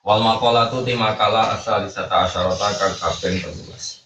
Wal 0.00 0.24
maqalatu 0.24 0.80
ti 0.80 0.96
makalah 0.96 1.60
asy-syalisata 1.60 2.24
asyarata 2.24 2.72
kang 2.80 2.94
kaping 2.96 3.36
13. 3.36 4.00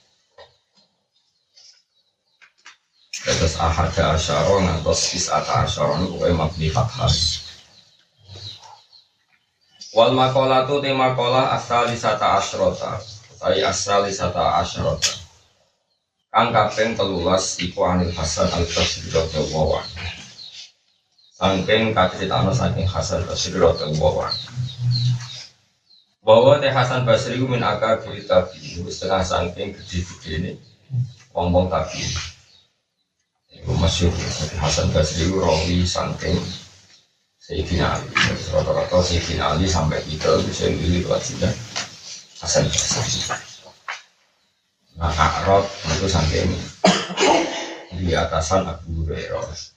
Terus 3.24 3.54
ahada 3.62 4.18
asyara 4.18 4.54
ngantos 4.58 5.14
isata 5.14 5.62
asyara 5.62 6.02
niku 6.02 6.18
kowe 6.18 6.32
mabni 6.34 6.66
fathah. 6.66 7.14
Wal 9.94 10.18
maqalatu 10.18 10.82
ti 10.82 10.90
makalah 10.90 11.54
asy-syalisata 11.54 12.42
asyarata. 12.42 12.98
Ai 13.46 13.62
asy-syalisata 13.62 14.66
asyarata. 14.66 15.14
Kang 16.34 16.50
kaping 16.50 16.98
13 16.98 17.70
iku 17.70 17.86
Anil 17.86 18.10
Hasan 18.10 18.50
Al-Basri 18.50 19.06
radhiyallahu 19.14 19.78
anhu. 19.78 20.02
Saking 21.38 21.94
kaceritano 21.94 22.50
saking 22.50 22.90
Hasan 22.90 23.22
Basri 23.30 23.54
radhiyallahu 23.54 24.18
anhu. 24.26 24.50
Bahwa 26.24 26.56
Teh 26.56 26.72
Hasan 26.72 27.04
Basri 27.04 27.36
min 27.36 27.60
akabir 27.60 28.16
tabi, 28.24 28.80
setengah 28.88 29.20
saking 29.20 29.76
gede-gede 29.76 30.30
ini, 30.40 30.52
wong-wong 31.36 31.68
tabi. 31.68 32.00
Itu 33.52 33.76
masyur, 33.76 34.08
jadi 34.08 34.56
Hasan 34.56 34.88
Basri 34.96 35.28
ku 35.28 35.44
rawi 35.44 35.84
saking 35.84 36.40
Sayyidina 37.44 38.00
Ali. 38.00 38.08
Rata-rata 38.56 39.04
Sayyidina 39.04 39.52
sampai 39.68 40.00
kita 40.08 40.32
bisa 40.48 40.64
milih 40.72 41.04
wajibnya 41.12 41.52
Hasan 42.40 42.72
Basri. 42.72 43.20
Nah, 44.96 45.12
Akrot 45.12 45.68
itu 45.92 46.06
saking 46.08 46.48
di 47.98 48.14
atasan 48.14 48.66
Abu 48.66 49.02
Hurairah. 49.02 49.74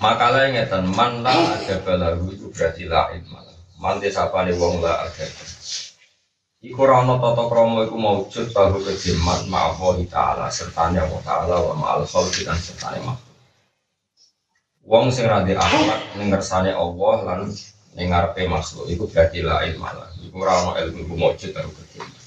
Makalah 0.00 0.48
yang 0.48 0.56
ngeten 0.56 0.84
man 0.96 1.20
la 1.20 1.34
ada 1.34 1.76
balahu 1.84 2.32
itu 2.32 2.48
berarti 2.54 2.88
lain 2.88 3.20
malah. 3.28 3.49
Man 3.80 3.96
desapane 3.96 4.52
wong 4.60 4.84
la 4.84 5.08
ada. 5.08 5.24
Iku 6.60 6.84
rana 6.84 7.16
tata 7.16 7.48
krama 7.48 7.88
iku 7.88 7.96
maujud 7.96 8.52
tahu 8.52 8.84
kejiman 8.84 9.48
ma'allahi 9.48 10.04
ta'ala 10.04 10.52
sertane 10.52 11.00
Allah 11.00 11.20
ta'ala 11.24 11.56
wa 11.56 11.72
ma'al 11.72 12.04
khalqi 12.04 12.44
dan 12.44 12.60
sertane 12.60 13.00
makhluk. 13.00 13.32
Wong 14.84 15.08
sing 15.08 15.24
ra 15.24 15.40
akhlak 15.40 16.00
ning 16.20 16.28
Allah 16.76 17.16
lan 17.24 17.48
ning 17.96 18.12
ngarepe 18.12 18.44
makhluk 18.52 18.84
iku 18.92 19.08
berarti 19.08 19.40
lain 19.40 19.80
malah. 19.80 20.12
Iku 20.20 20.36
ora 20.44 20.60
ana 20.60 20.72
ilmu 20.84 21.00
iku 21.00 21.14
maujud 21.16 21.50
tahu 21.56 21.72
kejiman. 21.80 22.20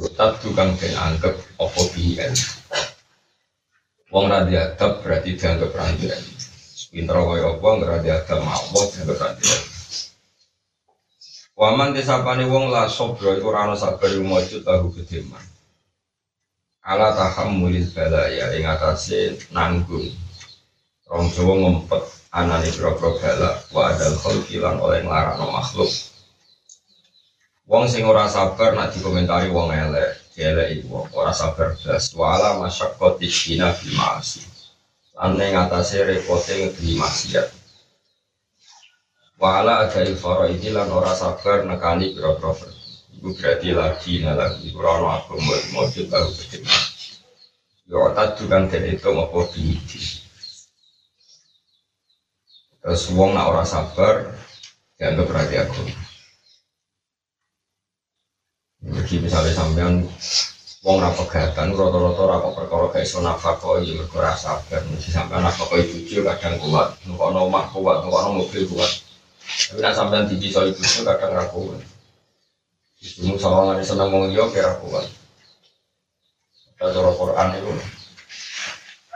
Yutat 0.00 0.40
tukang 0.40 0.72
den 0.80 0.96
anggap 0.96 1.36
apa 1.60 1.80
biyen. 1.92 2.32
Wong 4.08 4.32
ra 4.32 4.48
diadab 4.48 5.04
berarti 5.04 5.36
dianggap 5.36 5.76
ra. 5.76 5.92
Pinter 6.88 7.16
kaya 7.20 7.52
apa 7.52 7.68
ora 7.68 7.96
diadab 8.00 8.40
Allah 8.40 8.82
dianggap 8.88 9.20
ra. 9.20 9.28
Waman 11.54 11.94
desapane 11.94 12.50
wong 12.50 12.74
la 12.74 12.90
sobro 12.90 13.30
iku 13.38 13.54
ora 13.54 13.70
ana 13.70 13.78
sabar 13.78 14.10
iku 14.10 14.26
maujud 14.26 14.66
tahu 14.66 14.90
kejiman. 14.90 15.38
Ala 16.82 17.14
tahammulil 17.14 17.86
balaya 17.94 18.50
ing 18.58 18.66
atase 18.66 19.38
nanggung. 19.54 20.10
Rong 21.06 21.30
Jawa 21.30 21.54
ngempet 21.62 22.02
anane 22.34 22.66
pira-pira 22.74 23.14
bala 23.22 23.50
wa 23.70 23.82
adal 23.86 24.18
khalqi 24.18 24.58
lan 24.58 24.82
oleh 24.82 25.06
nglarano 25.06 25.46
makhluk. 25.54 25.94
Wong 27.70 27.86
sing 27.86 28.02
ora 28.02 28.26
sabar 28.26 28.74
nak 28.74 28.90
dikomentari 28.90 29.54
wong 29.54 29.70
elek, 29.70 30.34
elek 30.34 30.82
iku 30.82 30.86
wong 30.90 31.06
ora 31.14 31.30
sabar 31.30 31.78
blas. 31.78 32.10
Wala 32.18 32.58
masyaqqati 32.58 33.30
dina 33.30 33.70
fil 33.70 33.94
ma'asi. 33.94 34.42
Lan 35.14 35.38
ning 35.38 35.54
atase 35.54 36.02
repote 36.02 36.50
ngedhi 36.50 36.98
maksiat. 36.98 37.53
Wala 39.44 39.84
ada 39.84 40.00
ilfara 40.00 40.48
ini 40.48 40.72
lan 40.72 40.88
ora 40.88 41.12
sabar 41.12 41.68
nekani 41.68 42.16
pira-pira 42.16 42.64
Iku 43.12 43.28
berarti 43.36 43.76
lagi 43.76 44.24
lagi 44.24 44.72
iku 44.72 44.80
ora 44.80 44.96
ono 44.96 45.06
agama 45.12 45.52
maujud 45.76 46.08
baru 46.08 46.32
kecil. 46.32 46.64
Yo 47.84 48.08
tadu 48.16 48.48
kan 48.48 48.72
den 48.72 48.88
itu 48.88 49.04
apa 49.12 49.38
diidi. 49.52 50.00
Terus 52.80 53.04
wong 53.12 53.36
nak 53.36 53.52
ora 53.52 53.68
sabar 53.68 54.32
dianggap 54.96 55.28
berarti 55.28 55.54
agama. 55.60 55.92
Jadi 58.80 59.14
misalnya 59.20 59.52
sampean 59.52 60.08
wong 60.80 60.96
ra 61.04 61.12
pegatan 61.12 61.76
rata-rata 61.76 62.22
ra 62.24 62.36
kok 62.40 62.54
perkara 62.56 62.84
gak 62.96 63.04
iso 63.04 63.20
nafkah 63.20 63.60
ya 63.84 63.92
mergo 63.92 64.16
ora 64.24 64.32
sabar. 64.40 64.80
Mesti 64.88 65.12
sampean 65.12 65.44
nafkah 65.44 65.68
bojo 65.68 66.18
kadang 66.32 66.56
kuat, 66.64 66.96
nukono 67.04 67.44
omah 67.44 67.68
kuat, 67.76 68.00
nukono 68.08 68.40
mobil 68.40 68.64
kuat. 68.72 69.03
Tapi 69.44 69.80
nak 69.80 69.96
sampean 69.96 70.28
dipisah 70.28 70.64
ibu 70.66 70.80
itu 70.80 71.00
kadang 71.04 71.32
ra 71.36 71.44
kuat. 71.48 71.80
Ibumu 73.04 73.36
sawangan 73.36 73.84
seneng 73.84 74.08
wong 74.12 74.32
liya 74.32 74.44
kira 74.48 74.80
kuat. 74.80 75.04
Cara 76.80 77.10
Quran 77.16 77.48
itu 77.56 77.72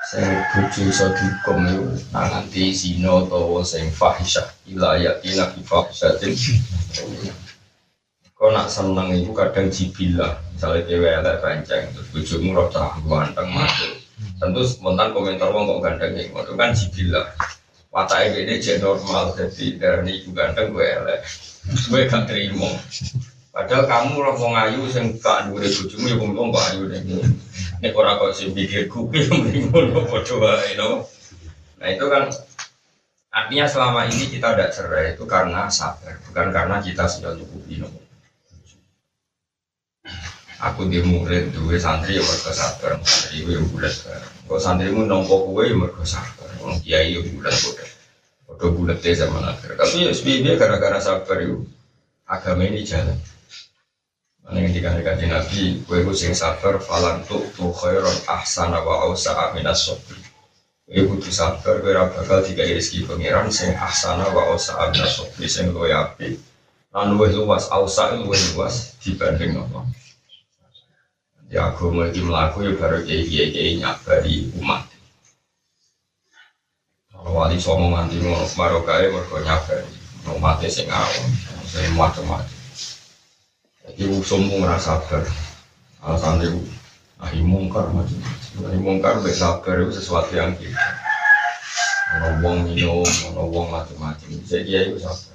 sing 0.09 0.25
bojo 0.57 0.81
iso 0.89 1.07
dihukum 1.13 1.69
itu 1.69 1.85
nak 2.17 2.33
nganti 2.33 2.73
zina 2.73 3.29
utawa 3.29 3.61
sing 3.61 3.93
fahisyah 3.93 4.49
ila 4.73 4.97
ayatina 4.97 5.53
fi 5.53 5.61
fahisyatin 5.61 6.33
Kau 8.39 8.55
nak 8.55 8.71
seneng 8.71 9.11
itu 9.19 9.35
kadang 9.35 9.67
jibilah, 9.67 10.39
misalnya 10.55 10.87
dewa 10.87 11.11
elek 11.11 11.43
pancing, 11.43 11.91
terus 11.91 12.07
bujumu 12.15 12.55
roh 12.55 12.71
cah 12.71 12.95
ganteng 13.03 13.51
mati. 13.51 13.99
Tentu 14.39 14.63
spontan 14.63 15.11
komentar 15.11 15.51
wong 15.51 15.67
kok 15.67 15.83
ganteng 15.83 16.15
ya, 16.15 16.31
itu 16.31 16.53
kan 16.55 16.71
jibilah. 16.71 17.27
Wataknya 17.99 18.47
ini 18.47 18.63
jadi 18.63 18.79
normal, 18.79 19.35
jadi 19.35 19.75
dari 19.75 20.23
ibu 20.23 20.31
ganteng 20.31 20.71
gue 20.71 20.87
elek, 20.87 21.19
gue 21.67 22.01
gak 22.07 22.31
terima. 22.31 22.71
Padahal 23.51 23.91
kamu 23.91 24.23
roh 24.23 24.39
wong 24.39 24.55
ayu, 24.55 24.87
sing 24.87 25.19
gak 25.19 25.51
dure 25.51 25.67
bujumu 25.67 26.07
ya 26.07 26.15
wong 26.15 26.31
wong 26.31 26.55
ayu 26.55 26.87
deh. 26.87 27.03
Nek 27.83 27.99
ora 27.99 28.15
kok 28.23 28.39
sing 28.39 28.55
pikir 28.55 28.87
kupi, 28.87 29.27
mending 29.27 29.75
ngono 29.75 30.07
wae 30.15 30.79
no. 30.79 31.11
Nah 31.83 31.89
itu 31.91 32.07
kan 32.07 32.31
artinya 33.35 33.67
selama 33.67 34.07
ini 34.07 34.31
kita 34.31 34.55
tidak 34.55 34.71
cerai 34.71 35.19
itu 35.19 35.27
karena 35.27 35.67
sabar, 35.67 36.23
bukan 36.31 36.55
karena 36.55 36.79
kita 36.79 37.11
sudah 37.11 37.35
nyukupi 37.35 37.83
no. 37.83 37.91
Aku 40.59 40.91
di 40.91 40.99
murid 41.03 41.55
duwe 41.55 41.79
santri 41.79 42.19
ya 42.19 42.23
mergo 42.23 42.51
sabar. 42.51 42.99
Santri 43.07 43.47
ya 43.47 43.63
bulat 43.63 43.95
kok 44.49 44.61
santrimu 44.61 45.07
nompo 45.07 45.47
kuwe 45.47 45.71
ya 45.71 45.75
mergo 45.79 46.03
sabar. 46.03 46.51
Wong 46.63 46.83
kiai 46.83 47.15
ya 47.15 47.21
bulat 47.23 47.55
kok 47.55 47.79
padha 48.49 48.67
bulat 48.75 48.99
ya 49.03 49.13
zaman 49.15 49.45
akhir. 49.47 49.79
Tapi 49.79 50.09
ya 50.09 50.11
sebenarnya 50.11 50.59
gara-gara 50.59 50.99
sabar 50.99 51.39
itu 51.39 51.63
agama 52.27 52.67
ini 52.67 52.83
jalan. 52.83 53.17
Mana 54.49 54.65
yang 54.65 54.73
dikatakan 54.73 55.21
Nabi, 55.29 55.85
kue 55.85 56.01
ku 56.01 56.17
sing 56.17 56.33
sabar, 56.33 56.81
falan 56.81 57.21
tu 57.29 57.37
tu 57.53 57.69
khairon 57.69 58.17
ahsana 58.25 58.81
wa 58.81 59.05
ausa 59.05 59.37
aminas 59.37 59.85
sobri. 59.85 60.17
Kue 60.89 61.05
kudu 61.05 61.29
sabar, 61.29 61.85
kue 61.85 61.93
bakal 61.93 62.41
tiga 62.41 62.65
rezeki 62.65 63.05
pangeran 63.05 63.53
sing 63.53 63.77
ahsana 63.77 64.25
wa 64.33 64.49
ausa 64.49 64.81
aminas 64.81 65.21
sobri 65.21 65.45
sing 65.45 65.69
luwe 65.69 65.93
api. 65.93 66.41
Lan 66.97 67.21
luas, 67.21 67.69
ausa 67.69 68.17
luwe 68.17 68.41
luas 68.57 68.97
dibanding 69.05 69.53
nopo. 69.53 69.85
Ya 71.49 71.73
agama 71.73 72.09
iki 72.09 72.21
mlaku 72.25 72.69
ya 72.69 72.73
baru 72.77 73.01
kiai 73.05 73.25
kiai 73.25 73.49
kiai 73.53 73.73
nyabari 73.81 74.53
umat. 74.61 74.85
Wali 77.19 77.59
somo 77.59 77.93
nganti 77.93 78.23
ngono 78.23 78.47
marokae 78.57 79.11
mergo 79.11 79.37
nyabari 79.43 79.89
umatnya 80.29 80.69
sing 80.69 80.87
awam 80.93 81.27
sing 81.65 81.89
macam-macam 81.97 82.59
jadi 83.89 84.05
usum 84.13 84.45
ngerasa 84.45 85.01
sabar. 85.01 85.25
Alasan 86.05 86.45
itu 86.45 86.61
ahi 87.19 87.43
mungkar 87.43 87.91
macam-macam 87.91 88.71
ahi 88.71 88.79
mungkar 88.79 89.19
baik 89.25 89.35
sabar 89.35 89.75
itu 89.83 89.99
sesuatu 89.99 90.31
yang 90.37 90.55
kita 90.55 90.87
ono 92.15 92.29
wong 92.45 92.57
minum 92.71 93.03
wong 93.35 93.67
macam-macam 93.75 94.29
jadi 94.47 94.69
ya 94.69 94.81
itu 94.87 95.03
sabar 95.03 95.28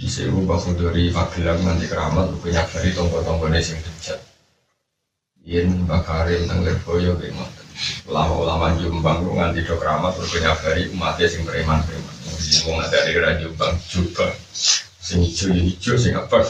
sewu 0.00 0.48
bahu 0.48 0.72
dari 0.76 1.12
Magelang 1.12 1.60
nanti 1.64 1.84
keramat 1.88 2.32
punya 2.40 2.64
dari 2.68 2.92
tonggo-tonggone 2.96 3.60
sing 3.60 3.76
dejat 3.80 4.20
yen 5.42 5.84
bakarin 5.84 6.46
teng 6.46 6.62
Lirboyo 6.62 7.18
kayak 7.18 7.34
ngoten 7.34 7.66
ulama-ulama 8.06 8.78
Jombang 8.78 9.26
ku 9.26 9.34
nganti 9.34 9.66
do 9.66 9.74
keramat 9.76 10.14
punya 10.14 10.54
dari 10.62 10.86
umatnya 10.94 11.26
sing 11.26 11.42
preman-preman. 11.42 12.14
Mau 12.68 12.78
ada 12.78 12.98
di 13.06 13.14
radio 13.18 13.48
bang 13.58 13.74
coba 13.74 14.30
sing 15.02 15.18
hijau 15.24 15.50
hijau 15.50 15.98
sing 15.98 16.14
apa 16.14 16.46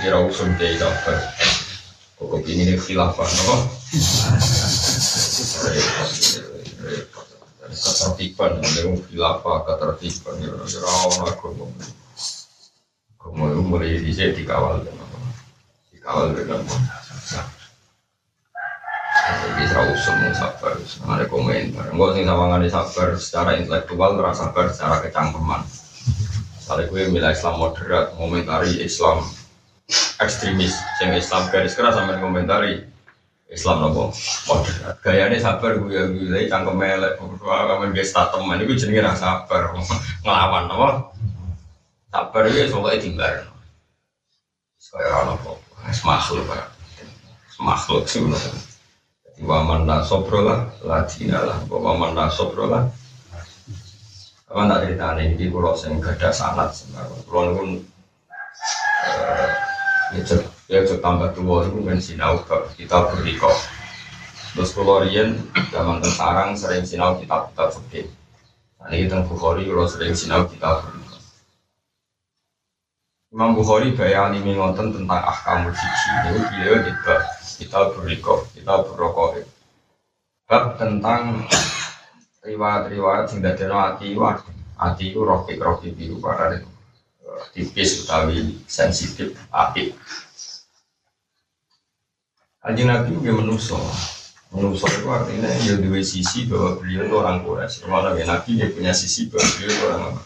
kira 0.00 0.22
usum 0.22 0.54
deh 0.54 0.78
apa 0.78 1.14
kok 2.20 2.46
nih 2.46 2.78
khilafah 2.78 3.26
no 3.48 3.56
ketertiban 7.70 8.58
yang 8.62 8.98
khilafah 9.06 9.64
ketertiban 9.66 10.34
ya 10.42 10.50
rawon 10.54 11.18
aku 11.26 11.48
kamu 13.20 13.62
mulai 13.62 14.00
di 14.00 14.10
sini 14.10 14.34
dikawal 14.34 14.82
dikawal 15.94 16.34
dengan 16.34 16.60
jadi 19.30 19.62
serau 19.70 19.86
usum 19.94 20.16
sabar, 20.34 20.74
ada 21.06 21.24
komentar. 21.30 21.86
Enggak 21.94 22.10
sih 22.18 22.24
sama 22.26 22.44
ngani 22.50 22.68
sabar 22.72 23.08
secara 23.14 23.50
intelektual, 23.60 24.18
terasa 24.18 24.50
sabar 24.50 24.64
secara 24.74 24.96
kecangkeman. 25.06 25.62
Misalnya 26.58 26.84
gue 26.90 27.02
milah 27.12 27.32
Islam 27.34 27.54
moderat, 27.60 28.14
komentari 28.18 28.82
Islam 28.82 29.22
ekstremis, 30.22 30.74
yang 31.02 31.14
Islam 31.18 31.50
garis 31.50 31.74
keras 31.74 31.98
sampai 31.98 32.22
komentari 32.22 32.72
Islam 33.50 33.76
nopo? 33.82 34.14
Moderat. 34.46 34.94
Gayanya 35.02 35.38
sabar 35.42 35.74
gue 35.76 35.90
ya 35.90 36.06
gue 36.06 36.46
cangkem 36.46 36.78
melek, 36.78 37.18
berdua 37.18 37.66
kamu 37.66 37.90
gue 37.90 38.06
statement 38.06 38.62
ini 38.62 38.68
gue 38.70 38.78
jenenge 38.78 39.02
rasa 39.02 39.42
sabar, 39.42 39.74
ngelawan 40.22 40.64
nopo. 40.70 40.88
Sabar 42.14 42.42
itu 42.46 42.70
soalnya. 42.70 43.46
Kayak 44.90 45.10
orang 45.12 45.26
nopo, 45.38 45.52
makhluk, 46.06 46.46
makhluk 47.60 48.04
sih 48.10 48.22
waman 49.40 49.88
la 49.88 50.04
sobrola 50.04 50.68
la 50.84 51.08
dina 51.08 51.40
lah 51.40 51.58
waman 51.64 52.12
la 52.12 52.28
sobrola 52.28 52.92
apa 54.50 54.60
tak 54.66 54.80
cerita 54.84 55.16
ini 55.16 55.38
di 55.38 55.46
pulau 55.48 55.72
sing 55.72 55.96
gada 56.02 56.28
sanat 56.28 56.74
pulau 57.24 57.56
pun 57.56 57.68
ya 60.12 60.20
cek 60.26 60.44
ya 60.70 60.86
tambah 60.86 61.34
tua 61.34 61.66
itu 61.66 61.82
kan 61.82 61.98
sinau 61.98 62.38
kita 62.78 63.10
berdiko 63.10 63.50
terus 64.54 64.70
pulau 64.70 65.02
rian 65.02 65.34
zaman 65.74 65.98
sarang 66.06 66.54
sering 66.54 66.86
sinau 66.86 67.18
kita 67.18 67.50
kita 67.50 67.64
fikih. 67.74 68.06
Nah, 68.78 68.88
ini 68.94 69.10
tentang 69.10 69.26
Bukhari 69.26 69.66
kalau 69.66 69.90
sering 69.90 70.14
sinau 70.14 70.46
kita 70.46 70.78
berdiko 70.86 71.18
Imam 73.34 73.58
Bukhari 73.58 73.98
gaya 73.98 74.30
alimi 74.30 74.54
ngonten 74.54 74.94
tentang 74.94 75.22
ahkamul 75.26 75.74
fikih 75.74 76.10
ini 76.30 76.38
beliau 76.38 76.76
juga 76.86 77.16
kita 77.60 77.80
berikop, 77.92 78.48
kita 78.56 78.74
berrokok. 78.88 79.44
Bab 80.48 80.80
tentang 80.80 81.46
riwayat-riwayat 82.42 83.28
sing 83.28 83.38
dadekno 83.44 83.76
ati 83.78 84.16
wah 84.16 84.40
ati. 84.80 85.12
Ku 85.14 85.22
rokik 85.22 85.60
rokik 85.60 85.92
biru 85.94 86.18
pada 86.18 86.58
tipis 87.52 88.02
utawi 88.02 88.58
sensitif 88.64 89.36
api. 89.52 89.94
Haji 92.60 92.82
Nabi 92.84 93.16
juga 93.16 93.40
menuso. 93.40 93.80
Menuso 94.52 94.84
itu 94.84 95.08
artinya 95.08 95.48
ya 95.64 95.80
dua 95.80 96.04
sisi 96.04 96.44
bahwa 96.44 96.76
beliau 96.76 97.08
itu 97.08 97.14
orang 97.16 97.40
Quraisy. 97.40 97.88
Malah 97.88 98.12
ya 98.20 98.28
Nabi 98.28 98.60
dia 98.60 98.68
punya 98.68 98.92
sisi 98.92 99.32
bahwa 99.32 99.48
beliau 99.48 99.70
itu 99.72 99.84
orang 99.88 100.02
apa? 100.12 100.22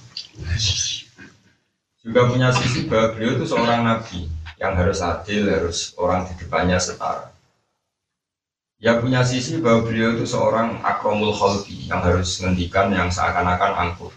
Juga 2.03 2.21
punya 2.27 2.49
sisi 2.51 2.91
bahwa 2.91 3.07
beliau 3.15 3.31
itu 3.39 3.45
seorang 3.47 3.81
Nabi 3.87 4.27
yang 4.59 4.75
harus 4.75 4.99
adil, 4.99 5.47
harus 5.47 5.95
orang 5.95 6.27
di 6.27 6.35
depannya 6.43 6.83
setara. 6.83 7.31
Ya 8.83 8.99
punya 8.99 9.23
sisi 9.23 9.63
bahwa 9.63 9.87
beliau 9.87 10.19
itu 10.19 10.27
seorang 10.27 10.83
akromul 10.83 11.33
khalqi 11.39 11.87
yang 11.87 12.03
harus 12.03 12.43
menghentikan 12.43 12.91
yang 12.91 13.15
seakan-akan 13.15 13.73
angkuh. 13.79 14.11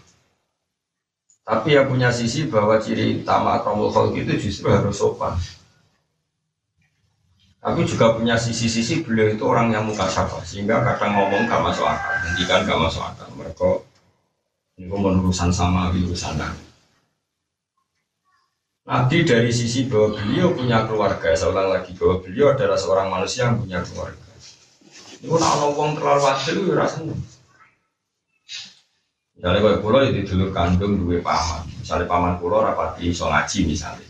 Tapi 1.46 1.78
ya 1.78 1.86
punya 1.86 2.10
sisi 2.10 2.50
bahwa 2.50 2.82
ciri 2.82 3.22
utama 3.22 3.62
akromul 3.62 3.94
khalqi 3.94 4.26
itu 4.26 4.50
justru 4.50 4.74
harus 4.74 4.98
sopan. 4.98 5.38
Tapi 7.68 7.84
juga 7.84 8.16
punya 8.16 8.32
sisi-sisi 8.32 9.04
beliau 9.04 9.28
itu 9.28 9.44
orang 9.44 9.68
yang 9.68 9.84
muka 9.84 10.08
syafa 10.08 10.40
sehingga 10.40 10.80
kadang 10.80 11.12
ngomong 11.20 11.44
gak 11.44 11.60
masuk 11.60 11.84
akal, 11.84 12.16
hentikan 12.24 12.64
gak 12.64 12.80
masuk 12.80 13.04
akal. 13.04 13.28
Mereka 13.36 13.84
ini 14.80 14.88
urusan 14.88 15.52
sama 15.52 15.92
urusan 15.92 16.40
nabi. 16.40 16.64
Nabi 18.88 19.16
dari 19.20 19.52
sisi 19.52 19.84
bahwa 19.84 20.16
beliau 20.16 20.56
punya 20.56 20.88
keluarga, 20.88 21.28
saya 21.36 21.52
lagi 21.52 21.92
bahwa 21.92 22.24
beliau 22.24 22.56
adalah 22.56 22.80
seorang 22.80 23.12
manusia 23.12 23.52
yang 23.52 23.60
punya 23.60 23.84
keluarga. 23.84 24.24
Itu 25.20 25.36
nak 25.36 25.60
orang 25.60 25.92
terlalu 25.92 26.24
adil 26.24 26.56
itu 26.64 26.72
rasanya. 26.72 27.16
Misalnya 29.36 29.60
kalau 29.60 29.78
pulau 29.84 30.02
itu 30.08 30.24
dulu 30.24 30.56
kandung 30.56 31.04
dua 31.04 31.20
paman, 31.20 31.68
misalnya 31.68 32.08
paman 32.08 32.40
pulau 32.40 32.64
rapati 32.64 33.12
so 33.12 33.28
ngaji 33.28 33.68
misalnya. 33.68 34.07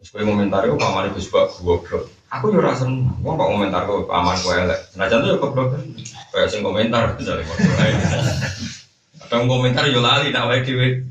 Terus 0.00 0.16
gue 0.16 0.24
komentar 0.24 0.64
itu 0.64 0.80
paman 0.80 1.12
itu 1.12 1.28
sebab 1.28 1.52
goblok. 1.60 2.08
Aku 2.32 2.48
juga 2.48 2.72
rasa, 2.72 2.88
gue 2.88 3.32
kok 3.36 3.50
komentar 3.52 3.84
gue 3.84 4.08
paman 4.08 4.36
gue 4.40 4.54
elek. 4.56 4.80
Jangan 4.96 5.28
ya 5.28 5.36
goblok, 5.36 5.76
kayak 6.32 6.48
sing 6.48 6.64
komentar 6.64 7.12
misalnya. 7.20 7.44
Kadang 9.28 9.44
komentar 9.44 9.84
yo 9.92 10.00
lali, 10.00 10.32
tak 10.32 10.48
baik 10.48 10.64
diwe. 10.64 11.04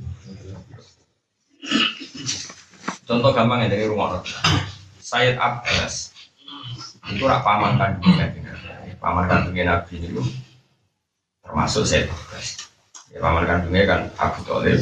Contoh 3.05 3.29
gampang 3.33 3.65
ya 3.65 3.73
dari 3.73 3.85
rumah 3.85 4.21
Sayyid 5.01 5.41
Abbas 5.41 6.13
itu 7.09 7.25
rak 7.25 7.41
paman 7.41 7.73
kandungnya 7.81 8.29
paman 9.01 9.25
kandungnya 9.25 9.65
Nabi 9.65 9.97
itu 9.97 10.21
termasuk 11.41 11.89
Sayyid 11.89 12.05
Abbas. 12.13 12.69
Ya, 13.09 13.17
paman 13.17 13.49
kandungnya 13.49 13.83
kan 13.89 14.01
Abu 14.21 14.45
Talib 14.45 14.77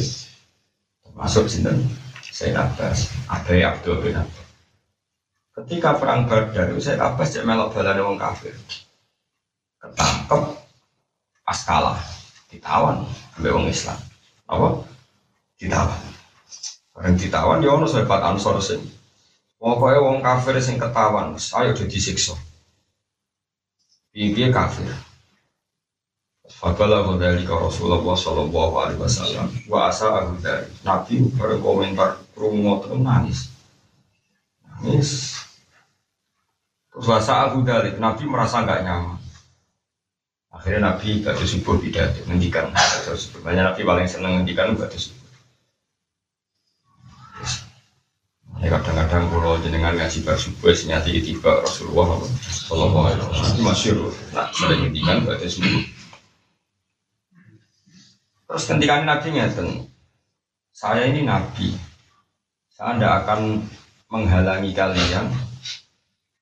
termasuk 1.08 1.48
sinten 1.48 1.88
Sayyid 2.38 2.54
Abbas, 2.54 3.10
Abai 3.26 3.66
Abdul 3.66 3.98
bin 3.98 4.14
Abbas. 4.14 4.46
Ketika 5.58 5.98
perang 5.98 6.30
Badar 6.30 6.70
Sayyid 6.78 7.02
Abbas 7.02 7.34
cek 7.34 7.42
melok 7.42 7.74
balane 7.74 7.98
wong 7.98 8.14
kafir. 8.14 8.54
Ketangkep 9.82 10.42
pas 11.42 11.60
kalah 11.66 11.98
ditawan 12.46 13.02
sampai 13.34 13.50
wong 13.50 13.66
Islam. 13.66 13.98
Apa? 14.46 14.86
Ditawan. 15.58 16.02
Bareng 16.94 17.18
ditawan 17.18 17.58
ya 17.58 17.74
ono 17.74 17.90
sahabat 17.90 18.22
Ansor 18.22 18.62
sing 18.62 18.86
Pokoknya 19.58 19.98
wong 19.98 20.22
kafir 20.22 20.54
sing 20.62 20.78
ketahuan, 20.78 21.34
ayo 21.34 21.74
udah 21.74 21.86
disiksa. 21.90 22.38
Piye 24.14 24.54
kafir. 24.54 24.86
Fakala 26.46 27.02
dari 27.18 27.42
Rasulullah 27.42 28.14
Sallallahu 28.14 28.74
Alaihi 28.78 29.02
Wasallam. 29.02 29.50
Wa 29.66 29.90
asa 29.90 30.30
dari 30.38 30.70
Nabi 30.86 31.26
berkomentar 31.34 32.27
rumo 32.38 32.78
terus 32.80 33.00
nangis. 33.02 33.40
Nangis. 34.62 35.10
Terus 36.94 37.06
wasa 37.10 37.50
aku 37.50 37.66
dari 37.66 37.98
Nabi 37.98 38.24
merasa 38.30 38.62
nggak 38.62 38.82
nyaman. 38.86 39.18
Akhirnya 40.48 40.90
Nabi 40.90 41.22
gak 41.22 41.38
subuh 41.38 41.76
pidato 41.78 42.24
ngendikan. 42.26 42.72
Terus 43.04 43.30
banyak 43.44 43.62
Nabi 43.62 43.80
paling 43.84 44.08
seneng 44.08 44.42
ngendikan 44.42 44.74
gak 44.74 44.90
subuh. 44.96 45.18
Ya 48.58 48.74
kadang-kadang 48.74 49.30
kalau 49.30 49.54
jenengan 49.62 49.94
ngaji 49.94 50.26
bar 50.26 50.34
subuh 50.34 50.74
senyati 50.74 51.22
tiba 51.22 51.62
Rasulullah 51.62 52.18
Sallallahu 52.42 53.06
Alaihi 53.06 53.22
Wasallam 53.22 53.54
itu 53.54 53.62
masyur. 53.62 53.98
Nah 54.34 54.50
sering 54.50 54.80
ngendikan 54.82 55.22
pada 55.22 55.46
subuh. 55.46 55.82
Terus 58.48 58.64
ketika 58.66 58.94
Nabi 59.06 59.28
ngeten, 59.30 59.68
saya 60.74 61.06
ini 61.06 61.22
Nabi, 61.22 61.70
saya 62.78 62.94
tidak 62.94 63.14
akan 63.26 63.40
menghalangi 64.06 64.70
kalian 64.70 65.26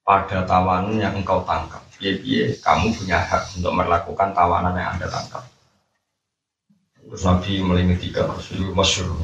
pada 0.04 0.44
tawanan 0.44 1.00
yang 1.00 1.16
engkau 1.16 1.40
tangkap. 1.48 1.80
Biar 1.96 2.52
kamu 2.60 2.92
punya 2.92 3.16
hak 3.24 3.56
untuk 3.56 3.72
melakukan 3.72 4.36
tawanan 4.36 4.76
yang 4.76 5.00
anda 5.00 5.08
tangkap. 5.08 5.40
Terus 7.00 7.24
Nabi 7.24 7.64
melingetikan 7.64 8.28
Rasulullah 8.28 8.84
masyur. 8.84 9.16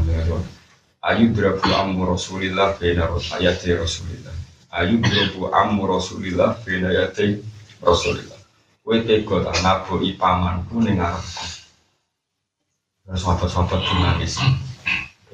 Ayu 1.04 1.36
drabu 1.36 1.68
ammu 1.68 2.16
Rasulillah 2.16 2.80
bena 2.80 3.04
ayati 3.36 3.76
Rasulillah. 3.76 4.32
Ayu 4.72 4.96
drabu 5.04 5.52
ammu 5.52 5.84
Rasulillah 5.84 6.56
bena 6.64 6.96
ayati 6.96 7.44
Rasulillah. 7.84 8.40
Kowe 8.80 8.96
tega 9.04 9.52
tak 9.52 9.60
naboki 9.60 10.16
pamanku 10.16 10.80
ning 10.80 10.96
sahabat-sahabat 13.04 13.84
nangis. 14.00 14.40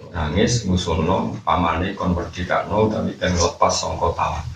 Nangis 0.09 0.65
ngusulno 0.65 1.37
pamane 1.45 1.93
kon 1.93 2.17
merdekakno 2.17 2.89
tapi 2.89 3.13
kan 3.21 3.33
lepas 3.37 3.75
sangka 3.75 4.09
tawan. 4.17 4.47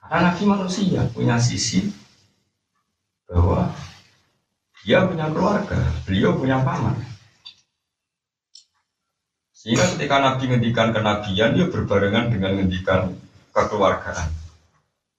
Karena 0.00 0.32
Nabi 0.32 0.42
manusia 0.48 1.04
punya 1.12 1.36
sisi 1.36 1.92
bahwa 3.28 3.68
dia 4.80 5.04
punya 5.04 5.28
keluarga, 5.28 5.76
beliau 6.08 6.32
punya 6.40 6.64
paman. 6.64 6.96
Sehingga 9.52 9.84
ketika 9.92 10.16
Nabi 10.16 10.48
ngendikan 10.48 10.96
kenabian, 10.96 11.52
dia 11.52 11.68
berbarengan 11.68 12.32
dengan 12.32 12.56
ngendikan 12.56 13.12
kekeluargaan. 13.52 14.32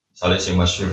Misalnya 0.10 0.40
si 0.42 0.52
masyur, 0.58 0.90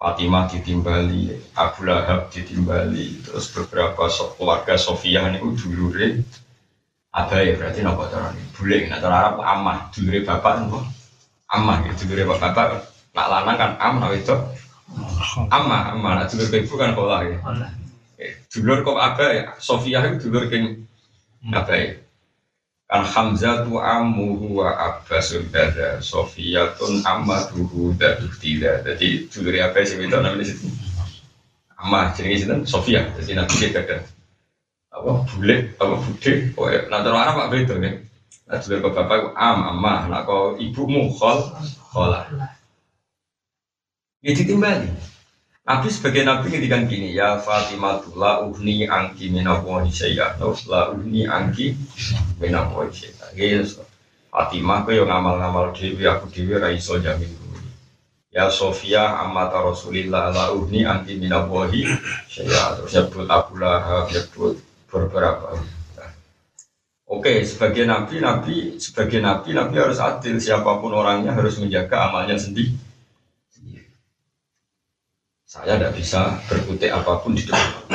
Fatimah 0.00 0.48
ditimbali, 0.48 1.34
Abu 1.58 1.84
Lahab 1.84 2.32
ditimbali, 2.32 3.20
terus 3.20 3.52
beberapa 3.52 4.08
keluarga 4.38 4.80
Sofia 4.80 5.28
ini 5.28 5.42
dulure 5.42 6.24
abai 7.14 7.56
berarti 7.56 7.80
nopo 7.80 8.04
cara 8.12 8.30
ini 8.36 8.44
bule 8.52 8.78
nah 8.88 8.98
cara 9.00 9.16
Arab 9.24 9.34
amah. 9.40 9.78
Dulure 9.94 10.20
bapak 10.24 10.52
nopo 10.60 10.84
amah 11.48 11.76
gitu 11.88 12.08
dulure 12.08 12.28
bapak 12.36 12.50
bapak 12.52 12.66
nak 13.16 13.26
lanang 13.32 13.56
kan 13.56 13.70
am 13.80 13.94
nah 14.00 14.12
itu 14.12 14.36
amah 15.48 15.96
amah. 15.96 16.12
Nak 16.20 16.26
dulur 16.32 16.48
ibu 16.52 16.74
kan 16.76 16.92
kolah 16.92 17.20
ya? 17.24 17.36
Dulur 18.52 18.84
kok 18.84 18.98
abai 18.98 19.48
Sofia 19.56 20.04
itu 20.04 20.28
dulur 20.28 20.52
keng 20.52 20.84
abai 21.54 22.02
kan 22.88 23.04
Hamzah 23.04 23.68
tu 23.68 23.76
amuhu 23.76 24.64
wa 24.64 24.72
abbasul 24.72 25.44
bada 25.52 26.00
Sofiyatun 26.00 27.04
amatuhu 27.04 27.92
daduk 28.00 28.32
tidak 28.40 28.80
jadi 28.88 29.28
dulur 29.28 29.54
apa 29.60 29.84
sih 29.84 30.00
itu 30.00 30.08
namanya 30.08 30.44
situ 30.48 30.72
Amma 31.76 32.16
jadi 32.16 32.32
situ 32.40 32.54
Sofia 32.64 33.04
jadi 33.20 33.36
nabi 33.36 33.54
dia 33.60 33.76
kata 33.76 34.17
apa 34.88 35.10
bule 35.28 35.56
apa 35.76 35.94
bude 36.00 36.32
oh 36.56 36.66
ya 36.72 36.88
nanti 36.88 37.08
orang 37.12 37.28
apa 37.36 37.52
beda 37.52 37.74
nih. 37.76 37.94
Nah 38.48 38.56
dulur 38.64 38.78
bapak 38.88 39.04
bapak 39.04 39.20
am 39.36 39.58
amma 39.76 39.94
nak 40.08 40.24
kau 40.24 40.56
ibumu 40.56 41.12
khol 41.12 41.52
kholah. 41.92 42.24
Ya 44.24 44.32
ditimbali. 44.32 44.88
Nabi 45.68 45.92
sebagai 45.92 46.24
Nabi 46.24 46.48
ngendikan 46.48 46.88
gini 46.88 47.12
ya 47.12 47.36
Fatimah 47.44 48.00
la 48.16 48.40
uhni 48.40 48.88
angki 48.88 49.28
minawahi 49.28 49.92
saya 49.92 50.32
la 50.40 50.80
uhni 50.96 51.28
angki 51.28 51.76
minawahi 52.40 52.88
saya 52.88 53.28
yes. 53.36 53.76
Fatimah 54.32 54.88
kau 54.88 54.96
yang 54.96 55.12
ngamal-ngamal 55.12 55.76
dewi 55.76 56.08
aku 56.08 56.32
dewi 56.32 56.56
raiso 56.56 56.96
jamin 57.04 57.28
ya 58.32 58.48
Sofia 58.48 59.20
amata 59.20 59.60
Rasulillah 59.60 60.32
la 60.32 60.56
uhni 60.56 60.88
angki 60.88 61.20
minawahi 61.20 61.84
saya 62.32 62.80
terus 62.80 62.96
nyebut 62.96 63.28
Abu 63.28 63.60
Lahab 63.60 64.08
nyebut 64.08 64.56
beberapa 64.88 65.54
Oke, 67.08 67.40
sebagai 67.40 67.88
nabi, 67.88 68.20
nabi 68.20 68.56
sebagai 68.76 69.24
nabi, 69.24 69.56
nabi 69.56 69.80
harus 69.80 69.96
adil. 69.96 70.36
Siapa 70.36 70.76
pun 70.76 70.92
orangnya 70.92 71.32
harus 71.32 71.56
menjaga 71.56 72.04
amalnya 72.04 72.36
sendiri 72.36 72.76
saya 75.48 75.80
tidak 75.80 75.96
bisa 75.96 76.36
berkutik 76.44 76.92
apa 76.92 77.24
pun 77.24 77.32
di 77.32 77.40
depan. 77.40 77.88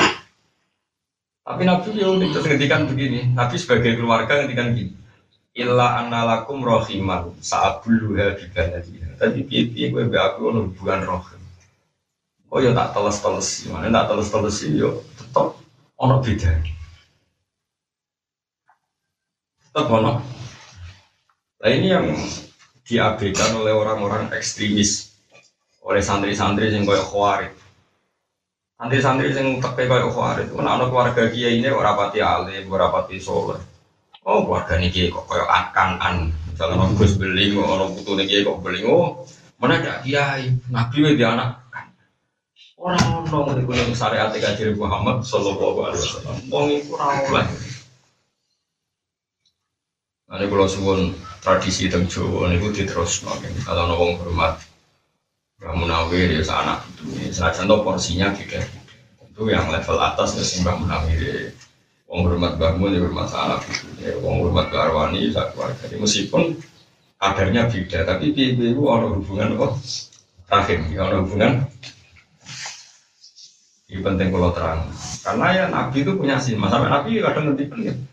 Tapi 1.45 1.61
Nabi 1.69 2.01
ya 2.01 2.09
unik 2.09 2.29
terus 2.33 2.49
begini. 2.89 3.29
Nabi 3.29 3.55
sebagai 3.61 3.93
keluarga 3.93 4.41
ngendikan 4.41 4.73
gini. 4.73 4.97
Illa 5.53 6.01
annalakum 6.01 6.65
rohiman 6.65 7.37
saat 7.45 7.85
buluha 7.85 8.33
bibanati. 8.33 9.05
Tapi 9.21 9.45
piye-piye 9.45 9.93
gue 9.93 10.09
be 10.09 10.17
aku 10.17 10.49
ono 10.49 10.65
hubungan 10.65 11.05
rohim. 11.05 11.41
Oh 12.49 12.57
ya 12.57 12.73
tak 12.73 12.97
teles-teles, 12.97 13.69
mana 13.69 14.01
tak 14.01 14.17
teles-teles 14.17 14.57
yo 14.73 15.05
tetap 15.13 15.53
ono 16.01 16.25
beda. 16.25 16.57
Tetap. 19.73 20.21
Nah 21.63 21.69
ini 21.71 21.87
yang 21.89 22.05
diabaikan 22.85 23.57
oleh 23.57 23.73
orang-orang 23.73 24.29
ekstremis 24.37 25.17
oleh 25.81 25.99
santri-santri 25.99 26.69
yang 26.69 26.85
koyok 26.85 27.09
khawarid. 27.09 27.53
Santri-santri 28.77 29.33
yang 29.33 29.57
teke 29.57 29.89
koyok 29.89 30.13
khawarid, 30.13 30.47
itu 30.53 30.61
anak 30.61 30.93
keluarga 30.93 31.23
kia 31.33 31.49
ini 31.49 31.73
orang 31.73 31.97
pati 31.97 32.19
alim, 32.21 32.69
orang 32.69 32.91
pati 32.93 33.17
soleh. 33.17 33.57
Oh 34.23 34.45
keluarga 34.45 34.77
ini 34.77 34.93
kia 34.93 35.09
kok 35.09 35.25
koyok 35.25 35.49
akan 35.49 35.89
an, 35.99 36.15
misalnya 36.53 36.77
orang 36.77 36.93
gus 36.93 37.17
beling, 37.17 37.57
orang 37.57 37.91
putu 37.97 38.13
ini 38.15 38.23
kia 38.29 38.45
kok 38.45 38.61
beling, 38.61 38.85
oh 38.87 39.25
mana 39.57 39.79
ada 39.79 40.03
kiai, 40.05 40.53
nabi 40.69 41.17
dia 41.17 41.33
anak 41.33 41.63
orang 42.83 43.31
orang 43.31 43.55
di 43.55 43.63
gunung 43.63 43.95
syariat 43.95 44.27
kajian 44.27 44.75
Muhammad 44.75 45.23
Sallallahu 45.23 45.87
Alaihi 45.87 46.03
Wasallam, 46.03 46.35
wong 46.51 46.65
itu 46.67 46.91
orang 46.99 47.31
lah. 47.31 47.47
Nanti 50.33 50.49
kalau 50.49 50.65
suwun 50.65 51.13
tradisi 51.45 51.85
teng 51.93 52.09
Jawa 52.09 52.49
niku 52.49 52.73
diterus 52.73 53.21
kalau 53.61 53.85
nongong 53.85 54.17
hormat 54.17 54.57
Mbak 55.61 55.73
Munawir 55.77 56.25
ya 56.33 56.41
sana 56.41 56.81
itu 56.89 57.29
senajan 57.29 57.69
tuh 57.69 57.85
porsinya 57.85 58.33
beda 58.33 58.65
itu 59.29 59.41
yang 59.45 59.69
level 59.69 60.01
atas 60.01 60.33
ya 60.33 60.41
sih 60.41 60.65
Mbak 60.65 60.75
Munawir 60.81 61.21
ya. 61.21 61.53
Wong 62.09 62.25
hormat 62.25 62.57
bangun 62.57 62.97
ya 62.97 63.05
bermasalah 63.05 63.61
gitu 63.61 63.85
ya 64.01 64.17
Wong 64.25 64.41
hormat 64.41 64.73
ke 64.73 64.77
Arwani 64.81 65.29
ya 65.29 65.53
keluarga. 65.53 65.85
Meskipun 66.01 66.57
kadarnya 67.21 67.69
beda 67.69 67.99
tapi 68.01 68.33
PB 68.33 68.73
itu 68.73 68.83
ada 68.89 69.13
hubungan 69.13 69.53
kok 69.53 69.77
rahim 70.49 70.81
ya 70.97 71.13
ada 71.13 71.21
hubungan. 71.21 71.61
Ini 73.85 74.01
penting 74.01 74.33
kalau 74.33 74.49
terang 74.49 74.89
karena 75.21 75.45
ya 75.53 75.63
Nabi 75.69 76.01
itu 76.01 76.17
punya 76.17 76.41
sih 76.41 76.57
sampai 76.57 76.89
Nabi 76.89 77.21
kadang 77.21 77.53
nanti 77.53 77.69
pengen 77.69 78.09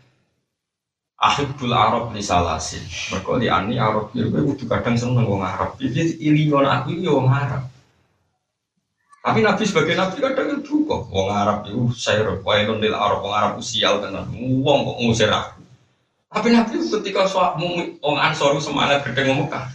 Ahibul 1.21 1.69
Arab 1.69 2.09
li 2.17 2.25
salasin. 2.25 2.81
Mereka 3.13 3.37
di 3.37 3.45
ani 3.45 3.77
Arab 3.77 4.09
ya 4.17 4.25
gue 4.25 4.41
kudu 4.41 4.65
kadang 4.65 4.97
seneng 4.97 5.29
wong 5.29 5.45
Arab. 5.45 5.77
Jadi 5.77 6.17
ilion 6.17 6.65
aku 6.65 6.97
ini 6.97 7.05
wong 7.05 7.29
Arab. 7.29 7.69
Tapi 9.21 9.45
Nabi 9.45 9.61
sebagai 9.69 9.93
Nabi 9.93 10.17
kadang 10.17 10.65
kok 10.65 11.01
wong 11.13 11.29
Arab 11.29 11.69
itu 11.69 11.93
saya 11.93 12.25
wailun 12.41 12.81
lil 12.81 12.97
Arab 12.97 13.21
wong 13.21 13.37
Arab 13.37 13.61
usial 13.61 14.01
tenan. 14.01 14.33
Wong 14.65 14.79
kok 14.81 14.97
ngusir 14.97 15.29
aku. 15.29 15.61
Tapi 16.33 16.57
Nabi 16.57 16.81
ketika 16.89 17.29
soal 17.29 17.53
wong 18.01 18.17
Ansor 18.17 18.57
semangat 18.57 19.05
gede 19.05 19.29
Mekah. 19.29 19.69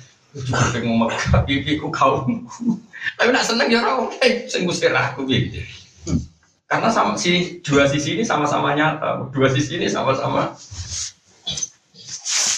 Ngomong 0.83 1.07
Mekah, 1.07 1.47
ku 1.79 1.89
kaumku. 1.95 2.75
Tapi 3.15 3.31
nak 3.31 3.47
seneng 3.47 3.71
ya 3.71 3.87
ora 3.87 4.03
oke 4.03 4.51
sing 4.51 4.67
ngusir 4.67 4.91
aku 4.91 5.23
gitu. 5.31 5.63
Karena 6.67 6.91
sama 6.91 7.15
si 7.15 7.63
dua 7.63 7.87
sisi 7.87 8.19
ini 8.19 8.27
sama-sama 8.27 8.75
nyata, 8.75 9.31
dua 9.31 9.47
sisi 9.47 9.79
ini 9.79 9.87
sama-sama 9.87 10.51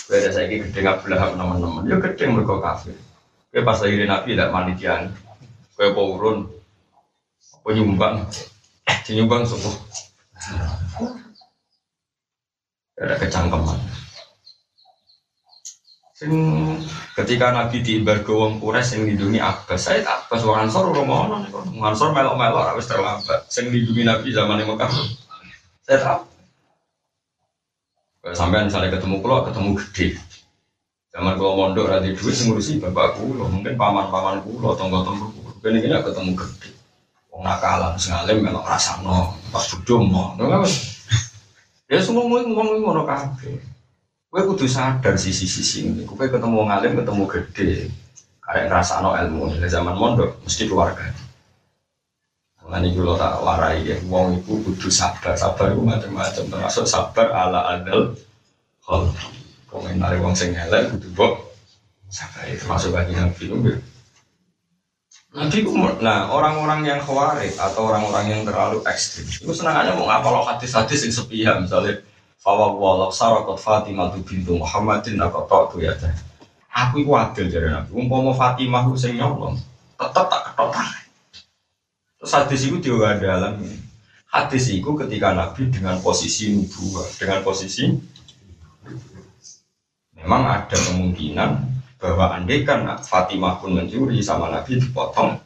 Beda 0.08 0.32
saya 0.32 0.48
ini 0.48 0.64
gede 0.64 0.80
belah 0.80 1.36
teman-teman. 1.36 1.84
Ya 1.84 2.00
gede 2.00 2.24
mereka 2.32 2.64
kafir. 2.64 2.96
Kue 3.52 3.60
pas 3.60 3.76
lagi 3.76 4.08
nabi 4.08 4.32
tidak 4.32 4.52
manitian. 4.56 5.12
Kue 5.76 5.92
urun, 5.92 6.48
penyumbang, 7.60 8.24
penyumbang 9.04 9.44
subuh. 9.44 9.76
Ada 12.96 13.14
kecangkeman. 13.20 13.78
Sing 16.18 16.34
ketika 17.14 17.54
Nabi 17.54 17.78
di 17.78 18.02
embargo 18.02 18.42
wong 18.42 18.58
yang 18.58 19.06
lindungi 19.06 19.38
Abbas, 19.38 19.86
saya 19.86 20.02
tak 20.02 20.26
Abbas 20.26 20.42
wong 20.42 20.58
Ansor 20.66 20.90
ora 20.90 21.06
mau 21.06 21.30
Ansor 21.78 22.10
melok-melok 22.10 22.74
wis 22.74 22.90
terlambat. 22.90 23.46
Sing 23.46 23.70
lindungi 23.70 24.02
Nabi 24.02 24.34
zaman 24.34 24.66
Mekah. 24.66 24.90
Saya 25.86 25.98
tak 26.02 26.18
Sampai 28.22 28.66
misalnya 28.66 28.90
ketemu 28.90 29.22
kulo, 29.22 29.46
ketemu 29.46 29.78
gede. 29.78 30.18
Zaman 31.14 31.38
kulo 31.38 31.50
mondok 31.54 31.86
rati 31.88 32.12
duit 32.12 32.34
ngurusi 32.34 32.82
bapak 32.82 33.22
kulo, 33.22 33.46
mungkin 33.46 33.78
paman-paman 33.78 34.42
kulo, 34.42 34.74
tonggo-tonggo 34.74 35.26
kulo. 35.30 35.50
Kene 35.62 35.78
ini 35.78 35.94
ketemu 35.94 36.34
gede. 36.34 36.70
Wong 37.30 37.46
nakalan, 37.46 37.94
sengalim 37.94 38.42
melok 38.42 38.66
rasano, 38.66 39.38
pas 39.54 39.64
bodoh 39.70 40.02
mau. 40.02 40.34
Ya 41.88 42.04
semua 42.04 42.28
ngomong 42.28 42.84
ngono 42.84 43.08
kabeh. 43.08 43.64
Gue 44.28 44.42
kudu 44.44 44.68
sadar 44.68 45.16
sisi-sisi 45.16 45.88
ini. 45.88 46.04
Gue 46.04 46.28
ketemu 46.28 46.60
wong 46.60 46.68
alim, 46.68 46.92
ketemu 47.00 47.24
gede. 47.24 47.88
Kayak 48.44 48.68
ngrasakno 48.68 49.16
ilmu 49.16 49.56
dari 49.56 49.72
zaman 49.72 49.96
mondok 49.96 50.36
mesti 50.44 50.68
keluarga. 50.68 51.08
Ini 52.68 52.92
kalau 52.92 53.16
tak 53.16 53.40
warai 53.40 53.80
ya, 53.80 53.96
wong 54.12 54.44
itu 54.44 54.60
kudu 54.60 54.92
sabar, 54.92 55.32
sabar 55.40 55.72
itu 55.72 55.80
macam-macam 55.80 56.44
termasuk 56.52 56.84
sabar 56.84 57.32
ala 57.32 57.64
adal 57.64 58.12
hal. 58.84 59.08
Komentar 59.72 60.12
wong 60.20 60.36
sing 60.36 60.52
elek 60.52 60.92
kudu 60.92 61.08
bok 61.16 61.32
sabar 62.12 62.44
itu 62.44 62.60
termasuk 62.64 62.92
bagi 62.92 63.16
nabi 63.16 63.42
itu. 63.48 63.56
Nanti 65.32 65.60
nah 66.04 66.28
orang-orang 66.28 66.84
yang 66.88 67.00
khawarij 67.04 67.56
atau 67.56 67.88
orang-orang 67.88 68.24
yang 68.32 68.42
terlalu 68.48 68.80
ekstrim 68.84 69.28
itu 69.28 69.52
senangannya 69.52 69.96
mau 69.96 70.08
ngapal 70.08 70.40
hadis-hadis 70.44 71.04
yang 71.04 71.14
sepihak 71.14 71.56
misalnya 71.60 72.00
Fawa 72.38 72.70
walau 72.70 73.10
sarakot 73.10 73.58
Fatimah 73.60 74.14
tu 74.14 74.22
bintu 74.22 74.56
Muhammadin 74.56 75.18
aku 75.20 75.42
tak 75.50 75.62
tuh 75.74 75.80
ya 75.82 75.92
Aku 76.72 77.02
itu 77.02 77.10
adil 77.10 77.50
jadi 77.50 77.68
nabi. 77.74 77.90
Umpama 77.90 78.30
Fatimah 78.30 78.86
itu 78.86 78.96
sing 78.96 79.18
nyolong, 79.18 79.58
tetap 79.98 80.30
tak 80.30 80.54
ketok. 80.54 80.70
Terus 82.18 82.32
hadis 82.34 82.60
itu 82.66 82.78
juga 82.82 83.14
dalam 83.14 83.62
hadis 84.34 84.64
itu 84.74 84.90
ketika 84.98 85.30
Nabi 85.38 85.70
dengan 85.70 86.02
posisi 86.02 86.50
nubuah, 86.50 87.06
dengan 87.14 87.40
posisi 87.46 87.94
memang 90.18 90.42
ada 90.50 90.74
kemungkinan 90.74 91.50
bahwa 92.02 92.34
andai 92.34 92.66
kan 92.66 92.82
Fatimah 92.98 93.62
pun 93.62 93.78
mencuri 93.78 94.18
sama 94.18 94.50
Nabi 94.50 94.82
dipotong 94.82 95.38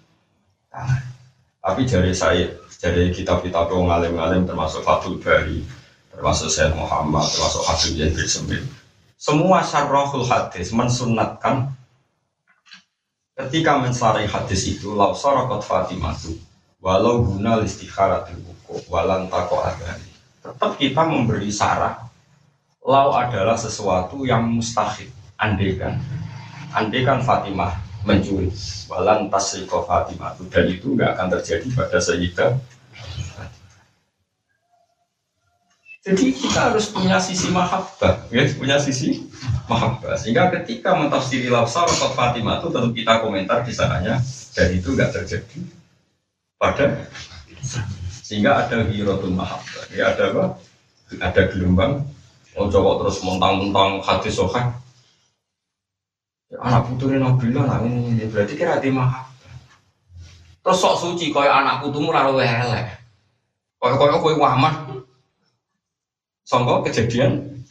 Tapi 1.63 1.87
dari 1.87 2.11
saya, 2.17 2.49
dari 2.81 3.13
kitab-kitab 3.15 3.71
ngalim-ngalim 3.71 4.49
termasuk 4.49 4.83
Fatul 4.83 5.23
Bari, 5.23 5.63
termasuk 6.11 6.51
Sayyid 6.51 6.75
Muhammad, 6.75 7.23
termasuk 7.29 7.63
Habib 7.69 7.93
bin 8.03 8.27
Sembil. 8.27 8.65
Semua 9.15 9.63
syarrahul 9.63 10.27
hadis 10.27 10.75
mensunatkan 10.75 11.71
ketika 13.39 13.79
mensarai 13.79 14.27
hadis 14.27 14.67
itu 14.67 14.91
lau 14.91 15.15
sarakot 15.15 15.63
Fatimah 15.63 16.19
itu 16.19 16.35
walau 16.83 17.23
guna 17.23 17.63
listikharatil 17.63 18.43
buku 18.43 18.83
walan 18.91 19.31
tako 19.31 19.63
adani 19.63 20.13
tetap 20.43 20.75
kita 20.75 21.07
memberi 21.07 21.55
sarah. 21.55 22.11
Lau 22.83 23.15
adalah 23.15 23.55
sesuatu 23.55 24.27
yang 24.27 24.43
mustahil. 24.51 25.07
Andekan 25.39 26.03
andekan 26.75 27.23
Fatimah 27.23 27.79
mencuri 28.03 28.51
walan 28.91 29.31
tasriko 29.31 29.87
Fatimah 29.87 30.35
dan 30.51 30.67
itu 30.67 30.99
nggak 30.99 31.19
akan 31.19 31.29
terjadi 31.39 31.69
pada 31.75 31.99
Sayyidah 32.03 32.51
jadi 36.03 36.35
kita 36.35 36.75
harus 36.75 36.91
punya 36.91 37.23
sisi 37.23 37.55
mahabbah, 37.55 38.27
ya, 38.35 38.43
punya 38.59 38.75
sisi 38.75 39.23
mahabbah. 39.71 40.19
Sehingga 40.19 40.51
ketika 40.51 40.99
mentafsiri 40.99 41.47
lafsar 41.47 41.87
atau 41.87 42.11
Fatimah 42.11 42.59
itu 42.59 42.75
tentu 42.75 42.91
kita 42.91 43.23
komentar 43.23 43.63
di 43.63 43.71
sananya. 43.71 44.19
Dan 44.51 44.75
itu 44.75 44.99
nggak 44.99 45.15
terjadi 45.15 45.63
pada 46.63 47.11
sehingga 48.23 48.63
ada 48.63 48.87
hirotul 48.87 49.35
mahabbah. 49.35 49.91
Ya 49.91 50.15
ada 50.15 50.31
apa? 50.31 50.45
Ada 51.19 51.51
gelombang. 51.51 52.07
Oh 52.55 52.71
coba 52.71 53.03
terus 53.03 53.19
mentang-mentang 53.27 53.99
hadis 54.07 54.39
sohan. 54.39 54.71
Ya, 56.47 56.63
anak 56.63 56.87
putri 56.87 57.19
Nabilah 57.19 57.67
nah 57.67 57.83
ini 57.83 58.31
berarti 58.31 58.55
kira 58.55 58.79
di 58.79 58.95
mahabbah. 58.95 59.27
Terus 60.63 60.79
sok 60.79 60.95
suci 61.03 61.35
kaya 61.35 61.51
anak 61.51 61.83
putumu 61.83 62.15
lalu 62.15 62.47
elek. 62.47 62.95
Kaya 63.83 63.95
kaya 63.99 64.15
kue 64.23 64.39
waman 64.39 65.03
Songkok 66.47 66.87
kejadian 66.87 67.65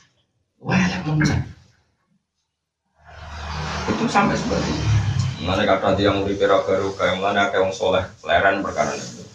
wah 0.57 0.79
muncul 1.03 1.37
itu 3.91 4.05
sampai 4.07 4.37
seperti 4.39 4.71
itu 4.71 4.90
Mana 5.41 5.65
kata 5.65 5.97
dia 5.97 6.13
mau 6.13 6.23
dipera 6.23 6.61
baru 6.61 6.93
kayak 6.93 7.17
mana 7.17 7.49
kayak 7.49 7.65
orang 7.65 7.73
soleh 7.73 8.05
leren 8.21 8.61
perkara 8.61 8.93
itu 8.93 9.25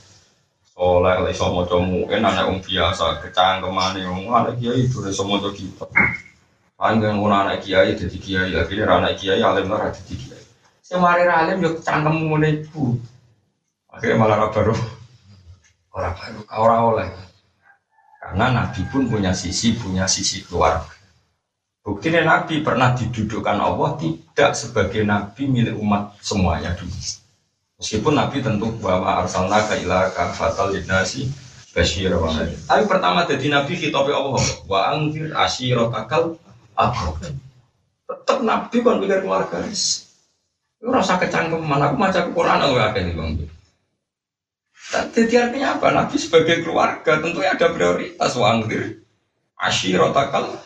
soleh 0.71 1.19
lagi 1.19 1.41
mau 1.41 1.67
comu 1.67 2.07
kan 2.07 2.23
anak 2.23 2.47
orang 2.47 2.63
biasa 2.63 3.25
ke 3.25 3.33
mana 3.67 3.99
orang 4.07 4.29
anak 4.31 4.55
kiai 4.61 4.87
itu 4.87 5.03
lagi 5.03 5.23
mau 5.27 5.43
kita 5.51 5.87
paling 6.77 7.01
kan 7.03 7.17
orang 7.19 7.41
anak 7.49 7.59
kiai 7.67 7.97
jadi 7.99 8.17
kiai 8.23 8.51
akhirnya 8.55 8.87
anak 8.87 9.17
kiai 9.19 9.41
alim 9.43 9.67
lah 9.67 9.91
jadi 9.91 10.15
kiai. 10.15 10.43
Semari 10.85 11.27
alim 11.27 11.59
yuk 11.65 11.83
cangkem 11.83 12.31
mulai 12.31 12.63
itu 12.63 12.95
akhirnya 13.91 14.21
malah 14.21 14.53
baru. 14.55 14.77
Orang 15.97 16.15
baru 16.15 16.41
orang 16.53 16.81
oleh. 16.93 17.09
Karena 18.21 18.47
Nabi 18.53 18.81
pun 18.91 19.07
punya 19.07 19.33
sisi, 19.33 19.79
punya 19.79 20.05
sisi 20.11 20.43
keluarga. 20.45 20.96
Buktinya 21.87 22.27
Nabi 22.27 22.67
pernah 22.67 22.99
didudukkan 22.99 23.63
Allah 23.63 23.95
tidak 24.03 24.59
sebagai 24.59 25.07
Nabi 25.07 25.47
milik 25.47 25.79
umat 25.79 26.19
semuanya 26.19 26.75
dulu. 26.75 26.91
Meskipun 27.79 28.19
Nabi 28.19 28.43
tentu 28.43 28.75
bahwa 28.83 29.23
arsalna 29.23 29.63
ka 29.63 29.79
ila 29.79 30.11
fatal 30.35 30.75
linasi 30.75 31.31
basyir 31.71 32.11
wa 32.19 32.35
Tapi 32.35 32.83
pertama 32.91 33.23
jadi 33.23 33.55
Nabi 33.55 33.79
khitabe 33.79 34.11
Allah 34.11 34.43
wa 34.67 34.81
angfir 34.99 35.31
asyirotakal 35.31 36.35
akrab. 36.75 37.23
Tetap 38.11 38.39
Nabi 38.43 38.77
kan 38.83 38.99
pikir 38.99 39.23
keluarga. 39.23 39.63
Itu 39.63 40.91
rasa 40.91 41.23
kecangkeman. 41.23 41.87
Aku 41.87 41.95
maca 41.95 42.21
Quran 42.35 42.67
aku 42.67 42.75
akeh 42.83 43.15
Bang. 43.15 43.31
Jadi 45.15 45.35
artinya 45.39 45.79
apa? 45.79 45.87
Nabi 45.95 46.17
sebagai 46.19 46.67
keluarga 46.67 47.23
tentunya 47.23 47.55
ada 47.55 47.71
prioritas 47.71 48.35
wangdir 48.35 49.07
ashirotakal 49.55 50.59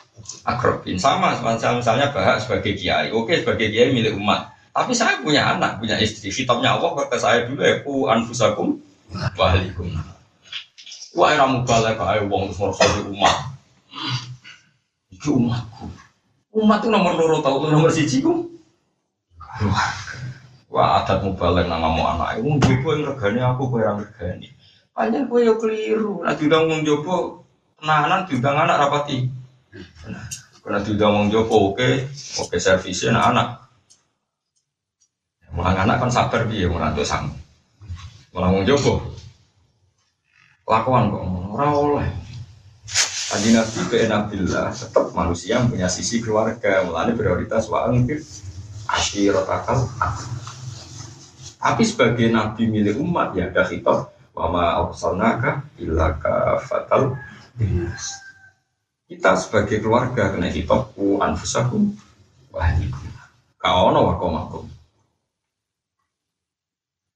akrobin. 0.46 0.96
Sama 1.00 1.36
misalnya 1.36 2.12
bahas 2.12 2.44
sebagai 2.44 2.76
kiai. 2.76 3.10
Oke 3.12 3.40
sebagai 3.40 3.70
kiai 3.70 3.92
milik 3.92 4.16
umat. 4.16 4.52
Tapi 4.70 4.94
saya 4.94 5.18
punya 5.20 5.56
anak 5.56 5.82
punya 5.82 5.98
istri. 5.98 6.30
Kitabnya 6.30 6.78
Allah 6.78 6.94
kata 6.94 7.16
saya 7.18 7.38
dulu 7.50 7.60
ya 7.60 7.82
ku 7.82 8.06
anfusakum 8.06 8.78
wahalikum 9.34 9.90
wah 11.14 11.34
ramu 11.34 11.66
balik 11.66 11.98
uang 11.98 12.54
terus 12.54 12.78
di 12.78 13.02
umat. 13.10 13.36
Itu 15.10 15.36
umatku. 15.36 15.86
Umat 16.54 16.82
itu 16.82 16.88
nomor 16.90 17.14
loro 17.18 17.42
tahu 17.42 17.66
nomor 17.70 17.90
siji 17.90 18.22
ku? 18.22 18.46
Wah 20.70 21.02
adat 21.02 21.26
mubalek 21.26 21.66
nama 21.66 21.90
mau 21.90 22.14
anak, 22.14 22.38
wong 22.46 22.62
jopo 22.62 22.94
yang 22.94 23.10
regani 23.10 23.42
aku 23.42 23.74
kue 23.74 23.82
yang 23.82 23.98
regani. 23.98 24.54
Panjang 24.94 25.26
kue 25.26 25.42
yo 25.42 25.58
keliru, 25.58 26.22
nah 26.22 26.38
diundang 26.38 26.70
wong 26.70 26.86
jopo 26.86 27.42
penahanan 27.82 28.30
diundang 28.30 28.54
anak 28.54 28.78
rapati. 28.78 29.26
Karena 30.60 30.78
diundang 30.82 31.12
wong 31.14 31.26
jopo 31.30 31.72
oke, 31.72 32.10
oke 32.42 32.56
servisnya 32.58 33.14
anak 33.16 33.26
anak. 33.32 33.48
Mulang 35.50 35.76
anak 35.82 35.96
kan 35.98 36.10
sabar 36.10 36.46
dia 36.46 36.70
merantau 36.70 37.06
sang. 37.06 37.30
Mulang 38.30 38.60
wong 38.60 38.64
jopo, 38.66 39.02
lakuan 40.66 41.10
kok 41.10 41.22
ora 41.54 41.66
oleh. 41.74 42.10
Tadi 43.30 43.54
Nabi 43.54 43.80
ke 43.86 44.10
Nabilah 44.10 44.74
tetap 44.74 45.14
manusia 45.14 45.62
punya 45.62 45.86
sisi 45.86 46.18
keluarga, 46.18 46.82
mulanya 46.82 47.14
prioritas 47.14 47.70
wa 47.70 47.86
angkir 47.86 48.18
akal. 49.38 49.86
Tapi 51.60 51.82
sebagai 51.86 52.26
nabi 52.32 52.66
milik 52.66 52.98
umat 52.98 53.36
ya 53.38 53.52
ada 53.52 53.62
khitab 53.68 54.10
wama 54.34 54.80
arsalnaka 54.82 55.62
illa 55.78 56.16
fatal 56.64 57.14
Kita 59.10 59.34
sebagai 59.34 59.82
keluarga 59.82 60.30
kena 60.30 60.46
khitab 60.54 60.94
ku 60.94 61.18
anfusakum 61.18 61.90
wa 62.54 62.62
ahlikum. 62.62 63.10
Kaono 63.58 64.06
wa 64.06 64.14
komakum. 64.14 64.70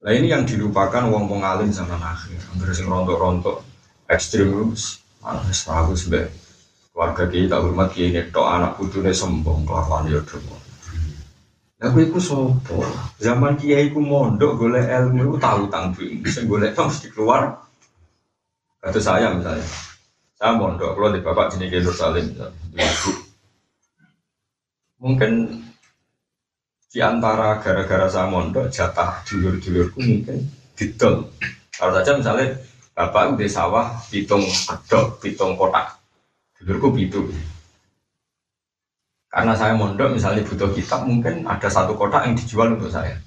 Nah 0.03 0.11
ini 0.11 0.27
yang 0.27 0.43
dilupakan 0.43 1.07
wong 1.07 1.31
pengalin 1.31 1.71
zaman 1.71 2.03
akhir. 2.03 2.35
Hampir 2.51 2.75
sing 2.75 2.91
rontok-rontok 2.91 3.63
wis 4.11 4.99
wis 5.23 5.61
aku 5.71 5.95
sebagai 5.95 6.35
keluarga 6.91 7.25
kita 7.31 7.63
hormat 7.63 7.95
kiai 7.95 8.11
netok 8.11 8.43
anak 8.43 8.75
putune 8.75 9.15
sombong 9.15 9.63
kelakuan 9.63 10.11
ya 10.11 10.19
Aku 11.79 11.97
iku 12.03 12.19
sopo. 12.19 12.83
Zaman 13.23 13.55
kiai 13.55 13.95
ku 13.95 14.03
mondok 14.03 14.59
golek 14.59 14.91
ilmu 14.91 15.39
tahu 15.39 15.71
tanggung. 15.71 16.27
Sing 16.27 16.51
golek 16.51 16.75
mesti 16.75 17.07
keluar. 17.15 17.55
Kata 18.83 18.99
saya 18.99 19.31
misalnya. 19.31 19.94
Saya 20.35 20.59
mondok 20.59 20.99
kalau 20.99 21.15
di 21.15 21.23
bapak 21.23 21.55
jenis 21.55 21.87
Nur 21.87 21.95
Salim. 21.95 22.27
Mungkin 24.99 25.33
di 26.91 26.99
antara 27.03 27.63
gara-gara 27.63 28.07
saya 28.11 28.27
mondok 28.27 28.67
jatah 28.71 29.23
dulur-dulurku 29.27 29.99
mungkin 30.03 30.43
didol. 30.75 31.31
Kalau 31.75 31.93
saja 31.95 32.19
misalnya 32.19 32.59
bapak 32.95 33.39
udah 33.39 33.51
sawah 33.51 33.87
pitung 34.11 34.43
kedok, 34.43 35.23
pitung 35.23 35.55
kotak. 35.55 36.03
Dulurku 36.59 36.95
pitung. 36.99 37.31
Karena 39.31 39.55
saya 39.55 39.75
mondok 39.75 40.15
misalnya 40.15 40.47
butuh 40.47 40.71
kitab 40.75 41.07
mungkin 41.07 41.47
ada 41.47 41.67
satu 41.67 41.95
kotak 41.95 42.27
yang 42.27 42.35
dijual 42.39 42.75
untuk 42.75 42.91
saya. 42.91 43.19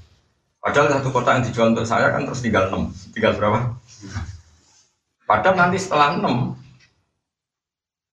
Padahal 0.59 0.99
satu 0.99 1.11
kotak 1.11 1.39
yang 1.39 1.45
dijual 1.47 1.67
untuk 1.71 1.87
saya 1.87 2.11
kan 2.11 2.27
terus 2.27 2.43
tinggal 2.43 2.67
enam, 2.67 2.91
tinggal 3.11 3.35
berapa? 3.35 3.75
Padahal 5.27 5.55
nanti 5.55 5.79
setelah 5.79 6.15
enam 6.15 6.55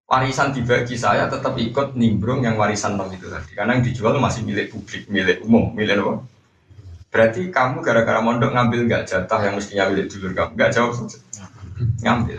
warisan 0.05 0.53
dibagi 0.53 0.95
saya 0.95 1.25
tetap 1.25 1.57
ikut 1.57 1.97
nimbrung 1.97 2.45
yang 2.45 2.55
warisan 2.61 2.93
enam 2.93 3.09
itu 3.09 3.25
tadi. 3.25 3.57
Karena 3.57 3.77
yang 3.77 3.83
dijual 3.85 4.17
masih 4.21 4.45
milik 4.45 4.69
publik, 4.69 5.09
milik 5.09 5.41
umum, 5.41 5.73
milik 5.73 5.97
apa? 5.97 6.21
Berarti 7.09 7.49
kamu 7.49 7.81
gara-gara 7.81 8.19
mondok 8.21 8.51
ngambil 8.53 8.79
nggak 8.85 9.03
jatah 9.09 9.39
yang 9.41 9.55
mestinya 9.57 9.89
milik 9.89 10.11
dulur 10.11 10.31
kamu? 10.35 10.51
Nggak 10.53 10.71
jawab 10.77 10.91
saja. 10.93 11.17
Ngambil. 12.05 12.37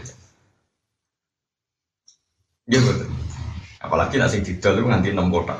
Gitu. 2.66 2.82
betul. 2.82 3.08
Apalagi 3.78 4.18
nasi 4.18 4.42
didol 4.42 4.82
itu 4.82 4.86
nganti 4.90 5.08
enam 5.14 5.30
kota. 5.30 5.56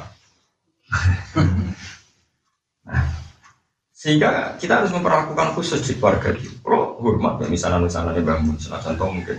sehingga 3.97 4.55
kita 4.63 4.83
harus 4.83 4.95
memperlakukan 4.95 5.59
khusus 5.59 5.83
di 5.83 5.99
keluarga 5.99 6.31
itu. 6.31 6.51
Kalau 6.63 6.95
hormat 7.03 7.43
ya 7.43 7.51
misalnya 7.51 7.83
misalnya 7.83 8.23
bangun, 8.23 8.55
senajan 8.55 8.95
mungkin 8.95 9.39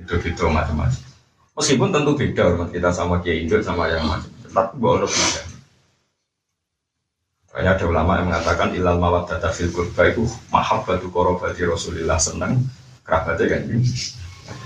itu-itu 0.00 0.42
macam-macam. 0.50 1.09
Meskipun 1.60 1.92
tentu 1.92 2.16
beda 2.16 2.42
hormat 2.48 2.72
kita 2.72 2.88
sama 2.88 3.20
Kiai 3.20 3.44
Indo 3.44 3.60
sama 3.60 3.92
yang 3.92 4.08
macam, 4.08 4.32
tapi 4.48 4.74
boleh 4.80 5.04
beda. 5.04 5.42
Banyak 7.50 7.72
ada 7.76 7.84
ulama 7.84 8.12
yang 8.16 8.26
mengatakan 8.32 8.68
ilal 8.72 8.96
mawat 8.96 9.28
data 9.28 9.52
fil 9.52 9.68
kurba 9.68 10.08
itu 10.08 10.24
mahabbatu 10.48 11.12
korobati 11.12 11.68
Rasulillah 11.68 12.16
senang 12.16 12.64
kerabatnya 13.04 13.60
kan. 13.60 13.62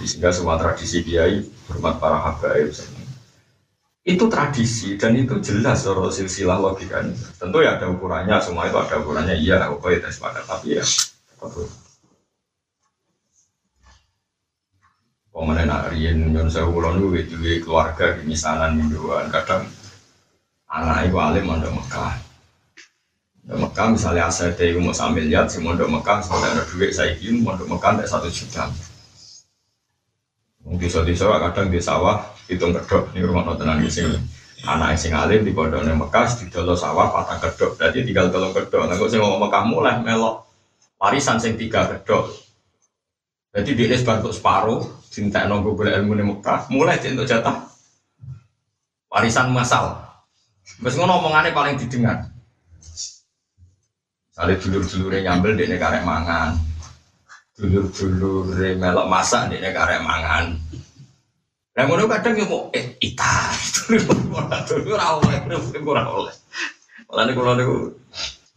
Sehingga 0.06 0.30
semua 0.30 0.54
tradisi 0.54 1.02
kiai 1.02 1.42
hormat 1.66 1.98
para 1.98 2.22
habaib 2.22 2.70
senang 2.70 3.04
itu 4.04 4.28
tradisi 4.28 5.00
dan 5.00 5.16
itu 5.16 5.40
jelas 5.40 5.80
soal 5.80 6.12
silsilah 6.12 6.60
logikanya. 6.60 7.16
Tentu 7.40 7.64
ya 7.64 7.80
ada 7.80 7.88
ukurannya, 7.88 8.36
semua 8.36 8.68
itu 8.68 8.76
ada 8.76 9.00
ukurannya. 9.00 9.32
Iya, 9.40 9.72
oke 9.72 9.96
ya 9.96 10.12
sepakat. 10.12 10.44
Tapi 10.44 10.76
ya, 10.76 10.84
betul. 11.40 11.64
Pemenang 15.34 15.90
Arien 15.90 16.30
Nyon 16.30 16.46
Sewu 16.46 16.78
Kulon 16.78 17.10
itu 17.18 17.34
keluarga 17.66 18.14
di 18.14 18.22
misanan 18.22 18.78
mingguan 18.78 19.26
kadang 19.34 19.66
anak 20.70 21.10
ibu 21.10 21.18
alim 21.18 21.50
ada 21.50 21.74
Mekah 21.74 22.14
Di 23.42 23.58
Mekah 23.58 23.86
misalnya 23.98 24.30
aset 24.30 24.54
itu 24.62 24.78
mau 24.78 24.94
sambil 24.94 25.26
lihat, 25.26 25.50
si 25.50 25.58
mondok 25.58 25.90
Mekah 25.90 26.22
sudah 26.22 26.54
ada 26.54 26.62
duit 26.70 26.94
saya 26.94 27.18
ingin 27.18 27.42
mondok 27.42 27.66
Mekah 27.66 27.98
ada 27.98 28.06
satu 28.06 28.30
juta. 28.30 28.70
Mungkin 30.62 30.86
desa 30.86 31.26
kadang 31.28 31.66
di 31.68 31.82
sawah 31.82 32.24
hitung 32.46 32.70
kedok 32.70 33.12
ini 33.12 33.26
rumah 33.26 33.42
nontonan 33.42 33.82
di 33.82 33.90
sini. 33.90 34.16
Anak 34.64 34.96
yang 34.96 35.00
sing 35.02 35.12
alim 35.12 35.42
di 35.42 35.50
pondok 35.50 35.82
Mekah 35.82 36.24
di 36.40 36.48
dalam 36.48 36.78
sawah 36.78 37.10
patah 37.10 37.36
kedok, 37.42 37.74
jadi 37.76 38.06
tinggal 38.06 38.30
tolong 38.30 38.54
kedok. 38.54 38.86
Nah, 38.86 38.94
kok 38.96 39.10
saya 39.10 39.20
ngomong 39.20 39.50
Mekah 39.50 39.64
mulai 39.66 39.98
melok 39.98 40.46
warisan 40.96 41.42
sing 41.42 41.58
tiga 41.58 41.90
kedok. 41.90 42.32
Jadi 43.52 43.70
dia 43.76 43.98
sebantuk 43.98 44.32
separuh, 44.32 45.03
cinta 45.14 45.46
nunggu 45.46 45.78
boleh 45.78 45.94
ilmu 45.94 46.18
di 46.18 46.24
Mekah, 46.26 46.66
mulai 46.74 46.98
untuk 46.98 47.30
jatah 47.30 47.70
warisan 49.06 49.54
masal. 49.54 49.94
Terus 50.82 50.98
ngono 50.98 51.22
omongannya 51.22 51.54
paling 51.54 51.78
didengar. 51.78 52.34
Salih 54.34 54.58
dulur-dulurnya 54.58 55.30
nyambel 55.30 55.54
dia 55.54 55.78
karek 55.78 56.02
mangan. 56.02 56.58
Dulur-dulure 57.54 58.74
melok 58.74 59.06
masak 59.06 59.54
dia 59.54 59.70
karek 59.70 60.02
mangan. 60.02 60.58
Nah 61.78 61.82
ngono 61.86 62.10
kadang 62.10 62.34
yo 62.34 62.50
mau 62.50 62.62
eh 62.74 62.98
ita. 62.98 63.54
Ora 64.90 65.06
oleh, 65.22 65.38
ora 65.78 66.04
oleh. 66.10 66.34
Malah 67.06 67.22
nek 67.30 67.34
kula 67.38 67.52
niku 67.54 67.94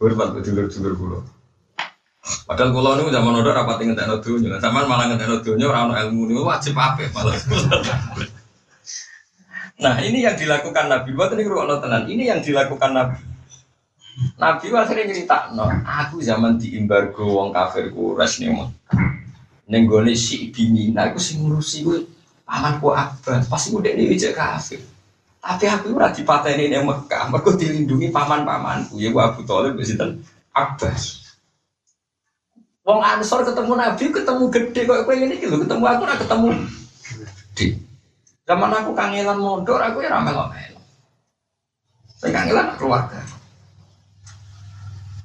hormat 0.02 0.34
ke 0.34 0.50
dulur-dulur 0.50 0.94
kula. 0.98 1.18
Padahal 2.48 2.72
kula 2.72 2.96
niku 2.96 3.12
zaman 3.12 3.44
udah 3.44 3.52
rapat 3.52 3.84
ngentekno 3.84 4.24
donya. 4.24 4.56
Sampeyan 4.56 4.88
malah 4.88 5.12
ngentekno 5.12 5.44
donya 5.44 5.68
ora 5.68 5.84
ono 5.84 5.94
ilmu 6.00 6.32
niku 6.32 6.42
wajib 6.48 6.72
apik 6.72 7.12
malah. 7.12 7.36
Nah 9.84 10.00
ini 10.00 10.24
yang 10.24 10.32
dilakukan 10.32 10.88
Nabi. 10.88 11.12
Buat 11.12 11.36
ini 11.36 11.44
ruang 11.44 11.76
tenan. 11.76 12.08
Ini 12.08 12.24
yang 12.32 12.40
dilakukan 12.40 12.96
Nabi. 12.96 13.20
Nabi 14.40 14.66
akhirnya 14.74 15.14
cerita, 15.14 15.54
no, 15.54 15.70
aku 15.86 16.18
zaman 16.18 16.58
di 16.58 16.74
embargo 16.74 17.22
wong 17.22 17.54
kafir 17.54 17.94
kuras 17.94 18.42
nih 18.42 18.50
mau. 18.50 18.66
Nenggone 19.68 20.16
si 20.16 20.50
bini, 20.50 20.90
nah 20.90 21.12
aku 21.12 21.22
sing 21.22 21.44
ngurusi 21.44 21.86
gue 21.86 21.98
pamanku 22.42 22.90
Abbas, 22.90 23.46
pasti 23.46 23.70
udah 23.76 23.92
nih 23.94 24.10
wijak 24.10 24.34
kafir. 24.34 24.80
Tapi 25.38 25.64
aku 25.70 25.94
ora 25.94 26.10
dipateni 26.10 26.66
ning 26.66 26.82
Mekah, 26.82 27.30
mergo 27.30 27.54
dilindungi 27.54 28.10
paman-pamanku. 28.10 28.98
Ya 28.98 29.14
gua 29.14 29.30
Abu 29.30 29.46
sinten 29.86 30.18
Abbas. 30.50 31.17
Wong 32.88 33.04
Ansor 33.04 33.44
ketemu 33.44 33.76
Nabi, 33.76 34.08
ketemu 34.08 34.48
gede 34.48 34.80
kok 34.88 35.04
kowe 35.04 35.12
ngene 35.12 35.36
iki 35.36 35.44
lho, 35.44 35.60
ketemu 35.60 35.84
aku 35.84 36.02
ora 36.08 36.16
ketemu 36.16 36.46
gede. 36.56 37.66
Zaman 38.48 38.72
aku 38.72 38.90
kangelan 38.96 39.36
mondok, 39.36 39.76
aku 39.76 40.00
ya 40.00 40.16
ramel 40.16 40.48
melo. 40.48 40.80
Saya 42.16 42.32
kangelan 42.32 42.80
keluarga. 42.80 43.20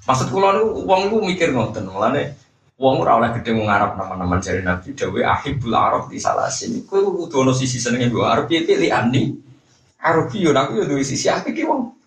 Maksud 0.03 0.27
kula 0.35 0.59
niku 0.59 0.83
wong 0.83 0.99
niku 1.07 1.17
mikir 1.23 1.49
ngoten, 1.55 1.87
mulane 1.87 2.35
wong 2.75 2.99
ora 2.99 3.15
oleh 3.15 3.31
gede 3.39 3.55
ngarap 3.55 3.95
nama-nama 3.95 4.43
jari 4.43 4.59
Nabi 4.59 4.91
dawe 4.91 5.19
ahibul 5.23 5.71
arab 5.71 6.11
di 6.11 6.19
salah 6.19 6.51
sini. 6.51 6.83
Kowe 6.83 6.99
kudu 6.99 7.47
ono 7.47 7.55
sisi 7.55 7.79
senenge 7.79 8.11
mbok 8.11 8.27
arep 8.27 8.45
piye 8.51 8.67
pilih 8.67 8.91
ani. 8.91 9.39
Arab 10.03 10.27
yo 10.35 10.51
aku 10.51 10.83
yo 10.83 10.83
duwe 10.83 10.99
sisi 10.99 11.31
apik 11.31 11.55
ki 11.55 11.63
wong. 11.63 12.02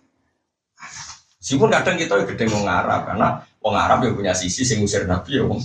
Meskipun 1.47 1.71
kadang 1.71 1.95
kita 1.95 2.27
gede 2.27 2.51
mau 2.51 2.59
ngarap 2.67 3.07
karena 3.07 3.39
wong 3.63 3.71
Arab 3.71 4.03
yang 4.03 4.19
punya 4.19 4.35
sisi 4.35 4.67
sing 4.67 4.83
ngusir 4.83 5.07
Nabi 5.07 5.39
ya 5.39 5.47
wong. 5.47 5.63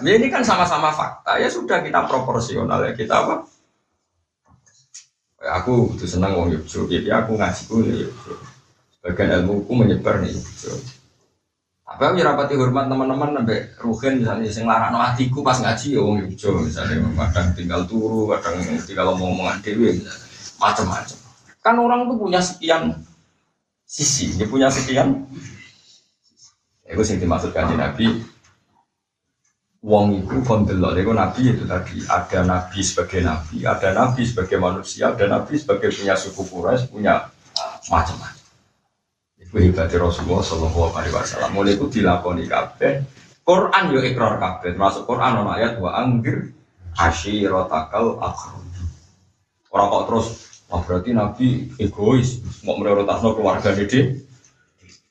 Nah, 0.00 0.08
ini 0.08 0.32
kan 0.32 0.40
sama-sama 0.40 0.88
fakta 0.88 1.36
ya 1.36 1.52
sudah 1.52 1.84
kita 1.84 2.08
proporsional 2.08 2.80
ya 2.80 2.96
kita 2.96 3.12
apa? 3.12 3.44
Ya, 5.36 5.60
aku 5.60 5.92
tuh 6.00 6.08
senang 6.08 6.32
wong 6.40 6.48
Yogyo, 6.48 6.88
jadi 6.88 7.12
aku 7.12 7.36
ngaji 7.36 7.62
ku 7.68 7.84
Yogyo. 7.84 8.34
Sebagian 8.96 9.44
ilmu 9.44 9.68
ku 9.68 9.76
menyebar 9.76 10.24
nih 10.24 10.32
Yogyo. 10.32 10.80
Tapi 11.84 12.00
aku 12.00 12.16
rapati 12.24 12.56
hormat 12.56 12.88
teman-teman 12.88 13.36
sampai 13.36 13.68
ruhin 13.76 14.24
misalnya 14.24 14.48
sing 14.48 14.64
larakno 14.64 14.96
hatiku 14.96 15.44
pas 15.44 15.60
ngaji 15.60 15.92
ya 15.92 16.00
wong 16.00 16.24
Yogyo 16.24 16.64
misalnya 16.64 17.04
kadang 17.28 17.52
tinggal 17.52 17.84
turu, 17.84 18.32
kadang 18.32 18.64
tinggal 18.88 19.12
ngomong-ngomongan 19.12 19.60
dewi 19.60 20.00
macam-macam. 20.56 21.20
Kan 21.60 21.76
orang 21.84 22.08
tuh 22.08 22.16
punya 22.16 22.40
sekian 22.40 22.96
sisi, 23.86 24.34
dia 24.34 24.50
punya 24.50 24.68
sekian. 24.68 25.24
Itu 26.82 27.02
sing 27.06 27.22
dimaksud 27.22 27.54
kanji 27.54 27.78
Nabi. 27.78 28.06
Wong 29.86 30.18
itu 30.18 30.42
kondelok, 30.42 30.98
itu 30.98 31.14
Nabi 31.14 31.42
itu 31.54 31.62
tadi 31.62 32.02
ada 32.10 32.42
Nabi 32.42 32.82
sebagai 32.82 33.22
Nabi, 33.22 33.62
ada 33.62 33.94
Nabi 33.94 34.26
sebagai 34.26 34.58
manusia, 34.58 35.14
ada 35.14 35.30
Nabi 35.30 35.54
sebagai 35.54 35.94
punya 35.94 36.18
suku 36.18 36.42
Quraisy, 36.42 36.90
punya 36.90 37.30
macam-macam. 37.86 38.42
Itu 39.38 39.54
hebatnya 39.62 40.02
Rasulullah 40.02 40.42
Shallallahu 40.42 40.90
Alaihi 40.90 41.14
Wasallam. 41.14 41.54
Mulai 41.54 41.78
itu 41.78 41.86
dilakoni 41.86 42.50
kabeh. 42.50 43.06
Quran 43.46 43.94
yo 43.94 44.02
ikrar 44.02 44.42
kabeh, 44.42 44.74
termasuk 44.74 45.06
Quran 45.06 45.46
ayat 45.54 45.78
wa 45.78 45.94
anggir 45.94 46.50
asyirotakal 46.98 48.18
akhrum. 48.18 48.66
Orang 49.70 49.86
kok 49.86 50.04
terus, 50.10 50.26
wah 50.70 50.80
berarti 50.82 51.10
Nabi 51.14 51.46
egois, 51.78 52.42
mau 52.66 52.78
prioritasno 52.78 53.34
keluarga 53.34 53.70
dede. 53.74 54.26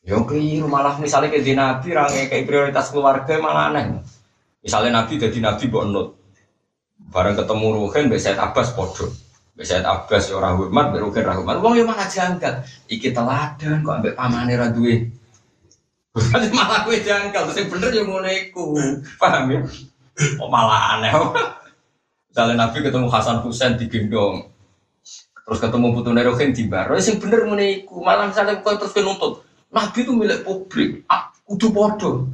Ya 0.05 0.21
keliru 0.21 0.69
malah 0.69 1.01
misalnya 1.01 1.33
di 1.33 1.53
Nabi 1.57 1.89
rangai 1.89 2.29
kayak 2.29 2.45
prioritas 2.45 2.93
keluarga 2.93 3.41
malah 3.41 3.73
aneh. 3.73 4.05
Misalnya 4.61 5.01
Nabi 5.01 5.17
jadi 5.17 5.37
Nabi 5.41 5.65
kok 5.65 5.85
nut. 5.89 6.07
Bareng 7.09 7.37
ketemu 7.37 7.65
Ruhin, 7.73 8.09
Mbak 8.09 8.37
Abbas 8.37 8.73
podo. 8.77 9.09
Mbak 9.57 9.81
Abbas 9.81 10.23
ya 10.29 10.33
orang 10.37 10.57
hormat, 10.61 10.85
Mbak 10.93 11.01
Ruhin 11.05 11.23
orang 11.25 11.37
hormat. 11.41 11.57
Wong 11.61 11.73
ya 11.77 11.83
malah 11.85 12.07
janggal. 12.09 12.53
Iki 12.85 13.13
teladan 13.13 13.81
kok 13.81 13.95
ambek 13.97 14.13
pamane 14.13 14.53
ra 14.53 14.69
duwe. 14.69 15.09
Bukan 16.15 16.41
malah 16.55 16.87
gue 16.87 16.97
janggal, 17.03 17.41
terus 17.51 17.59
yang 17.59 17.69
bener 17.75 17.89
ya 17.91 18.03
ngono 18.07 18.29
iku. 18.31 18.63
Paham 19.19 19.51
ya? 19.51 19.59
Kok 20.15 20.49
malah 20.49 20.81
aneh. 20.95 21.11
Misalnya 22.31 22.55
Nabi 22.67 22.77
ketemu 22.83 23.07
Hasan 23.11 23.43
Husain 23.43 23.75
digendong. 23.75 24.54
Terus 25.45 25.59
ketemu 25.61 25.87
putune 25.93 26.21
Ruhin 26.25 26.51
di 26.57 26.65
bar. 26.65 26.89
Sing 26.97 27.21
bener 27.21 27.45
ngono 27.45 27.61
iku. 27.61 28.01
Malah 28.01 28.33
misalnya 28.33 28.65
kok 28.65 28.81
terus 28.81 28.97
nuntut. 29.05 29.45
Nabi 29.69 30.01
itu 30.01 30.11
milik 30.13 30.41
publik. 30.41 31.05
Ah, 31.05 31.29
kudu 31.45 31.69
podo. 31.69 32.31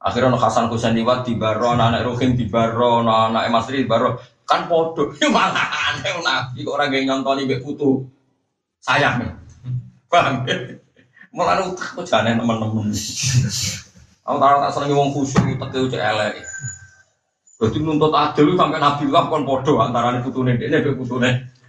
Akhirnya 0.00 0.32
ono 0.32 0.40
Hasan 0.40 0.72
Husain 0.72 0.96
liwat 0.96 1.28
di 1.28 1.36
baro, 1.36 1.76
anak 1.76 2.00
Rohim 2.00 2.32
di 2.32 2.48
baro, 2.48 3.04
anak 3.04 3.52
Mas 3.52 3.68
di 3.68 3.84
baro, 3.84 4.16
kan 4.48 4.64
podo. 4.64 5.12
Ya 5.20 5.28
malah 5.28 5.92
aneh 5.92 6.24
nabi 6.24 6.64
kok 6.64 6.72
orang 6.72 6.92
yang 6.96 7.20
nyontoni 7.20 7.44
mbek 7.44 7.60
putu. 7.60 8.08
Sayang 8.80 9.20
nih. 9.20 9.28
Ya? 10.48 10.56
Malah 11.36 11.68
utak 11.68 12.00
kok 12.00 12.08
jane 12.08 12.32
teman-teman. 12.32 12.88
Aku 14.26 14.36
tahu 14.40 14.56
tak 14.62 14.72
seneng 14.72 14.96
wong 14.96 15.10
khusyuk 15.12 15.58
teke 15.60 15.78
ucap 15.84 16.00
elek. 16.00 16.44
Jadi 17.60 17.76
nuntut 17.84 18.12
adil 18.16 18.56
sampai 18.56 18.80
Nabi 18.80 19.04
lah 19.12 19.28
kan 19.28 19.44
podo 19.44 19.84
antara 19.84 20.16
putune 20.24 20.56
ini 20.56 20.80
mbek 20.80 20.96
putune. 20.96 21.59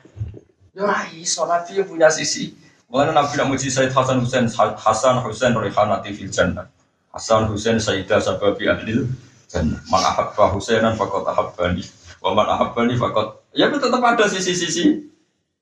Ya 0.72 0.88
ora 0.88 1.04
iso 1.12 1.44
Nabi 1.44 1.84
punya 1.84 2.08
sisi. 2.08 2.56
Mulane 2.88 3.12
Nabi 3.12 3.36
nak 3.36 3.48
muji 3.52 3.68
Said 3.68 3.92
Hasan 3.92 4.24
Husain, 4.24 4.48
Hasan 4.52 5.20
Husain 5.24 5.52
Rihanati 5.56 6.16
fil 6.16 6.32
jannah. 6.32 6.68
Hasan 7.12 7.52
Husain 7.52 7.76
Sayyidah 7.76 8.24
Sababi 8.24 8.72
Ahlil 8.72 9.08
Jannah. 9.52 9.84
Man 9.92 10.00
ahabba 10.00 10.56
Husainan 10.56 10.96
fakot 10.96 11.28
ahabbani. 11.28 11.84
Wa 12.24 12.32
man 12.32 12.48
ahabbani 12.48 12.96
fakot. 12.96 13.44
Ya 13.52 13.68
tetap 13.68 14.00
ada 14.00 14.24
sisi-sisi 14.32 15.12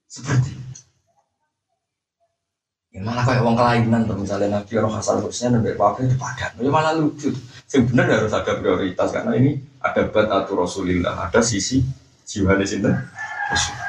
seperti. 0.05 0.53
Ya 2.93 3.01
malah 3.01 3.25
kayak 3.25 3.45
wong 3.45 3.57
kelainan 3.57 4.05
misalnya 4.13 4.61
Nabi 4.61 4.73
orang 4.77 4.93
Hasan 4.93 5.25
Husain 5.25 5.53
sampai 5.53 5.73
Pape 5.73 6.05
itu 6.05 6.17
padan. 6.21 6.53
Ya 6.61 6.69
malah 6.69 6.93
lucu. 6.93 7.33
Benar 7.69 8.09
harus 8.13 8.33
ada 8.33 8.57
prioritas 8.57 9.09
karena 9.09 9.33
ini 9.37 9.57
ada 9.81 10.05
batatu 10.09 10.57
Rasulillah, 10.57 11.29
ada 11.29 11.41
sisi 11.41 11.81
jiwa 12.25 12.57
di 12.57 12.65
sini. 12.65 12.89
Ya 12.89 13.88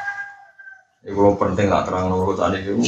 kalau 1.13 1.35
penting 1.37 1.69
lah 1.69 1.83
terang 1.85 2.11
urutan 2.15 2.55
itu 2.57 2.79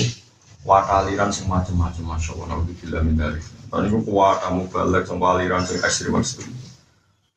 wataliran 0.63 1.31
semacam-macam 1.35 2.05
masya 2.15 2.31
Allah 2.39 2.47
nabi 2.55 2.73
bila 2.79 3.03
mindari 3.03 3.43
tadi 3.73 3.87
itu 3.89 3.99
kuat 4.05 4.37
kamu 4.45 4.63
balik 4.69 5.05
sama 5.09 5.35
aliran 5.35 5.65
yang 5.65 5.81
ekstrim 5.83 6.13
ekstrim. 6.21 6.53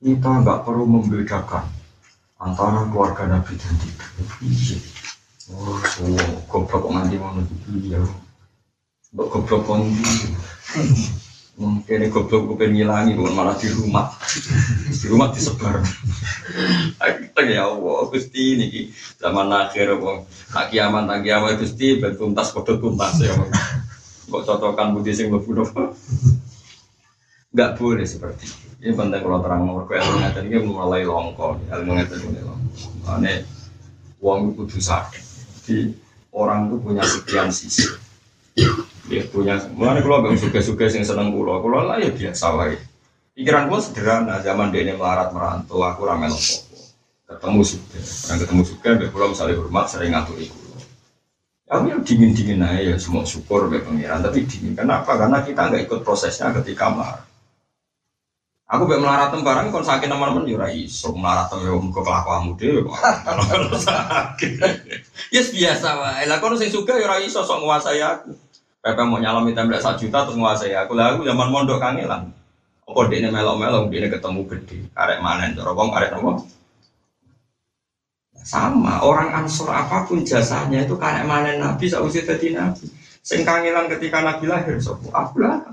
Kita 0.04 0.30
nggak 0.44 0.68
perlu 0.68 0.84
membedakan 0.84 1.66
antara 2.38 2.86
keluarga 2.92 3.24
nabi 3.26 3.56
dan 3.56 3.76
tidak. 3.80 4.12
Oh 5.56 5.78
semua 5.86 6.26
goblok 6.50 6.90
nanti 6.90 7.16
mau 7.22 7.32
nanti 7.32 7.54
ya 7.86 8.02
goblok 9.14 9.62
kondi 9.64 10.02
mungkin 11.56 12.04
ini 12.04 12.08
goblok 12.12 12.60
gue 12.60 12.68
ngilangi 12.68 13.16
bukan 13.16 13.34
malah 13.36 13.56
di 13.56 13.72
rumah. 13.72 14.12
Di 14.92 15.06
rumah 15.08 15.32
disebar. 15.32 15.80
Kita 17.00 17.42
ya 17.48 17.72
Allah 17.72 18.00
gusti 18.12 18.60
ini 18.60 18.68
zaman 19.20 19.52
akhir 19.52 19.96
wong 20.00 20.28
nak 20.52 20.72
kiamat 20.72 21.04
nak 21.08 21.20
kiamat 21.24 21.60
gusti 21.60 22.00
ben 22.00 22.16
tuntas 22.16 22.52
kode 22.52 22.80
tuntas 22.80 23.20
ya. 23.24 23.34
Kok 24.28 24.44
cocokan 24.44 24.96
budi 24.96 25.16
sing 25.16 25.32
mlebu 25.32 25.64
nggak 27.56 27.80
boleh 27.80 28.04
seperti 28.04 28.52
ini 28.84 28.92
penting 28.92 29.24
kalau 29.24 29.40
terang 29.40 29.64
nomor 29.64 29.88
ilmu 29.88 30.20
ngeten 30.20 30.52
ini 30.52 30.60
mulai 30.68 31.08
longko 31.08 31.56
ilmu 31.72 31.92
ngeten 31.96 32.20
ini 32.28 32.42
longko 32.44 33.12
ini 33.24 33.34
uang 34.20 34.60
itu 34.60 34.84
sadar 34.84 35.16
jadi 35.64 35.96
orang 36.36 36.68
itu 36.68 36.76
punya 36.84 37.04
sekian 37.08 37.48
sisi 37.56 37.88
Dia 39.06 39.22
punya, 39.30 39.62
mana 39.78 40.02
kalau 40.02 40.26
gak 40.26 40.42
suka-suka 40.42 40.90
sing 40.90 41.06
seneng 41.06 41.30
kulo, 41.30 41.62
kulo 41.62 41.86
lah 41.86 42.02
ya 42.02 42.10
biasa 42.10 42.46
wae. 42.58 42.78
Pikiran 43.38 43.70
gue 43.70 43.80
sederhana, 43.84 44.42
zaman 44.42 44.74
dia 44.74 44.82
ini 44.82 44.98
melarat 44.98 45.30
merantau, 45.30 45.84
aku 45.86 46.08
ramai 46.08 46.32
nopo. 46.32 46.66
Ketemu 47.26 47.62
suka, 47.62 47.98
pernah 48.00 48.38
ketemu 48.42 48.62
suka, 48.66 48.88
dia 48.98 49.10
pulau 49.12 49.28
misalnya 49.34 49.58
hormat 49.62 49.86
sering 49.90 50.14
ngatur 50.14 50.38
iku. 50.42 50.66
Aku 51.66 51.90
yang 51.90 52.06
dingin-dingin 52.06 52.62
aja 52.62 52.94
ya 52.94 52.96
semua 53.02 53.26
syukur 53.26 53.66
be 53.66 53.82
pengiran, 53.82 54.22
tapi 54.22 54.46
dingin. 54.46 54.78
Kenapa? 54.78 55.18
Karena 55.18 55.42
kita 55.42 55.66
nggak 55.66 55.90
ikut 55.90 56.00
prosesnya 56.06 56.54
ketika 56.62 56.94
melarat. 56.94 57.26
Aku 58.66 58.86
be 58.86 58.98
melarat 59.02 59.34
barang 59.34 59.74
kon 59.74 59.82
sakit 59.82 60.06
teman-teman 60.06 60.46
yo 60.46 60.62
ya 60.62 60.70
iso 60.70 61.14
melarat 61.14 61.54
yo 61.62 61.82
muga 61.82 62.02
kelakuanmu 62.06 62.54
dhewe 62.58 62.86
kok. 62.86 62.98
sakit. 63.90 64.52
Yes 65.34 65.50
biasa. 65.54 65.90
Lah 66.30 66.38
kon 66.38 66.54
sing 66.54 66.70
suka 66.70 66.98
ya 66.98 67.10
ora 67.10 67.18
iso 67.18 67.42
sok 67.42 67.62
nguasai 67.66 68.02
aku. 68.02 68.45
Pepe 68.86 69.02
mau 69.02 69.18
nyalami 69.18 69.58
tembak 69.58 69.82
satu 69.82 70.06
juta 70.06 70.30
terus 70.30 70.38
nguasai 70.38 70.78
aku. 70.78 70.94
Lah 70.94 71.18
aku 71.18 71.26
zaman 71.26 71.50
mondok 71.50 71.82
kangelan. 71.82 72.30
Apa 72.86 73.02
dia 73.10 73.34
melok-melok, 73.34 73.90
dia 73.90 74.06
ketemu 74.14 74.46
gede, 74.46 74.78
karek 74.94 75.18
manen, 75.18 75.58
cara 75.58 75.74
wong 75.74 75.90
karek 75.90 76.22
apa? 76.22 76.46
Sama, 78.46 79.02
orang 79.02 79.34
ansor 79.42 79.74
apa 79.74 80.06
pun 80.06 80.22
jasanya 80.22 80.86
itu 80.86 80.94
karek 81.02 81.26
manen 81.26 81.58
Nabi, 81.58 81.90
sausi 81.90 82.22
tadi 82.22 82.54
Nabi. 82.54 82.86
Sing 83.26 83.42
kangelan 83.42 83.90
ketika 83.90 84.22
Nabi 84.22 84.46
lahir, 84.46 84.78
sopo 84.78 85.10
aku 85.10 85.42
lah. 85.42 85.66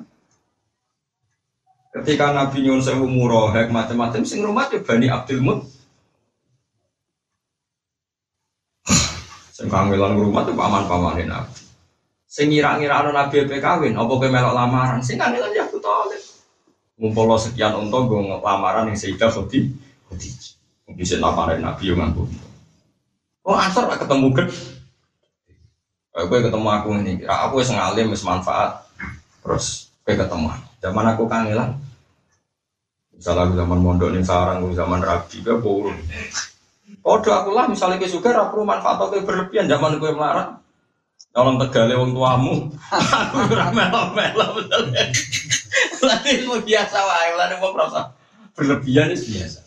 Ketika 1.92 2.33
Nabi 2.33 2.64
nyun 2.64 2.81
sewu 2.81 3.05
murohek 3.05 3.68
macam-macam, 3.68 4.25
sing 4.25 4.40
rumah 4.40 4.72
tuh 4.72 4.81
Bani 4.81 5.12
Abdul 5.12 5.44
Mut. 5.44 5.68
Sing 9.53 9.68
kangelan 9.68 10.16
rumah 10.16 10.48
tuh 10.48 10.57
paman-paman 10.57 11.29
Nabi. 11.29 11.71
Sing 12.33 12.49
ngira-ngira 12.49 13.05
Nabi 13.12 13.45
kawin, 13.61 13.92
apa 13.92 14.12
ke 14.16 14.33
melok 14.33 14.57
lamaran, 14.57 15.05
sing 15.05 15.21
kangelan 15.21 15.53
ya 15.53 15.68
Talib. 15.68 16.23
Ngumpul 16.97 17.29
sekian 17.37 17.77
untung 17.77 18.09
gue 18.09 18.40
lamaran 18.40 18.88
yang 18.88 18.97
Sayyidah 18.97 19.29
Khudi 19.29 19.75
Khudi 20.07 20.31
bisa 20.95 21.18
lamaran 21.18 21.59
Nabi 21.59 21.90
yang 21.90 21.99
nganggu 21.99 22.25
oh 23.42 23.59
ansor 23.59 23.90
gak 23.90 24.07
ketemu 24.07 24.31
kan 24.38 24.47
gue 26.14 26.38
ketemu 26.47 26.68
aku 26.68 26.88
ini 27.03 27.12
aku 27.27 27.59
yang 27.64 27.81
ngalim 27.81 28.12
wis 28.12 28.23
manfaat. 28.23 28.85
Terus 29.42 29.90
gue 30.07 30.14
ketemu 30.14 30.53
zaman 30.79 31.05
aku 31.11 31.25
kangelan. 31.27 31.75
Misalnya 33.11 33.49
aku 33.51 33.55
zaman 33.59 33.79
mondok 33.83 34.12
nih 34.14 34.23
sarang 34.23 34.62
gue 34.62 34.77
zaman 34.77 35.03
rabi 35.03 35.37
gue 35.42 35.57
burung 35.59 35.99
Oh, 37.03 37.18
aku 37.18 37.51
lah 37.51 37.66
misalnya 37.66 37.99
ke 37.99 38.07
suka 38.07 38.31
aku 38.31 38.62
manfaat 38.62 39.01
atau 39.01 39.18
berlebihan 39.27 39.66
zaman 39.66 39.99
gue 39.99 40.12
melarat 40.14 40.62
dalam 41.33 41.57
tegale 41.57 41.97
wong 41.97 42.12
tuamu 42.12 42.68
aku 42.92 43.37
ora 43.51 43.73
melo-melo 43.73 44.61
betul 44.61 44.92
biasa 46.61 46.99
wae, 47.01 47.31
lagi 47.40 47.57
mau 47.57 47.73
merasa 47.73 48.12
berlebihan 48.53 49.16
itu 49.16 49.40
biasa. 49.40 49.64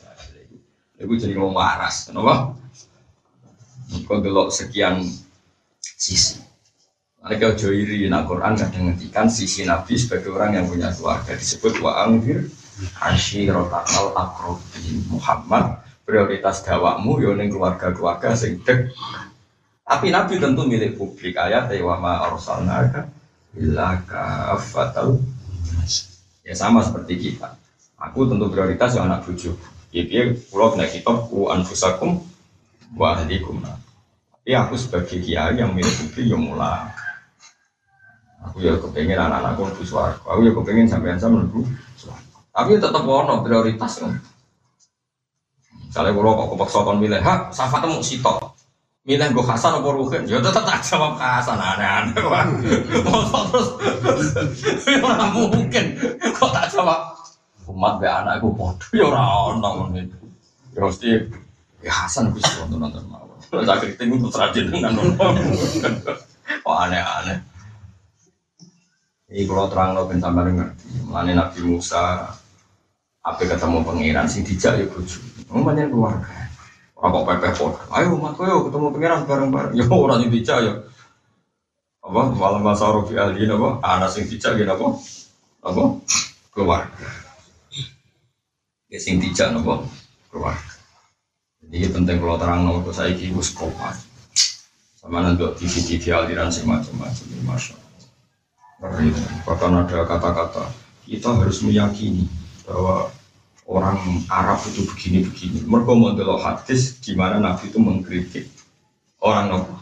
Ibu 0.95 1.11
jadi 1.19 1.35
ngomong 1.35 1.59
waras, 1.59 2.07
kenapa? 2.07 2.55
Kau 4.07 4.23
delok 4.23 4.47
sekian 4.47 5.03
sisi. 5.81 6.39
Mereka 7.25 7.57
jauh 7.57 7.73
iri, 7.73 8.05
nah 8.05 8.23
Quran 8.23 8.53
kadang 8.53 8.93
ngendikan 8.93 9.27
sisi 9.27 9.65
Nabi 9.65 9.97
sebagai 9.97 10.31
orang 10.31 10.61
yang 10.61 10.65
punya 10.69 10.93
keluarga 10.93 11.33
disebut 11.33 11.81
wa 11.81 12.05
angfir 12.05 12.47
ashirotakal 13.01 14.13
akrobin 14.13 15.09
Muhammad 15.09 15.81
prioritas 16.05 16.61
dawakmu 16.61 17.17
yoning 17.17 17.49
keluarga-keluarga 17.49 18.37
sing 18.37 18.61
dek 18.61 18.93
tapi 19.85 20.09
Nabi 20.09 20.41
tentu 20.41 20.65
milik 20.65 20.97
publik 20.97 21.37
ayat 21.37 21.69
wa 21.85 21.95
ma 22.01 22.13
arsalnaka 22.25 23.05
illa 23.53 24.01
kafatal 24.03 25.21
Ya 26.45 26.53
sama 26.53 26.85
seperti 26.85 27.17
kita. 27.17 27.57
Aku 27.97 28.29
tentu 28.29 28.45
prioritas 28.53 28.93
yang 28.93 29.09
anak 29.09 29.25
bujuk. 29.25 29.57
Ya 29.89 30.05
dia 30.05 30.29
pulau 30.53 30.77
kena 30.77 30.85
kitab 30.85 31.25
ku 31.25 31.49
anfusakum 31.49 32.21
wa 32.93 33.17
ahlikum. 33.17 33.65
Tapi 33.65 34.53
aku 34.53 34.77
sebagai 34.77 35.25
kiai 35.25 35.57
yang 35.57 35.73
milik 35.73 35.89
publik 35.89 36.29
yang 36.29 36.45
mulai. 36.45 36.93
Aku 38.45 38.61
ya 38.61 38.77
kepengen 38.77 39.17
anak-anakku 39.17 39.73
lebih. 39.73 39.89
Aku 40.21 40.39
ya 40.45 40.51
kepengen 40.53 40.85
sampai 40.85 41.17
sama 41.17 41.41
lebih 41.41 41.65
suara. 41.97 42.21
Tapi 42.53 42.77
tetap 42.77 43.01
wono 43.01 43.41
prioritas 43.41 43.97
kan. 43.97 44.13
Misalnya 45.81 46.13
kalau 46.13 46.37
kok 46.37 46.47
kepaksa 46.53 46.79
kon 46.85 46.99
milih, 47.01 47.23
hak 47.25 47.49
safa 47.55 47.81
temu 47.81 48.05
sitok. 48.05 48.54
Milih 49.05 49.37
gue 49.37 49.45
Hasan 49.45 49.77
apa 49.77 49.85
Ruhin, 49.93 50.25
ya 50.25 50.41
tetap 50.41 50.65
tak 50.65 50.81
jawab 50.81 51.13
Hasan 51.21 51.61
aneh-aneh. 51.61 52.17
Mau 53.05 53.21
terus, 53.53 53.69
ya 54.89 55.29
mungkin. 55.29 55.85
Kok 56.33 56.49
tak 56.49 56.73
jawab? 56.73 57.13
Umat 57.65 57.97
be 57.97 58.05
anakku 58.05 58.53
bodoh 58.53 58.93
ya 58.93 59.09
orang 59.09 59.57
orang 59.65 59.97
itu 59.97 60.17
ya 60.77 60.85
mesti 60.85 61.09
ya 61.81 61.89
Hasan 61.89 62.29
bisa 62.29 62.61
nonton 62.61 62.77
nonton 62.77 63.01
mau 63.09 63.25
saya 63.49 63.81
kritik 63.81 64.05
untuk 64.05 64.29
terjadi 64.29 64.69
dengan 64.69 64.93
nonton 64.93 65.33
kok 66.61 66.77
aneh-aneh. 66.85 67.41
Ini 69.33 69.49
kalau 69.49 69.65
terang 69.65 69.97
lo 69.97 70.05
ben 70.05 70.21
sampai 70.21 70.53
ngerti. 70.53 71.09
Mana 71.09 71.33
Nabi 71.33 71.59
Musa 71.65 72.29
apa 73.25 73.41
ketemu 73.41 73.81
pangeran 73.81 74.29
sing 74.29 74.45
dijak 74.45 74.77
ya 74.77 74.85
bojo. 74.85 75.17
Banyak 75.49 75.89
keluarga 75.89 76.44
apa 76.95 77.17
pepe 77.27 77.49
pot 77.59 77.75
ayo 77.91 78.15
umat 78.15 78.39
yo 78.39 78.67
ketemu 78.71 78.87
pangeran 78.95 79.21
bareng-bareng. 79.27 79.73
Yo 79.75 79.83
orang 79.91 80.23
yang 80.23 80.31
dijak 80.31 80.57
ya. 80.63 80.73
Apa 82.05 82.21
malam 82.31 82.61
masa 82.63 82.87
rofi 82.87 83.17
aldi 83.17 83.49
apa? 83.49 83.83
Anak 83.83 84.13
sing 84.13 84.29
dijak 84.29 84.55
gitu 84.55 84.69
apa? 84.69 84.87
Apa? 85.65 85.83
Keluar 86.55 86.87
ya 88.95 88.99
sing 89.03 89.19
dijak 89.19 89.51
nopo 89.51 89.83
keluar 90.31 90.55
jadi 91.67 91.91
penting 91.91 92.23
kalau 92.23 92.39
terang 92.39 92.63
nopo 92.63 92.95
saya 92.95 93.11
kiki 93.11 93.35
gus 93.35 93.51
kopas 93.51 94.07
sama 94.95 95.19
nanti 95.19 95.43
TV 95.59 95.73
TV 95.83 96.15
aliran 96.15 96.47
sing 96.47 96.63
macam-macam 96.63 97.25
ini 97.27 97.43
masya 97.43 97.75
bahkan 99.43 99.83
ada 99.83 100.07
kata-kata 100.07 100.71
kita 101.03 101.27
harus 101.27 101.59
meyakini 101.67 102.23
bahwa 102.63 103.11
orang 103.65 103.97
Arab 104.29 104.61
itu 104.69 104.85
begini-begini. 104.85 105.65
Mereka 105.65 105.93
model 105.97 106.37
hadis 106.37 107.01
di 107.01 107.17
mana 107.17 107.41
Nabi 107.41 107.69
itu 107.69 107.81
mengkritik 107.81 108.45
orang 109.21 109.49
nopo. 109.49 109.75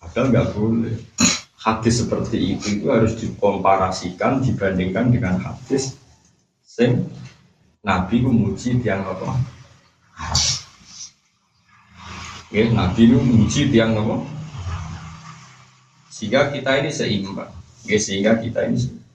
Padahal 0.00 0.26
nggak 0.32 0.48
boleh 0.56 0.96
hadis 1.62 2.02
seperti 2.02 2.56
itu 2.56 2.80
itu 2.80 2.86
harus 2.90 3.14
dikomparasikan 3.20 4.42
dibandingkan 4.42 5.14
dengan 5.14 5.38
hadis 5.38 5.94
sing 6.66 7.06
Nabi 7.84 8.24
memuji 8.24 8.80
tiang 8.80 9.04
apa? 9.06 9.38
Ya, 12.52 12.68
Nabi 12.68 13.08
itu 13.08 13.16
memuji 13.16 13.72
tiang 13.72 13.96
apa? 13.96 14.22
Sehingga 16.12 16.52
kita 16.52 16.78
ini 16.78 16.90
seimbang. 16.92 17.50
Ya, 17.88 17.98
sehingga 17.98 18.38
kita 18.38 18.68
ini 18.68 18.76
seimbang. 18.76 19.08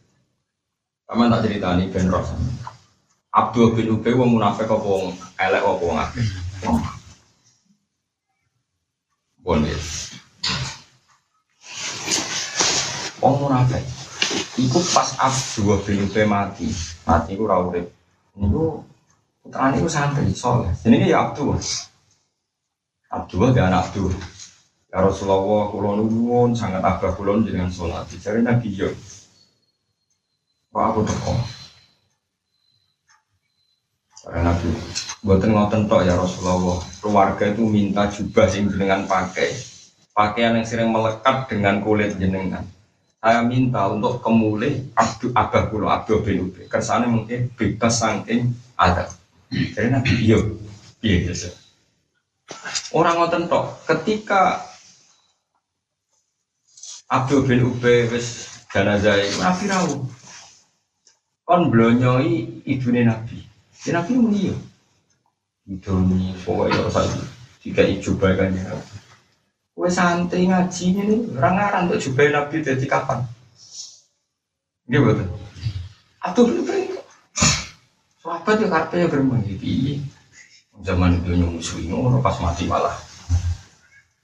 Sama 1.07 1.31
tak 1.31 1.47
cerita 1.47 1.77
ini 1.79 1.87
Ben. 1.87 2.11
Abdul 3.33 3.75
bin 3.75 3.91
Ubay 3.91 4.15
wong 4.15 4.39
munafik 4.39 4.71
apa 4.71 4.81
wong 4.81 5.13
elek 5.37 5.63
apa 5.63 5.83
wong 5.83 5.97
akeh. 5.99 6.25
Bon 9.43 9.61
ya. 9.63 9.77
Wong 13.19 13.35
munafik. 13.43 13.83
Iku 14.57 14.79
pas 14.95 15.13
Abdul 15.19 15.79
bin 15.83 16.07
Ubay 16.07 16.25
mati, 16.25 16.67
mati 17.03 17.35
iku 17.35 17.45
ora 17.45 17.61
urip. 17.61 17.87
Niku 18.37 18.81
putrane 19.43 19.79
iku 19.79 19.89
santri 19.91 20.31
soleh. 20.31 20.71
Jenenge 20.81 21.11
ya 21.11 21.29
Abdul. 21.29 21.59
Abdul 23.11 23.55
dia 23.55 23.67
anak 23.67 23.91
Abdul. 23.91 24.11
Ya 24.87 25.03
Rasulullah 25.03 25.67
kula 25.67 25.99
nuwun 25.99 26.55
sangat 26.55 26.79
abah 26.79 27.11
kula 27.11 27.43
jenengan 27.43 27.67
salat. 27.67 28.07
Dicari 28.07 28.39
Nabi 28.39 28.71
yo. 28.71 28.87
Pak 30.71 30.83
aku 30.95 31.03
teko. 31.03 31.56
Nabi 34.41 34.69
buatan 35.25 35.51
ngoten 35.53 35.81
tok 35.89 36.01
ya 36.05 36.13
Rasulullah. 36.17 36.79
Keluarga 37.01 37.43
itu 37.49 37.63
minta 37.65 38.09
jubah 38.09 38.45
sing 38.49 38.69
jenengan 38.69 39.05
pakai. 39.05 39.53
Pakaian 40.13 40.57
yang 40.57 40.65
sering 40.65 40.89
melekat 40.89 41.45
dengan 41.49 41.81
kulit 41.81 42.17
jenengan. 42.17 42.65
Saya 43.17 43.41
minta 43.43 43.89
untuk 43.89 44.21
kemulih 44.21 44.93
abdu 44.93 45.33
abah 45.33 45.69
kulo 45.73 45.89
abdu 45.89 46.21
bin 46.21 46.47
ubi 46.47 46.69
kersane 46.69 47.09
mungkin 47.09 47.49
bebas 47.57 47.99
sangking 47.99 48.53
ada 48.77 49.09
jadi 49.51 49.89
nabi 49.89 50.13
iya 50.21 50.37
iya 51.01 51.17
biasa 51.25 51.49
orang 52.93 53.15
ngoten 53.19 53.43
tok 53.49 53.83
ketika 53.89 54.63
Abdul 57.07 57.47
bin 57.47 57.63
Ube 57.63 58.11
wis 58.11 58.51
jenazah 58.67 59.15
nabi 59.39 59.71
rawu. 59.71 60.11
Kon 61.47 61.71
blonyoi 61.71 62.67
ibune 62.67 63.07
nabi 63.07 63.46
ya 63.87 64.03
nabi 64.03 64.11
muni 64.19 64.51
itu 65.67 65.93
nih 65.95 66.35
pokoknya 66.43 66.91
saiki 66.91 67.23
jika 67.63 67.81
ijo 67.87 68.11
bae 68.19 68.35
kan 68.35 68.51
Kue 69.77 69.93
santai 69.93 70.49
ngaji 70.49 70.85
ini 70.89 71.15
orang 71.37 71.53
ngaran 71.53 71.85
untuk 71.85 72.01
jubain 72.01 72.33
Nabi 72.33 72.65
dari 72.65 72.89
kapan? 72.89 73.21
Gitu 74.89 75.05
betul. 75.05 75.37
Atuh 76.25 76.49
beri 76.65 76.97
Sahabat 78.17 78.57
ya 78.57 78.67
karpe 78.73 78.97
ya 78.97 79.05
geremeng 79.05 79.45
iki. 79.45 80.01
Zaman 80.81 81.21
itu 81.21 81.29
musuh 81.45 81.77
ini 81.77 81.93
orang 81.93 82.25
pas 82.25 82.41
mati 82.41 82.65
malah. 82.65 82.97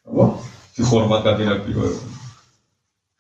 Wah, 0.10 0.42
dihormat 0.74 1.22
kali 1.22 1.46
Nabi. 1.46 1.70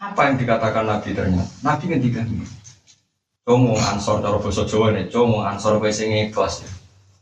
Apa 0.01 0.34
yang 0.34 0.41
dikatakan 0.41 0.89
Nabi 0.89 1.13
ternyata? 1.13 1.45
Nabi 1.62 1.84
ngendikan 1.86 2.25
ini. 2.25 2.49
Como 3.43 3.75
ansor 3.75 4.23
cara 4.23 4.39
bahasa 4.39 4.63
Jawa 4.63 4.95
nih, 4.95 5.12
como 5.12 5.43
ansor 5.43 5.75
kowe 5.75 5.91
sing 5.91 6.15
ikhlas 6.15 6.63
ya. 6.63 6.71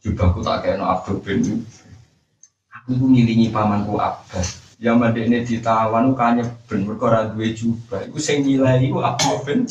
Jubahku 0.06 0.46
tak 0.46 0.62
kena 0.62 0.98
Abdul 0.98 1.18
bin. 1.18 1.66
Aku 2.70 2.94
ngiringi 2.94 3.50
pamanku 3.50 3.98
Abbas. 3.98 4.62
Mandek 4.82 5.30
ini 5.30 5.46
ditawan 5.46 6.14
kanya 6.18 6.46
ben 6.66 6.86
mereka 6.86 7.06
ora 7.10 7.22
duwe 7.30 7.54
jubah. 7.54 8.06
Iku 8.06 8.18
sing 8.18 8.46
nilai 8.46 8.82
iku 8.86 9.02
Abu 9.02 9.38
Ben 9.46 9.66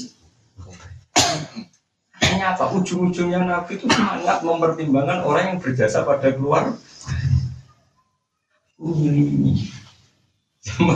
ternyata 2.20 2.70
ujung-ujungnya 2.72 3.42
Nabi 3.42 3.74
itu 3.74 3.90
sangat 3.90 4.40
mempertimbangkan 4.46 5.26
orang 5.26 5.44
yang 5.54 5.58
berjasa 5.58 6.06
pada 6.06 6.30
keluar. 6.30 6.72
Ini 8.78 9.66
sama. 10.62 10.94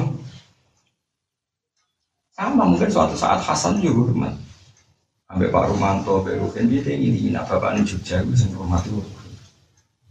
Sama 2.34 2.62
mungkin 2.66 2.90
suatu 2.90 3.18
saat 3.18 3.42
Hasan 3.42 3.82
juga 3.82 4.10
hormat 4.10 4.43
sampai 5.34 5.50
Pak 5.50 5.66
Rumanto, 5.66 6.22
Pak 6.22 6.38
Rukin 6.38 6.70
dia 6.70 6.94
ini 6.94 7.34
nak 7.34 7.50
bapak 7.50 7.74
ini 7.74 7.82
Jogja 7.82 8.22
itu 8.22 8.38
sing 8.38 8.54
hormat 8.54 8.86
itu 8.86 9.02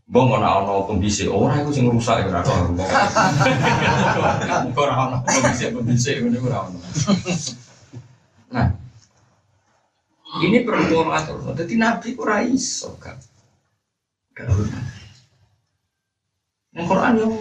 Bang 0.03 0.27
ora 0.27 0.59
ana 0.59 0.83
pembisik, 0.83 1.31
ora 1.31 1.63
iku 1.63 1.71
sing 1.71 1.87
rusak 1.87 2.27
ya 2.27 2.27
ora 2.27 2.43
ono. 2.43 2.83
Ora 4.75 4.93
ono 4.99 5.17
pembisik-pembisik 5.23 6.27
ngene 6.27 6.43
ora 6.43 6.67
ono. 6.67 6.75
Nah, 8.51 8.67
ini 10.43 10.59
perlu 10.67 11.07
atur. 11.07 11.55
Jadi 11.55 11.79
Nabi 11.79 12.19
ku 12.19 12.27
ora 12.27 12.43
iso 12.43 12.99
kan. 12.99 13.15
Yang 16.75 16.85
Quran 16.85 17.13
yang 17.23 17.33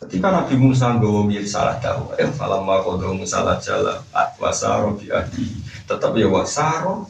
ketika 0.00 0.32
Nabi 0.32 0.54
Musa 0.56 0.96
nggawa 0.96 1.28
mir 1.28 1.44
salah 1.44 1.76
tahu, 1.76 2.16
ya 2.16 2.28
falamma 2.32 2.80
qadha 2.80 3.12
Musa 3.12 3.44
la 3.44 3.60
jala 3.60 4.00
wasaro 4.40 4.96
bi 4.96 5.12
ahli. 5.12 5.46
Tetap 5.84 6.16
ya 6.16 6.26
wasaro 6.26 7.04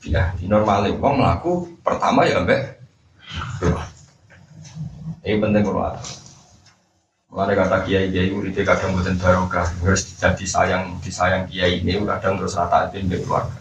bi 0.00 0.16
ahli. 0.16 0.48
Normale 0.48 0.96
wong 0.96 1.20
mlaku 1.20 1.76
pertama 1.84 2.24
ya 2.24 2.40
mbek 2.40 2.82
ini 5.22 5.38
penting 5.38 5.62
kalau. 5.62 5.94
Mulai 7.32 7.56
kata 7.56 7.88
kiai 7.88 8.12
kiai 8.12 8.28
murid 8.28 8.52
kadang 8.60 8.92
buatan 8.92 9.16
barokah, 9.16 9.64
harus 9.64 10.04
jadi 10.20 10.44
sayang 10.44 11.00
disayang 11.00 11.48
kiai 11.48 11.80
ini 11.80 11.96
kadang 12.04 12.36
terus 12.36 12.52
rata 12.60 12.92
itu 12.92 13.08
di 13.08 13.16
keluarga. 13.24 13.56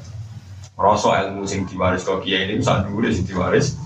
Rasa 0.75 1.23
ilmu 1.23 1.47
sing 1.47 1.63
diwaris 1.63 2.03
kok 2.03 2.19
kiai 2.19 2.51
ini 2.51 2.59
bisa 2.59 2.83
dulu 2.83 3.07
sing 3.07 3.23
diwaris 3.23 3.79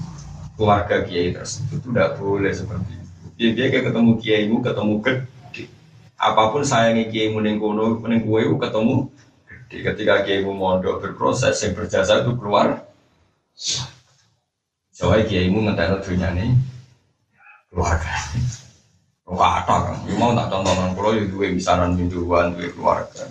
keluarga 0.57 1.05
kiai 1.05 1.37
tersebut 1.37 1.85
itu 1.85 1.87
tidak 1.93 2.17
boleh 2.17 2.49
seperti. 2.49 3.04
Dia 3.35 3.51
dia 3.51 3.67
kayak 3.67 3.91
ketemu 3.91 4.11
kiai 4.19 4.47
mu 4.47 4.63
ketemu 4.63 4.93
gede. 5.03 5.63
Apa 6.15 6.55
pun 6.55 6.63
sayangnya 6.63 7.11
kiai 7.11 7.35
mu 7.35 7.43
neng 7.43 7.59
kono 7.59 7.99
neng 8.07 8.23
kue 8.23 8.47
ketemu 8.47 9.11
gede. 9.43 9.77
Ketika 9.91 10.23
kiai 10.23 10.41
mu 10.47 10.55
mondok 10.55 11.03
berproses 11.03 11.59
yang 11.59 11.75
berjasa 11.75 12.23
itu 12.23 12.31
keluar. 12.39 12.87
Soalnya 14.95 15.27
kiai 15.27 15.51
mu 15.51 15.67
ngetel 15.67 15.99
dunia 15.99 16.31
nih 16.31 16.55
keluarga. 17.67 18.15
Kata 19.25 19.75
kan, 19.81 19.97
ya 20.05 20.15
mau 20.21 20.37
tak 20.37 20.47
contohkan 20.53 20.93
kalau 20.93 21.11
ya 21.17 21.25
dua 21.27 21.49
misaran 21.49 21.97
mingguan 21.97 22.55
dua 22.55 22.69
keluarga. 22.71 23.25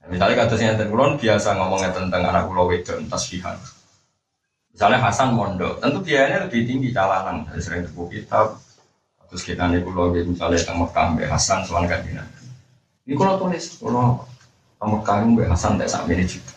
Nah, 0.00 0.06
misalnya 0.08 0.46
kata 0.46 0.54
saya 0.56 0.78
tentang 0.80 1.20
biasa 1.20 1.48
ngomongnya 1.60 1.90
tentang 1.92 2.22
anak 2.24 2.48
pulau 2.48 2.70
wedon 2.70 3.04
tasbihan. 3.10 3.58
Misalnya 4.72 5.04
Hasan 5.04 5.36
mondok, 5.36 5.82
tentu 5.82 6.00
biayanya 6.00 6.48
lebih 6.48 6.62
tinggi 6.64 6.88
calanan 6.94 7.44
dari 7.44 7.60
sering 7.60 7.84
buku 7.92 8.22
kitab. 8.22 8.63
Terus 9.30 9.42
kita 9.42 9.70
nih 9.70 9.80
pulau 9.82 10.12
misalnya 10.12 10.58
tentang 10.60 10.78
Mekah 10.84 11.06
Mbak 11.16 11.28
Hasan 11.30 11.60
soal 11.64 11.84
kajian. 11.88 12.26
Ini 13.04 13.14
kalau 13.18 13.34
tulis 13.40 13.64
kalau 13.80 14.24
tentang 14.76 14.90
Mekah 14.98 15.16
Mbak 15.28 15.48
Hasan 15.52 15.80
tak 15.80 15.90
sampai 15.90 16.14
ini 16.18 16.24
juga. 16.28 16.54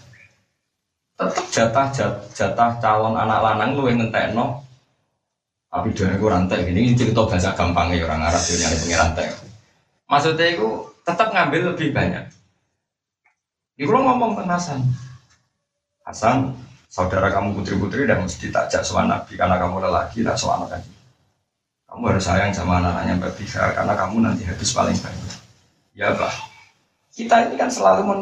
Tetap 1.18 1.46
jatah 1.50 1.88
jatah 2.30 2.72
calon 2.78 3.18
anak 3.18 3.40
lanang 3.42 3.74
lu 3.74 3.90
yang 3.90 4.06
ngentek 4.06 4.38
no 4.38 4.62
tapi 5.68 5.92
dia 5.92 6.08
itu 6.16 6.26
rantai 6.26 6.64
ini 6.72 6.96
cerita 6.96 7.28
bahasa 7.28 7.52
gampangnya 7.52 8.08
orang 8.08 8.24
Arab 8.24 8.40
dia 8.40 8.56
nyari 8.56 8.78
pengiran 8.82 9.02
rantai. 9.12 9.28
Maksudnya 10.08 10.48
itu 10.56 10.68
tetap 11.04 11.28
ngambil 11.36 11.62
lebih 11.76 11.92
banyak. 11.92 12.26
Ini 13.78 13.84
kalau 13.86 14.02
ngomong 14.10 14.32
tentang 14.40 14.58
Hasan, 14.58 14.80
Hasan 16.08 16.38
saudara 16.88 17.28
kamu 17.30 17.60
putri-putri 17.60 18.08
dan 18.08 18.24
mesti 18.24 18.48
ditajak 18.48 18.82
sama 18.82 19.06
Nabi 19.06 19.36
karena 19.36 19.60
kamu 19.60 19.84
lelaki 19.84 20.24
tak 20.24 20.40
sama 20.40 20.66
anak 20.66 20.82
Kamu 21.98 22.14
harus 22.14 22.30
sayang 22.30 22.54
sama 22.54 22.78
anak-anaknya 22.78 23.18
Mbak 23.18 23.34
Bika 23.42 23.74
karena 23.74 23.94
kamu 23.98 24.16
nanti 24.22 24.46
habis 24.46 24.70
paling 24.70 24.94
banyak. 25.02 25.34
Ya 25.98 26.14
bah, 26.14 26.30
kita 27.10 27.50
ini 27.50 27.58
kan 27.58 27.74
selalu 27.74 28.02
men 28.06 28.20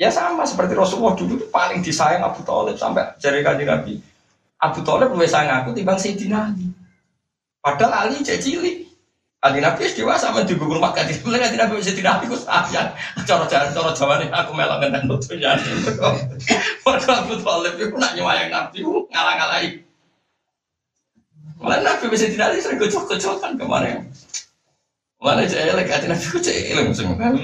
ya 0.00 0.08
sama 0.08 0.48
seperti 0.48 0.72
Rasulullah 0.72 1.12
dulu 1.12 1.44
paling 1.52 1.84
disayang 1.84 2.24
Abu 2.24 2.40
Talib 2.40 2.80
sampai 2.80 3.12
jari 3.20 3.44
kaji 3.44 3.68
Nabi 3.68 4.00
Abu 4.56 4.80
Thalib 4.80 5.12
lebih 5.12 5.28
sayang 5.28 5.60
aku 5.60 5.76
timbang 5.76 6.00
Sayyidina 6.00 6.48
Ali. 6.48 6.72
Padahal 7.60 8.08
Ali 8.08 8.24
cek 8.24 8.40
cilik. 8.40 8.88
Ali 9.44 9.60
Nabi 9.60 9.92
dewasa 9.92 10.32
sama 10.32 10.48
juga 10.48 10.64
rumah 10.64 10.96
ganti. 10.96 11.20
Mulai 11.20 11.44
ganti 11.44 11.60
Nabi 11.60 11.84
Sayyidina 11.84 12.16
Ali 12.16 12.32
ku 12.32 12.36
sayang. 12.40 12.96
Jalan 13.28 13.44
cara 13.44 13.68
jalan 13.68 14.32
aku 14.32 14.50
melok 14.56 14.78
dengan 14.80 15.02
nutunya. 15.04 15.52
Padahal 16.80 17.28
Abu 17.28 17.36
Thalib 17.44 17.76
itu 17.76 17.92
nak 18.00 18.16
nyewayang 18.16 18.48
Nabi 18.48 18.80
ngalah-ngalahi. 19.12 19.85
Malah 21.56 21.80
Nabi 21.82 22.12
Sayyidina 22.12 22.52
Ali 22.52 22.60
sering 22.60 22.78
kocok-kocokan 22.82 23.56
kemarin. 23.56 24.06
Mana 25.16 25.48
cek 25.48 25.72
elek 25.72 25.88
hati 25.88 26.06
Nabi 26.10 26.26
ku 26.28 26.38
cek 26.38 26.56
elek 26.76 26.92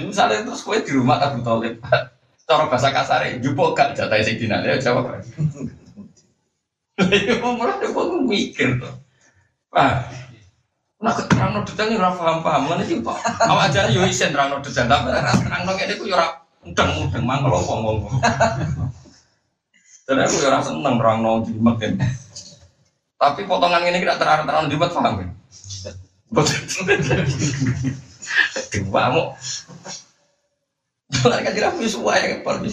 Misalnya 0.07 0.45
terus 0.45 0.61
kue 0.61 0.79
di 0.85 0.93
rumah 0.93 1.23
Abu 1.23 1.41
Thalib. 1.41 1.81
Cara 2.43 2.69
bahasa 2.69 2.93
kasar, 2.93 3.25
jupuk 3.41 3.73
gak 3.73 3.97
jatah 3.97 4.21
Sayyidina 4.21 4.61
Ali 4.61 4.77
jawab. 4.83 5.23
Ya 7.01 7.41
umroh 7.41 7.81
ya 7.81 7.89
kok 7.89 8.07
mikir 8.29 8.69
tuh. 8.77 8.95
Ah. 9.73 10.05
Nah, 11.03 11.19
terang 11.19 11.59
detail 11.67 11.91
ini 11.91 11.99
ora 11.99 12.15
paham-paham 12.15 12.63
ngene 12.71 12.85
iki 12.87 13.03
kok. 13.03 13.19
Awak 13.43 13.75
jane 13.75 13.91
yo 13.91 14.07
isen 14.07 14.31
terang 14.31 14.55
detail 14.63 14.87
tapi 14.87 15.11
terang 15.11 15.67
kene 15.75 15.99
ku 15.99 16.07
yo 16.07 16.15
ora 16.15 16.39
mudeng-mudeng 16.63 17.25
mangkel 17.27 17.59
apa 17.59 17.73
ngomong. 17.75 18.15
Dan 20.07 20.23
aku 20.23 20.35
yo 20.39 20.49
seneng 20.63 20.95
terang 21.01 21.19
no 21.25 21.43
jimat 21.43 21.75
kan. 21.81 21.99
Tapi 23.23 23.47
potongan 23.47 23.87
ini 23.87 24.03
tidak 24.03 24.19
terang-terang 24.19 24.67
jimat 24.67 24.91
paham 24.91 25.15
kan? 25.23 25.31
Dua 28.75 29.03
mau. 29.15 29.39
Jangan 31.13 31.41
kan 31.47 31.53
tidak 31.55 31.79
sesuai 31.79 32.19
yang 32.19 32.43
perlu. 32.43 32.67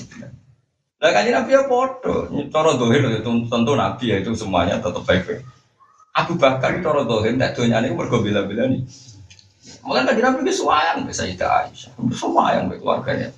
Lah 0.99 1.09
kan 1.13 1.23
Nabi 1.29 1.53
ya 1.53 1.63
podo, 1.69 2.27
cara 2.49 2.71
dohir 2.75 2.99
itu 3.07 3.31
tentu 3.47 3.71
Nabi 3.77 4.05
ya 4.09 4.15
itu 4.19 4.33
semuanya 4.33 4.81
tetap 4.81 5.05
baik-baik. 5.05 5.45
Abu 6.17 6.35
Bakar 6.35 6.75
itu 6.75 6.83
cara 6.83 7.07
dohir, 7.07 7.37
tidak 7.37 7.55
doanya 7.55 7.79
ini 7.85 7.95
mergo 7.95 8.19
bila-bila 8.19 8.67
nih. 8.67 8.83
Mungkin 9.85 10.03
kan 10.11 10.17
Nabi 10.17 10.43
itu 10.43 10.65
suayang, 10.65 11.07
bisa 11.07 11.23
tidak 11.23 11.71
Aisyah, 11.71 11.93
semua 12.11 12.51
yang 12.57 12.67
keluarganya. 12.67 13.31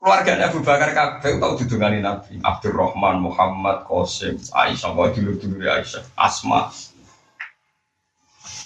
Keluarganya 0.00 0.48
Abu 0.48 0.64
Bakar 0.64 0.96
kabeh 0.96 1.36
tahu 1.36 1.60
didungani 1.60 2.00
Nabi. 2.00 2.40
Abdurrahman, 2.40 3.20
Muhammad, 3.20 3.84
Qasim, 3.84 4.40
Aisyah, 4.48 4.96
kau 4.96 5.12
dulu 5.12 5.36
dulu 5.36 5.60
Aisyah, 5.60 6.00
Asma. 6.16 6.72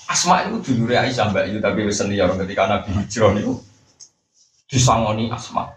Asma 0.07 0.47
itu 0.47 0.79
dulu 0.79 0.95
Aisyah 0.95 1.35
mbak 1.35 1.51
itu 1.51 1.59
tapi 1.59 1.91
senior 1.91 2.31
ketika 2.39 2.71
Nabi 2.71 3.03
hijrah 3.03 3.35
itu 3.35 3.59
disangoni 4.71 5.27
Asma. 5.35 5.75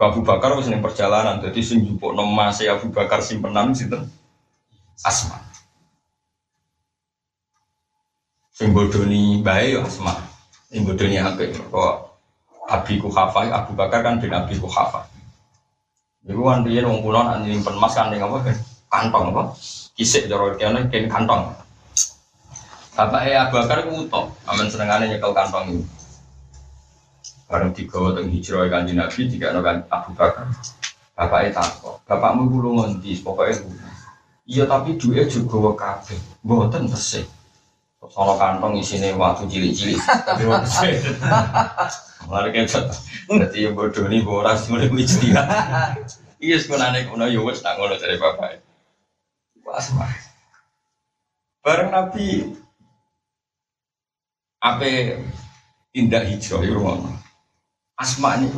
Abu 0.00 0.26
Bakar 0.26 0.58
wis 0.58 0.66
ning 0.66 0.82
perjalanan 0.82 1.38
jadi 1.44 1.60
sing 1.62 1.86
njupukno 1.86 2.26
mase 2.26 2.66
Abu 2.66 2.90
Bakar 2.90 3.22
simpenan 3.22 3.70
sinten 3.70 4.10
Asma. 5.06 5.38
Sing 8.50 8.74
bodoni 8.74 9.46
bae 9.46 9.78
yo 9.78 9.86
Asma. 9.86 10.16
Sing 10.72 10.82
bodoni 10.82 11.22
apik 11.22 11.54
kok 11.70 12.09
Abi 12.70 13.02
Kuhafa 13.02 13.50
Abu 13.50 13.74
Bakar 13.74 14.06
kan 14.06 14.22
bin 14.22 14.30
Abi 14.30 14.54
Kuhafa. 14.54 15.02
Iku 16.22 16.46
kan 16.46 16.62
riyen 16.62 16.86
wong 16.86 17.02
kula 17.02 17.26
nak 17.26 17.36
nyimpen 17.42 17.74
emas 17.74 17.98
kan 17.98 18.14
ning 18.14 18.22
apa 18.22 18.54
kantong 18.86 19.34
apa? 19.34 19.42
Kisik 19.98 20.30
cara 20.30 20.54
kene 20.54 20.86
ken 20.86 21.10
kantong. 21.10 21.50
Bapaknya 22.94 23.50
Abu 23.50 23.58
Bakar 23.58 23.82
ku 23.90 24.06
utok, 24.06 24.30
aman 24.46 24.70
senengane 24.70 25.10
nyekel 25.10 25.34
kantong 25.34 25.74
itu. 25.74 25.82
Bareng 27.50 27.74
digawa 27.74 28.14
teng 28.14 28.30
hijrah 28.30 28.70
kanjeng 28.70 29.02
Nabi 29.02 29.20
tiga 29.26 29.50
kan 29.58 29.82
Abu 29.90 30.14
Bakar. 30.14 30.46
Bapaknya 31.18 31.58
takut, 31.58 31.98
bapakmu 32.06 32.48
kulo 32.48 32.70
ngendi 32.80 33.20
pokoknya 33.20 33.60
Iya 34.50 34.66
tapi 34.66 34.98
duit 34.98 35.30
juga 35.30 35.74
kabeh, 35.78 36.18
mboten 36.42 36.90
tesih. 36.90 37.22
Sono 38.08 38.40
kantong 38.40 38.80
isine 38.80 39.12
waktu 39.12 39.44
cilik-cilik. 39.44 40.00
Tapi 40.00 40.48
wong 40.48 40.64
Mari 42.30 42.48
kita 42.54 42.88
Dadi 43.28 43.66
yo 43.66 43.76
bodoh 43.76 44.06
nih 44.08 44.24
ora 44.24 44.56
mulai 44.72 44.88
kuwi 44.88 45.04
dia. 45.04 45.42
Iya 46.40 46.56
sekolahane 46.56 47.04
kono 47.10 47.28
yo 47.28 47.44
wis 47.44 47.60
tak 47.60 47.76
ngono 47.76 48.00
dari 48.00 48.16
bapak. 48.16 48.64
Pas 49.60 49.86
Bareng 51.60 51.92
Nabi 51.92 52.56
apa 54.64 55.20
tindak 55.92 56.24
hijrah 56.24 56.64
itu 56.64 56.80
ngono. 56.80 57.12
Asma 58.00 58.40
ini 58.40 58.48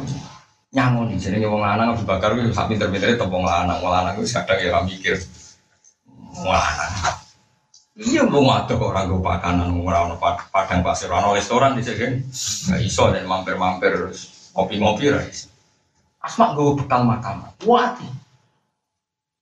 nyangon 0.71 1.11
nih, 1.11 1.19
jadi 1.19 1.45
wong 1.51 1.61
lanang 1.61 1.99
Abu 1.99 2.07
Bakar 2.07 2.33
itu 2.39 2.55
sak 2.55 2.71
pinter-pintere 2.71 3.19
topong 3.19 3.43
lanang, 3.43 3.83
wong 3.83 3.91
lanang 3.91 4.15
itu 4.17 4.31
kadang 4.31 4.57
ya 4.63 4.81
mikir 4.87 5.19
wong 6.33 6.47
lanang. 6.47 7.22
Iya 7.93 8.25
belum 8.25 8.49
ada 8.49 8.73
orang 8.81 9.05
gue 9.05 9.21
pakanan 9.21 9.69
orang 9.69 10.17
padang 10.49 10.81
pasir 10.81 11.13
orang 11.13 11.37
restoran 11.37 11.77
di 11.77 11.85
sini 11.85 12.25
nggak 12.25 12.81
iso 12.89 13.13
dan 13.13 13.29
mampir-mampir 13.29 13.93
ngopi-ngopi 14.57 15.13
rais. 15.13 15.53
Asma 16.17 16.57
gue 16.57 16.73
bekal 16.73 17.05
makam. 17.05 17.45
Wati. 17.69 18.09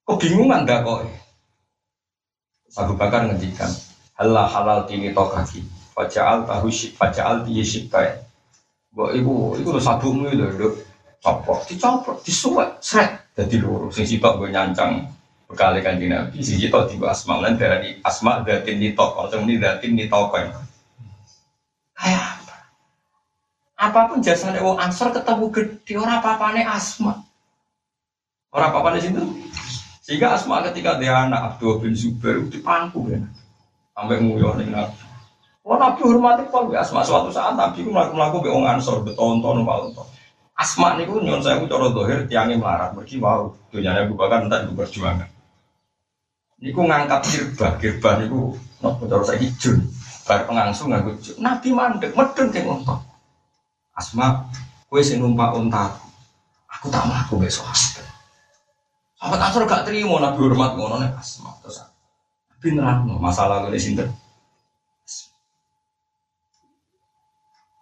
Kebingungan 0.03 0.67
gak 0.67 0.83
kok. 0.83 1.07
Abu 2.75 2.99
Bakar 2.99 3.31
ngendikan 3.31 3.71
halal 4.19 4.51
halal 4.51 4.79
tini 4.91 5.15
tokaki. 5.15 5.63
Faja'al 5.95 6.43
tahu 6.49 6.67
syik, 6.73 6.99
faja'al 6.99 7.47
tiye 7.47 7.63
syikai. 7.63 8.19
Gue 8.91 9.15
ibu, 9.23 9.55
itu 9.55 9.71
lo 9.71 9.79
sabukmu 9.79 10.27
itu 10.27 10.43
lo. 10.59 10.75
Copot, 11.21 11.69
dicopot, 11.69 12.17
disuwet, 12.25 12.81
seret. 12.81 13.37
Jadi 13.37 13.61
loro, 13.61 13.93
sing 13.93 14.09
sitok 14.09 14.41
gue 14.41 14.49
nyancang 14.51 15.20
Bekali 15.51 15.83
di 15.83 16.07
Nabi, 16.07 16.39
si 16.47 16.63
kita 16.63 16.87
tiba 16.87 17.11
asma 17.11 17.43
lan 17.43 17.59
dari 17.59 17.99
asma 18.07 18.47
datin 18.47 18.79
nitok, 18.79 19.19
atau 19.19 19.43
ini 19.43 19.59
datin 19.59 19.99
nitok 19.99 20.31
Kayak 20.31 22.23
apa? 22.39 22.57
Apa 23.75 24.01
pun 24.07 24.23
jasanya 24.23 24.63
wong 24.63 24.79
ansor 24.79 25.11
ketemu 25.11 25.51
gede 25.51 25.95
orang 25.99 26.23
apa 26.23 26.55
nih 26.55 26.63
asma. 26.63 27.27
Orang 28.55 28.79
apa 28.79 28.95
nih 28.95 29.11
situ? 29.11 29.23
Sehingga 30.07 30.39
asma 30.39 30.63
ketika 30.71 31.03
dia 31.03 31.27
anak 31.27 31.59
Abdul 31.59 31.83
bin 31.83 31.99
Zubair 31.99 32.47
itu 32.47 32.63
pangku 32.63 33.11
kan, 33.11 33.27
sampai 33.99 34.23
nguyuh 34.23 34.55
nih 34.55 34.71
nabi. 34.71 35.03
Wah 35.67 35.77
nabi 35.83 36.01
hormati 36.07 36.47
kok 36.47 36.71
asma 36.79 37.03
suatu 37.03 37.35
saat 37.35 37.59
nabi 37.59 37.83
itu 37.83 37.91
melakukan 37.91 38.15
melakukan 38.15 38.43
be 38.47 38.51
wong 38.55 38.67
ansor 38.71 39.03
betonton 39.03 39.67
walton. 39.67 40.07
Asma 40.55 40.95
nih 40.95 41.11
gue 41.11 41.27
nyon 41.27 41.43
saya 41.43 41.59
gue 41.59 41.67
coro 41.67 41.91
dohir 41.91 42.29
tiangnya 42.31 42.61
melarat, 42.61 42.95
mereka 42.95 43.19
wow, 43.19 43.51
dunia 43.73 44.07
gue 44.07 44.15
bahkan 44.15 44.47
entah 44.47 44.63
gue 44.69 44.77
berjuangan. 44.79 45.40
Niku 46.61 46.85
ngangkat 46.85 47.21
kirbah, 47.25 47.81
kirbah 47.81 48.21
niku 48.21 48.53
nopo 48.85 49.09
cara 49.09 49.25
saya 49.25 49.41
hijau. 49.41 49.81
Bar 50.29 50.45
pengangsu 50.45 50.87
nganggo 50.87 51.17
Nabi 51.41 51.69
mandek 51.73 52.13
medun 52.13 52.53
ke 52.53 52.61
unta. 52.61 53.01
Asma, 53.97 54.45
kue 54.93 55.01
sing 55.01 55.25
numpak 55.25 55.57
unta. 55.57 55.97
Aku 56.69 56.93
tak 56.93 57.09
mlaku 57.09 57.41
besok 57.41 57.65
sahabat. 57.73 58.07
Sahabat 59.17 59.41
Ansor 59.41 59.65
gak 59.65 59.85
terima 59.89 60.21
Nabi 60.21 60.39
hormat 60.45 60.77
ngono 60.77 61.01
Asma 61.17 61.57
terus. 61.65 61.81
Nabi 62.53 62.67
nerangno 62.77 63.17
masalah 63.17 63.65
ngene 63.65 63.81
sinten. 63.81 64.09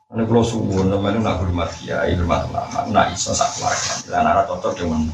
Ini 0.09 0.25
kalau 0.25 0.41
suwun, 0.41 0.89
namanya 0.89 1.21
nak 1.21 1.45
hormat 1.45 1.69
kiai, 1.77 2.17
hormat 2.17 2.49
ulama, 2.49 2.81
nak 2.89 3.13
iso 3.13 3.37
sak 3.37 3.61
keluarga. 3.61 3.93
Lah 4.09 4.21
nara 4.25 4.43
cocok 4.49 4.73
dengan, 4.81 5.05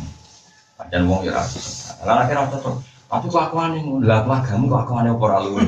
dan 0.87 1.11
wong 1.11 1.27
ya. 1.27 1.35
Lah 2.07 2.23
akhirnya 2.23 2.47
cocok. 2.47 2.94
Tapi 3.09 3.27
kelakuan 3.31 3.77
ini, 3.79 4.03
lah 4.03 4.25
kamu 4.25 4.67
kelakuan 4.67 5.07
yang 5.07 5.21
ora 5.21 5.39
lu. 5.45 5.61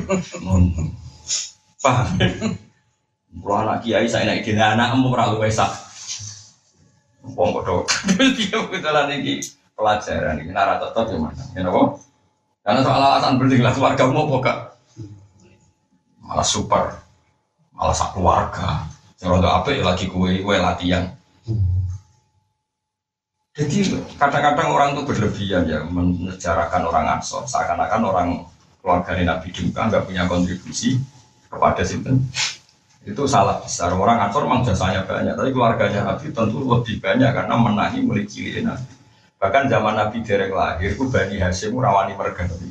Paham? 1.82 2.18
Kalau 3.36 3.56
anak 3.62 3.84
kiai 3.84 4.08
saya 4.08 4.24
naik 4.26 4.48
dina 4.48 4.74
anak 4.74 4.96
emu 4.96 5.12
ora 5.12 5.30
lu 5.30 5.38
wesak. 5.38 5.68
Wong 7.36 7.50
bodoh. 7.52 7.84
Dia 8.38 8.58
betulan 8.70 9.12
ini 9.12 9.42
pelajaran 9.76 10.40
ini 10.40 10.50
nara 10.54 10.80
tetap 10.80 11.10
ya 11.10 11.18
mana? 11.20 11.44
Ya? 11.52 11.68
Karena 12.66 12.80
soal 12.82 13.02
alasan 13.02 13.38
penting 13.38 13.62
lah 13.62 13.72
keluarga 13.74 14.02
mau 14.10 14.26
buka. 14.26 14.74
Malah 16.18 16.42
super, 16.42 16.98
malah 17.70 17.94
sak 17.94 18.14
keluarga. 18.18 18.90
Yang 19.22 19.28
rondo 19.30 19.48
apa 19.48 19.70
lagi 19.78 20.10
kue 20.10 20.42
kue 20.42 20.56
latihan. 20.58 21.14
Jadi 23.56 23.88
kadang-kadang 24.20 24.68
orang 24.68 24.88
itu 24.92 25.02
berlebihan 25.08 25.64
ya 25.64 25.80
menjarakan 25.88 26.82
orang 26.92 27.16
ansor 27.16 27.48
seakan-akan 27.48 28.02
orang 28.04 28.28
keluarga 28.84 29.16
Nabi 29.16 29.48
juga 29.48 29.88
nggak 29.88 30.04
punya 30.04 30.28
kontribusi 30.28 31.00
kepada 31.48 31.80
sinten 31.80 32.20
itu 33.06 33.22
salah 33.24 33.64
besar. 33.64 33.96
Orang 33.96 34.20
ansor 34.20 34.44
memang 34.44 34.60
jasanya 34.60 35.08
banyak 35.08 35.40
tapi 35.40 35.56
keluarganya 35.56 36.04
Nabi 36.04 36.36
tentu 36.36 36.68
lebih 36.68 37.00
banyak 37.00 37.32
karena 37.32 37.54
menangi 37.56 38.04
Nabi. 38.04 38.92
Bahkan 39.40 39.62
zaman 39.72 39.94
Nabi 40.04 40.18
derek 40.20 40.52
lahir 40.52 40.92
itu 40.92 41.08
Bani 41.08 41.40
Hashim 41.40 41.72
rawani 41.80 42.12
Nabi. 42.12 42.68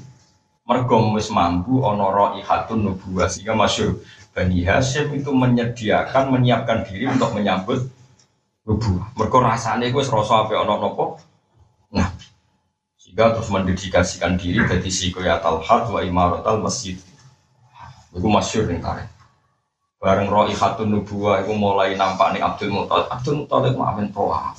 Mergo 0.69 0.97
wis 1.17 1.33
mampu 1.33 1.81
onoro 1.81 2.37
ihatun 2.37 2.85
nubuah 2.85 3.25
sehingga 3.25 3.57
masyur 3.57 4.05
Bani 4.37 4.61
Hashim 4.61 5.17
itu 5.17 5.33
menyediakan 5.33 6.29
menyiapkan 6.29 6.85
diri 6.85 7.09
untuk 7.09 7.33
menyambut 7.33 7.94
Rubu. 8.65 8.97
Mereka 9.13 9.37
rasanya 9.45 9.93
gue 9.93 10.01
serasa 10.01 10.41
apa 10.41 10.57
ono 10.57 10.81
nopo. 10.81 11.21
Nah, 11.93 12.09
sehingga 12.97 13.37
terus 13.37 13.53
mendedikasikan 13.53 14.41
diri 14.41 14.65
jadi 14.65 14.89
sikoyatal 14.89 15.61
hal 15.61 15.85
wa 15.93 16.01
imaratal 16.01 16.65
masjid. 16.65 16.97
Itu 18.09 18.25
masyur 18.25 18.65
nih 18.65 18.81
tarik. 18.81 19.05
Bareng 20.01 20.29
roh 20.33 20.49
ikhatun 20.49 20.89
nubuwa 20.89 21.45
itu 21.45 21.53
mulai 21.53 21.93
nampak 21.93 22.33
nih 22.33 22.41
Abdul 22.41 22.73
Muttalib. 22.73 23.07
Abdul 23.13 23.45
Muttalib 23.45 23.73
mah 23.77 23.93
amin 23.93 24.09
tawaf. 24.09 24.57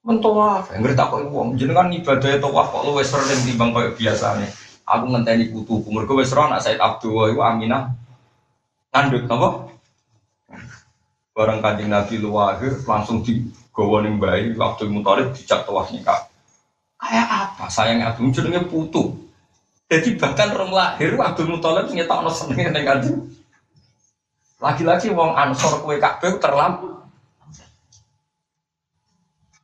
Mentawaf, 0.00 0.72
yang 0.72 0.80
ngerti 0.80 0.96
kok 0.96 1.28
wong 1.28 1.60
jenengan 1.60 1.92
ibadah 1.92 2.40
tawaf 2.40 2.72
kok 2.72 2.88
lu 2.88 2.96
sering 3.04 3.40
timbang 3.44 3.72
kayak 3.76 4.00
biasa 4.00 4.40
nih. 4.40 4.50
Aku 4.88 5.06
ngenteni 5.12 5.52
putuku, 5.52 5.86
mereka 5.92 6.16
wes 6.16 6.32
anak 6.32 6.64
Said 6.64 6.80
Abdul 6.80 7.30
itu 7.30 7.38
Aminah 7.38 7.94
ngandut 8.90 9.28
apa? 9.30 9.69
Barang 11.40 11.64
kanjeng 11.64 11.88
Nabi 11.88 12.20
luwahir 12.20 12.84
langsung 12.84 13.24
di 13.24 13.48
ning 13.80 14.20
bayi 14.20 14.52
waktu 14.60 14.92
Muthalib 14.92 15.32
dicak 15.32 15.64
tawaf 15.64 15.88
nikah. 15.88 16.28
Kayak 17.00 17.56
apa? 17.56 17.64
Sayangnya 17.72 18.12
Abdul 18.12 18.28
jenenge 18.28 18.68
putu. 18.68 19.16
Jadi 19.88 20.20
bahkan 20.20 20.52
orang 20.52 20.68
lahir 20.68 21.16
Abdul 21.16 21.56
Muthalib 21.56 21.88
nyetakno 21.88 22.28
seneng 22.28 22.76
ning 22.76 22.84
kanjeng. 22.84 23.24
Lagi-lagi 24.60 25.16
wong 25.16 25.32
Ansor 25.32 25.80
kue 25.80 25.96
kabeh 25.96 26.36
terlampu. 26.36 26.92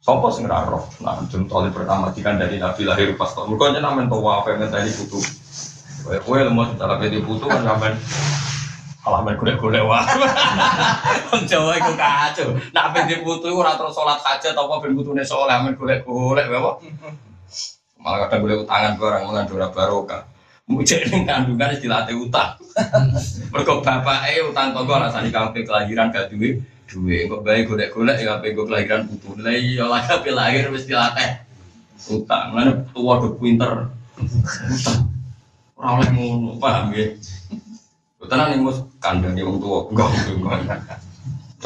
Sopo 0.01 0.33
sing 0.33 0.49
ora 0.49 0.65
roh. 0.65 0.89
Nah, 1.05 1.21
Abdul 1.21 1.45
Muthalib 1.45 1.77
pertama 1.77 2.09
dari 2.17 2.57
Nabi 2.57 2.89
lahir 2.89 3.13
pas 3.21 3.37
tahun. 3.37 3.53
Mergo 3.53 3.69
jenengan 3.69 4.01
men 4.01 4.09
tawaf 4.09 4.49
ngenteni 4.49 4.97
putu. 4.97 5.21
Kowe 6.25 6.41
lemot 6.41 6.81
cara 6.81 6.97
pedi 6.97 7.21
putu 7.21 7.45
kan 7.53 7.67
sampean 7.69 8.01
Alah 9.07 9.23
men 9.23 9.39
golek-golek 9.39 9.87
wae. 9.87 10.03
Wong 11.31 11.47
Jawa 11.47 11.79
iku 11.79 11.95
kacau. 11.95 12.59
Nak 12.75 12.91
ben 12.91 13.07
diputu 13.07 13.55
ora 13.55 13.79
terus 13.79 13.95
salat 13.95 14.19
hajat 14.19 14.59
apa 14.59 14.83
ben 14.83 14.99
putune 14.99 15.23
saleh 15.23 15.63
men 15.63 15.79
golek-golek 15.79 16.51
wae 16.51 16.59
Malah 18.03 18.27
kadang 18.27 18.43
golek 18.43 18.67
utangan 18.67 18.99
ke 18.99 19.03
orang 19.07 19.23
mulan 19.31 19.47
ora 19.47 19.71
barokah. 19.71 20.23
Mujek 20.67 21.07
ning 21.15 21.23
kandungan 21.23 21.71
wis 21.71 21.79
dilatih 21.79 22.19
utang. 22.19 22.59
Mergo 23.55 23.79
bapake 23.79 24.43
utang 24.43 24.75
tangga 24.75 25.07
rasane 25.07 25.31
kabeh 25.31 25.63
kelahiran 25.63 26.11
gak 26.11 26.27
duwe 26.35 26.59
duwe 26.91 27.31
kok 27.31 27.43
bae 27.47 27.63
golek-golek 27.63 28.19
ya 28.19 28.43
kabeh 28.43 28.59
kelahiran 28.59 29.07
putu. 29.07 29.39
Lah 29.39 29.55
iya 29.55 29.87
lah 29.87 30.03
kabeh 30.03 30.35
lahir 30.35 30.67
wis 30.75 30.83
dilatih 30.91 31.47
utang. 32.11 32.59
Lan 32.59 32.91
tuwa 32.91 33.23
do 33.23 33.39
pinter. 33.39 33.87
Utang. 34.19 35.15
Ora 35.79 36.03
oleh 36.03 36.09
ngono, 36.11 36.59
paham 36.59 36.91
ya? 36.91 37.15
Tenang 38.27 38.49
nih 38.51 38.59
mus 38.59 38.83
kandang 39.07 39.39
wong 39.39 39.59
tua 39.63 39.79
enggak 39.95 40.11
enggak. 40.35 40.99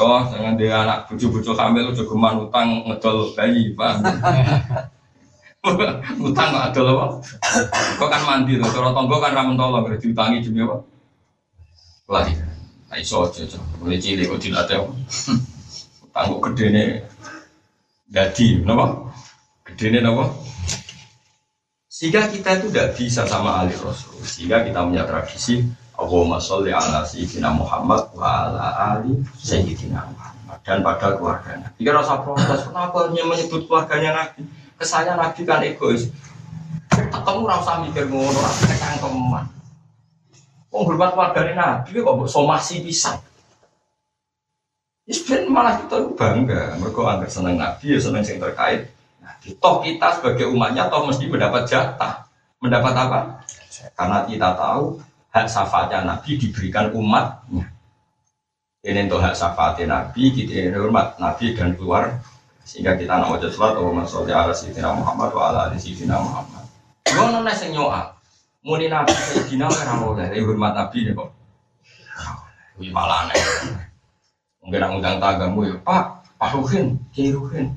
Oh, 0.00 0.22
jangan 0.32 0.56
dia 0.56 0.80
anak 0.80 1.12
bucu-bucu 1.12 1.52
hamil 1.52 1.92
udah 1.92 2.04
geman 2.08 2.34
utang 2.48 2.68
ngedol 2.88 3.36
bayi, 3.36 3.76
pak. 3.76 4.00
utang 6.24 6.48
nggak 6.56 6.66
ada 6.72 6.80
apa? 6.88 7.06
Kok 8.00 8.08
kan 8.08 8.22
mandi 8.24 8.56
tuh, 8.56 8.70
cara 8.72 8.96
tonggo 8.96 9.20
kan 9.20 9.36
ramen 9.36 9.60
tolong, 9.60 9.84
berarti 9.84 10.08
utangi 10.08 10.40
demi 10.40 10.64
apa? 10.64 10.80
Lagi, 12.08 12.32
iso 12.96 13.28
aja, 13.28 13.44
mulai 13.76 14.00
cilik 14.00 14.24
kok 14.30 14.40
dilatih? 14.40 14.80
Utang 16.08 16.24
kok 16.32 16.42
gede 16.48 16.66
nih, 16.72 16.88
jadi, 18.08 18.46
kenapa? 18.64 18.86
Gede 19.68 19.86
nih, 19.92 20.00
kenapa? 20.00 20.24
Sehingga 21.92 22.24
kita 22.32 22.56
itu 22.56 22.66
tidak 22.72 22.88
bisa 22.96 23.28
sama 23.28 23.60
ahli 23.60 23.76
Rasul, 23.76 24.16
sehingga 24.24 24.64
kita 24.64 24.80
punya 24.80 25.04
tradisi 25.04 25.60
Allahumma 26.00 26.40
sholli 26.40 26.72
ala 26.72 27.04
sayyidina 27.04 27.52
Muhammad 27.52 28.08
wa 28.16 28.48
ala 28.48 28.96
ali 28.96 29.20
sayyidina 29.36 30.00
Muhammad 30.00 30.56
dan 30.64 30.80
pada 30.80 31.20
keluarganya. 31.20 31.68
Jika 31.76 31.92
rasa 31.92 32.24
protes, 32.24 32.64
kenapa 32.64 33.12
hanya 33.12 33.22
menyebut 33.28 33.68
keluarganya 33.68 34.10
Nabi? 34.16 34.48
Kesannya 34.80 35.20
Nabi 35.20 35.40
kan 35.44 35.60
egois. 35.60 36.08
Ketemu 36.88 37.40
rasa 37.44 37.84
mikir 37.84 38.08
ngono, 38.08 38.32
rasa. 38.32 38.80
Wong 40.70 40.82
hormat 40.86 41.12
keluarga 41.12 41.52
Nabi 41.52 42.00
kok 42.00 42.16
somasi 42.30 42.80
pisan. 42.80 43.20
Yes, 45.04 45.26
malah 45.50 45.82
kita 45.84 46.14
bangga, 46.14 46.78
mereka 46.78 47.02
anggar 47.02 47.26
seneng 47.26 47.58
Nabi, 47.58 47.92
ya 47.92 47.98
seneng 47.98 48.22
yang 48.22 48.38
terkait. 48.38 48.88
Nabi. 49.18 49.58
Toh 49.58 49.82
kita 49.82 50.16
sebagai 50.16 50.46
umatnya, 50.48 50.86
toh 50.86 51.02
mesti 51.04 51.26
mendapat 51.26 51.66
jatah. 51.66 52.24
Mendapat 52.62 52.94
apa? 52.94 53.20
Karena 53.98 54.22
kita 54.22 54.54
tahu 54.54 55.02
hak 55.30 55.46
syafaatnya 55.46 56.06
Nabi 56.06 56.36
diberikan 56.38 56.90
umatnya. 56.94 57.70
Ini 58.80 59.06
untuk 59.06 59.22
hak 59.22 59.36
syafaatnya 59.36 59.86
Nabi, 59.86 60.34
kita 60.34 60.70
ini 60.70 60.76
hormat 60.78 61.20
Nabi 61.22 61.54
dan 61.54 61.78
keluar. 61.78 62.18
Sehingga 62.66 62.94
kita 62.94 63.18
nak 63.18 63.34
wajah 63.34 63.50
sholat, 63.50 63.74
Allahumma 63.74 64.06
sholli 64.06 64.30
ala 64.30 64.54
sayyidina 64.54 64.94
Muhammad 64.94 65.34
wa 65.34 65.42
ala 65.50 65.58
ali 65.70 65.78
sayyidina 65.78 66.14
Muhammad. 66.22 66.64
Gue 67.02 67.26
nona 67.26 67.50
sing 67.50 67.74
nyoa, 67.74 68.14
muni 68.62 68.86
Nabi 68.86 69.10
sayyidina 69.10 69.66
ora 69.66 69.94
oleh, 70.06 70.30
hormat 70.38 70.72
Nabi 70.78 71.10
kok. 71.10 71.30
Wih 72.78 72.94
malah 72.94 73.26
aneh. 73.26 73.36
Mungkin 74.62 74.80
nak 74.80 74.92
undang 74.96 75.16
tanggamu 75.18 75.66
ya, 75.66 75.76
Pak, 75.82 76.04
Pak 76.38 76.50
Ruhin, 76.56 76.96
Kiai 77.10 77.34
Ruhin. 77.34 77.74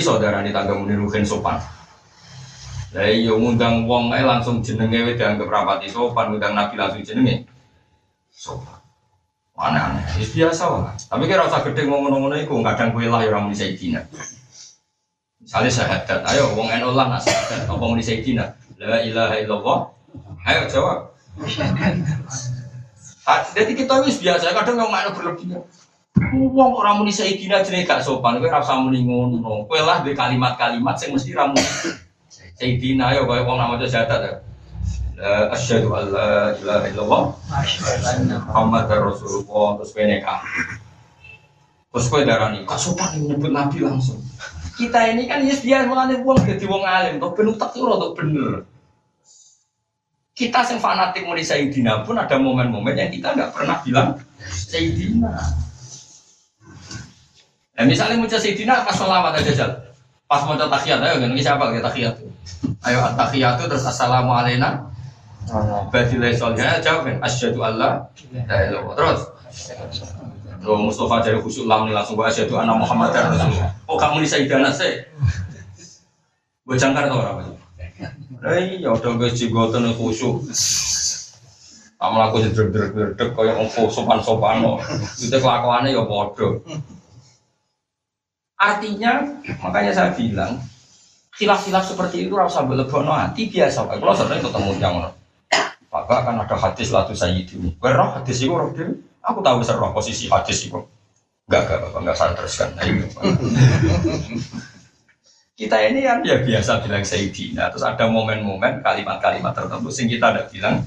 Saudara 0.00 0.40
di 0.40 0.54
tanggamu 0.54 0.86
Ruhin 0.86 1.26
sopan. 1.26 1.58
Lah 2.96 3.12
iya 3.12 3.36
ngundang 3.36 3.84
wong 3.84 4.08
ae 4.08 4.24
langsung 4.24 4.64
jenenge 4.64 5.04
wis 5.04 5.20
dianggap 5.20 5.52
rapati 5.52 5.84
sopan, 5.84 6.32
ngundang 6.32 6.56
Nabi 6.56 6.80
langsung 6.80 7.04
jenenge 7.04 7.44
sopan. 8.32 8.80
Mana 9.52 9.92
aneh, 9.92 10.00
ya 10.16 10.24
biasa 10.24 10.64
lah. 10.64 10.96
Tapi 10.96 11.28
kira 11.28 11.44
usah 11.44 11.60
gede 11.60 11.84
ngomong-ngomong 11.84 12.40
iku, 12.40 12.64
kadang 12.64 12.96
kowe 12.96 13.04
lah 13.04 13.20
ya 13.20 13.36
ora 13.36 13.44
muni. 13.44 13.52
Misalnya 13.52 14.00
syahadat, 15.68 16.24
ayo 16.24 16.56
wong 16.56 16.72
NU 16.72 16.96
lah 16.96 17.12
nak 17.12 17.20
syahadat, 17.20 17.68
apa 17.68 17.84
muni 17.84 18.00
Sayyidina? 18.00 18.56
La 18.80 19.04
ilaha 19.04 19.44
illallah. 19.44 19.92
Ayo 20.48 20.64
jawab. 20.64 21.12
Jadi 23.52 23.76
kita 23.76 24.00
wis 24.08 24.24
biasa, 24.24 24.56
kadang 24.56 24.80
ngomong 24.80 25.12
berlebihan. 25.12 25.60
Wong 26.32 26.70
ora 26.72 26.96
muni 26.96 27.12
sayyidina 27.12 27.60
jenenge 27.60 27.84
gak 27.84 28.00
sopan, 28.00 28.40
kowe 28.40 28.48
ora 28.48 28.64
usah 28.64 28.80
muni 28.80 29.04
ngono. 29.04 29.68
Kowe 29.68 29.84
lah 29.84 30.00
kalimat-kalimat 30.00 30.96
sing 30.96 31.12
mesti 31.12 31.36
ra 31.36 31.52
muni 31.52 32.05
sayyidina 32.56 33.16
ya 33.16 33.22
kowe 33.24 33.40
wong 33.44 33.56
namanya 33.60 33.88
syahadat 33.88 34.20
ya. 34.20 34.34
Asyhadu 35.52 35.96
an 35.96 36.12
la 36.12 36.52
ilaha 36.60 36.84
illallah 36.92 37.22
Muhammadar 38.52 39.00
Rasulullah 39.00 39.80
terus 39.80 39.90
kowe 39.96 40.04
nikah. 40.04 40.40
Terus 41.92 42.06
kowe 42.12 42.20
darani, 42.24 42.68
kok 42.68 42.80
sopan 42.80 43.16
nyebut 43.20 43.52
nabi 43.52 43.80
langsung. 43.80 44.20
Kita 44.76 45.08
ini 45.08 45.24
kan 45.24 45.40
yes 45.40 45.64
dia 45.64 45.88
mulane 45.88 46.20
wong 46.20 46.44
dadi 46.44 46.68
wong 46.68 46.84
alim, 46.84 47.16
kok 47.16 47.32
ben 47.32 47.48
utek 47.52 47.76
ora 47.80 48.12
bener. 48.12 48.68
Kita 50.36 50.68
yang 50.68 50.84
fanatik 50.84 51.24
muni 51.24 51.40
sayyidina 51.40 52.04
pun 52.04 52.20
ada 52.20 52.36
momen-momen 52.36 52.92
yang 52.92 53.08
kita 53.08 53.32
nggak 53.32 53.56
pernah 53.56 53.80
bilang 53.80 54.20
sayyidina. 54.52 55.32
Nah, 57.76 57.84
misalnya 57.84 58.16
muncul 58.16 58.40
Sayyidina 58.40 58.88
pas 58.88 58.96
sholawat 58.96 59.36
aja 59.36 59.52
jal. 59.52 59.70
Pas 60.24 60.42
mau 60.48 60.56
tahiyat 60.56 60.96
ayo 60.96 61.20
kan 61.20 61.36
siapa 61.36 61.64
kita 61.76 61.84
tahiyat. 61.92 62.14
Ayo 62.86 63.02
tahiyat 63.18 63.58
terus 63.58 63.82
assalamualaikum. 63.82 64.86
Badilai 65.90 66.34
solihah 66.34 66.78
jawab 66.78 67.06
kan 67.06 67.16
asyhadu 67.22 67.62
alla 67.62 68.06
Terus 68.94 69.20
Lo 70.66 70.74
Mustafa 70.82 71.22
dari 71.22 71.38
khusyuk 71.38 71.70
lam 71.70 71.90
langsung 71.90 72.18
gua 72.18 72.30
asyhadu 72.30 72.58
anna 72.58 72.78
Muhammad 72.78 73.10
Rasulullah. 73.10 73.70
Oh 73.90 73.98
kamu 73.98 74.22
di 74.22 74.28
Sayyidina 74.30 74.70
sih. 74.70 75.02
Gue 76.66 76.74
jangkar 76.74 77.06
tau 77.06 77.22
orang 77.22 77.54
Eh 78.46 78.82
ya 78.82 78.90
udah 78.94 79.12
gue 79.18 79.30
jigotan 79.34 79.90
khusyuk. 79.94 80.46
Kamu 81.98 82.16
laku 82.22 82.42
jedrek-jedrek 82.46 83.34
kaya 83.34 83.66
sopan-sopan 83.70 84.62
Itu 85.18 85.36
kelakuannya 85.42 85.94
ya 85.94 86.02
bodoh. 86.06 86.62
Artinya, 88.56 89.20
makanya 89.60 89.92
saya 89.92 90.10
bilang, 90.16 90.56
khilaf-khilaf 91.36 91.84
seperti 91.84 92.26
itu 92.26 92.32
rasa 92.34 92.64
belebono 92.64 93.12
hati 93.12 93.52
biasa. 93.52 93.84
Kalau 93.86 94.16
sering 94.16 94.40
ketemu 94.40 94.70
yang 94.80 94.94
Pak 95.86 96.28
kan 96.28 96.36
ada 96.36 96.56
hadis 96.56 96.92
latu 96.92 97.16
sayyidu. 97.16 97.72
Berroh 97.80 98.12
hadis 98.20 98.44
itu 98.44 98.52
roh 98.52 98.68
Aku 99.26 99.40
tahu 99.40 99.64
besar 99.64 99.80
roh 99.80 99.90
posisi 99.96 100.28
hadis 100.28 100.68
itu. 100.68 100.76
Enggak, 101.48 101.62
enggak, 101.66 101.78
Bapak, 101.88 102.00
enggak 102.02 102.16
saya 102.18 102.32
teruskan. 102.34 102.68
Nah, 102.74 102.84
ini, 102.84 103.06
kita 105.56 105.76
ini 105.88 106.00
kan 106.04 106.18
ya 106.26 106.36
biasa 106.42 106.84
bilang 106.84 107.06
sayyidina. 107.06 107.72
Terus 107.72 107.84
ada 107.86 108.04
momen-momen 108.10 108.84
kalimat-kalimat 108.84 109.56
tertentu 109.56 109.88
sing 109.88 110.06
kita 110.10 110.36
ada 110.36 110.42
bilang 110.50 110.84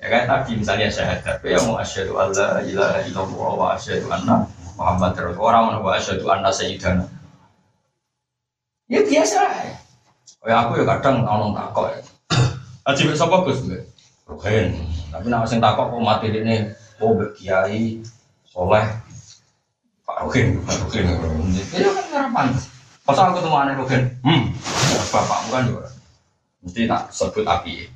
ya 0.00 0.08
kan 0.08 0.22
tadi 0.24 0.56
misalnya 0.56 0.88
syahadat 0.88 1.44
ya 1.44 1.60
mau 1.68 1.76
asyhadu 1.76 2.16
alla 2.16 2.64
ilaha 2.64 3.04
illallah 3.04 3.50
wa 3.52 3.66
asyhadu 3.76 4.08
anna 4.08 4.48
Muhammad 4.80 5.12
terus 5.12 5.36
orang 5.36 5.76
wa 5.84 5.92
asyhadu 5.92 6.24
anna 6.32 6.48
sayyidana. 6.48 7.04
Ya 8.90 9.00
biasa. 9.06 9.40
Ya 10.50 10.56
aku 10.66 10.82
ya 10.82 10.84
kadang 10.84 11.22
ono 11.22 11.54
takok. 11.54 11.94
Aji 12.90 13.06
mek 13.06 13.14
sapa 13.14 13.46
Gus? 13.46 13.62
Ruhen. 14.26 14.74
Tapi 15.14 15.26
nek 15.30 15.46
sing 15.46 15.62
takok 15.62 15.94
kok 15.94 16.02
mati 16.02 16.34
ini 16.34 16.74
oh 16.98 17.14
kiai 17.38 18.02
soleh 18.50 18.82
Pak 20.02 20.26
Ruhin, 20.26 20.58
Pak 20.66 20.90
Ruhin. 20.90 21.06
Ya 21.70 21.86
kan 21.86 22.06
harapan. 22.10 22.46
Pas 23.06 23.14
aku 23.14 23.38
ketemu 23.38 23.56
aneh 23.56 23.74
Ruhin, 23.78 24.02
hmm, 24.26 24.42
bapakmu 25.10 25.48
kan 25.54 25.62
juga 25.70 25.86
mesti 26.60 26.84
tak 26.84 27.02
sebut 27.14 27.46
api. 27.46 27.88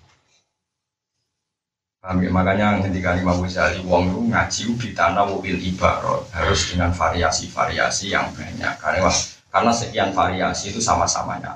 Kami 2.04 2.28
Makanya 2.28 2.84
ketika 2.84 3.16
Imam 3.16 3.40
Ghazali 3.40 3.80
wong 3.80 4.12
itu 4.12 4.20
ngaji 4.28 4.62
di 4.76 4.88
tanah 4.92 5.24
mobil 5.24 5.56
ibarat 5.56 6.28
harus 6.36 6.68
dengan 6.68 6.92
variasi-variasi 6.92 8.12
yang 8.12 8.28
banyak 8.36 8.76
karena 8.76 9.08
karena 9.54 9.70
sekian 9.70 10.10
variasi 10.10 10.74
itu 10.74 10.82
sama-samanya. 10.82 11.54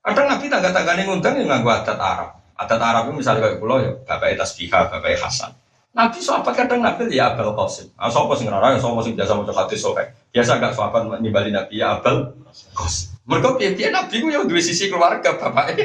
Kadang 0.00 0.32
Nabi 0.32 0.48
tangga-tangga 0.48 0.96
ngundang 1.04 1.36
yang 1.36 1.60
nggak 1.60 1.84
adat 1.84 2.00
Arab. 2.00 2.30
Adat 2.56 2.80
Arab 2.80 3.12
itu 3.12 3.20
misalnya 3.20 3.44
kayak 3.44 3.60
pulau 3.60 3.76
ya, 3.76 3.92
bapak 4.08 4.40
tasbihah, 4.40 4.88
bapak 4.88 5.20
Hasan. 5.20 5.52
Nabi 5.90 6.22
sahabat 6.22 6.54
kadang 6.54 6.80
Nabi 6.80 7.12
ya 7.12 7.34
Abel 7.34 7.50
Qasim. 7.52 7.90
Ah 7.98 8.06
sapa 8.06 8.38
sing 8.38 8.46
sapa 8.46 9.00
sing 9.02 9.18
biasa 9.18 9.32
maca 9.34 9.52
hadis 9.52 9.82
sokai. 9.82 10.06
Biasa 10.30 10.62
gak 10.62 10.72
sahabat 10.78 11.18
nimbali 11.18 11.50
Nabi 11.50 11.82
ya 11.82 11.98
Abel 11.98 12.30
Qasim. 12.72 13.10
Mereka 13.26 13.58
Nabi 13.90 14.14
ku 14.22 14.30
ya 14.30 14.40
dua 14.46 14.62
sisi 14.62 14.86
keluarga 14.86 15.34
bapak 15.34 15.76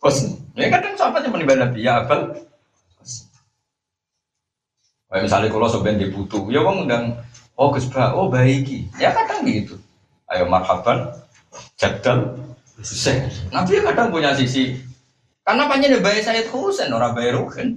Qasim. 0.00 0.38
Ya 0.54 0.70
kadang 0.70 0.94
sahabat 0.94 1.26
yang 1.26 1.34
menimbali 1.34 1.60
Nabi 1.60 1.78
ya 1.82 2.06
Abel 2.06 2.40
Kayak 5.10 5.26
misalnya 5.26 5.50
kalau 5.50 5.66
sebenarnya 5.66 6.06
dibutuh, 6.06 6.46
ya 6.54 6.62
bang 6.62 6.86
undang, 6.86 7.04
oh 7.58 7.74
Gus 7.74 7.90
oh 7.90 8.30
baiki, 8.30 8.86
ya 8.94 9.10
kadang 9.10 9.42
gitu. 9.42 9.74
Ayo 10.30 10.46
marhaban, 10.46 11.10
jadal, 11.74 12.38
Husain. 12.78 13.26
Nabi 13.50 13.82
kadang 13.82 14.14
punya 14.14 14.30
sisi, 14.30 14.78
karena 15.42 15.66
panjangnya 15.66 15.98
bayi 15.98 16.22
saya 16.22 16.46
Husain, 16.46 16.94
orang 16.94 17.18
bayi 17.18 17.34
Ruhin. 17.34 17.74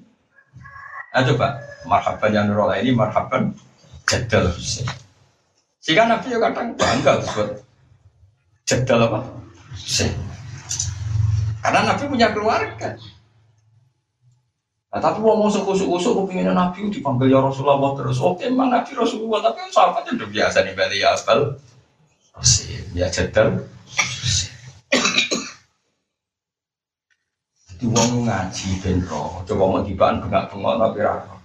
Nah 1.14 1.22
coba, 1.26 1.58
marhaban 1.89 2.30
yang 2.30 2.45
nurul 2.45 2.70
ini 2.78 2.93
marhaban, 2.93 3.58
jadal 4.06 4.54
Husain. 4.54 4.86
Jika 5.82 6.06
Nabi 6.06 6.30
kadang 6.38 6.78
bangga 6.78 7.26
buat 7.26 7.49
jadal 8.70 8.99
apa? 9.10 9.20
Husain. 9.74 10.14
Karena 11.66 11.89
Nabi 11.89 12.04
punya 12.06 12.30
keluarga. 12.32 12.93
Nah, 14.93 15.01
tapi 15.01 15.26
mau 15.26 15.49
sing 15.49 15.66
kusuk-kusuk 15.66 16.14
kepingin 16.14 16.54
Nabi 16.54 16.86
dipanggil 16.86 17.34
ya 17.34 17.41
Rasulullah 17.41 17.97
terus. 17.97 18.22
Oke, 18.22 18.45
emang 18.45 18.70
Nabi 18.70 18.93
Rasulullah 18.93 19.41
tapi 19.41 19.66
sahabatnya 19.74 20.22
udah 20.22 20.30
biasa 20.30 20.62
nih 20.62 20.78
beli 20.78 21.01
ya 21.01 21.18
asbal. 22.38 22.84
Ya 22.93 23.07
jadal. 23.09 23.65
Jadi 27.69 27.86
wong 27.89 28.29
ngaji 28.29 28.67
benro, 28.86 29.41
coba 29.43 29.63
mau 29.65 29.81
dibaan 29.81 30.21
bengak-bengok 30.21 30.73
tapi 30.77 30.99
rara. 31.01 31.36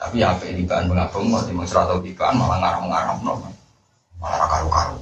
Tapi 0.00 0.16
apa 0.24 0.42
ini 0.48 0.64
dibaan 0.64 0.88
bengak-bengok, 0.88 1.48
di 1.48 1.52
serata 1.68 1.96
dibaan 2.00 2.36
malah 2.36 2.58
ngaram-ngaram 2.60 3.18
no. 3.24 3.34
Malah 4.20 4.48
karu-karu. 4.48 5.00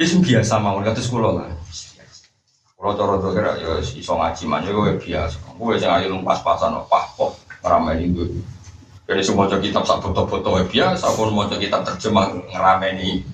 Itu 0.00 0.24
biasa 0.24 0.56
mau 0.64 0.80
kata 0.80 0.96
sekolah 0.96 1.32
lah. 1.36 1.52
Kalau 2.80 2.96
cara 2.96 3.20
kira 3.20 3.52
ya 3.60 3.76
iso 3.76 4.16
ngaji 4.16 4.42
manja 4.48 4.72
gue 4.72 4.96
biasa. 4.96 5.36
Gue 5.52 5.76
jangan 5.76 6.00
ayo 6.00 6.16
pas-pasan 6.24 6.72
apa 6.72 7.12
kok 7.12 7.36
ngeramein 7.60 8.16
gue. 8.16 8.40
Jadi 9.10 9.26
semua 9.26 9.50
kitab 9.50 9.82
sak 9.82 10.06
foto-foto 10.06 10.54
biasa. 10.70 11.10
Aku 11.10 11.34
mau 11.34 11.50
kitab 11.50 11.82
terjemah 11.82 12.30
ngeramein 12.46 13.26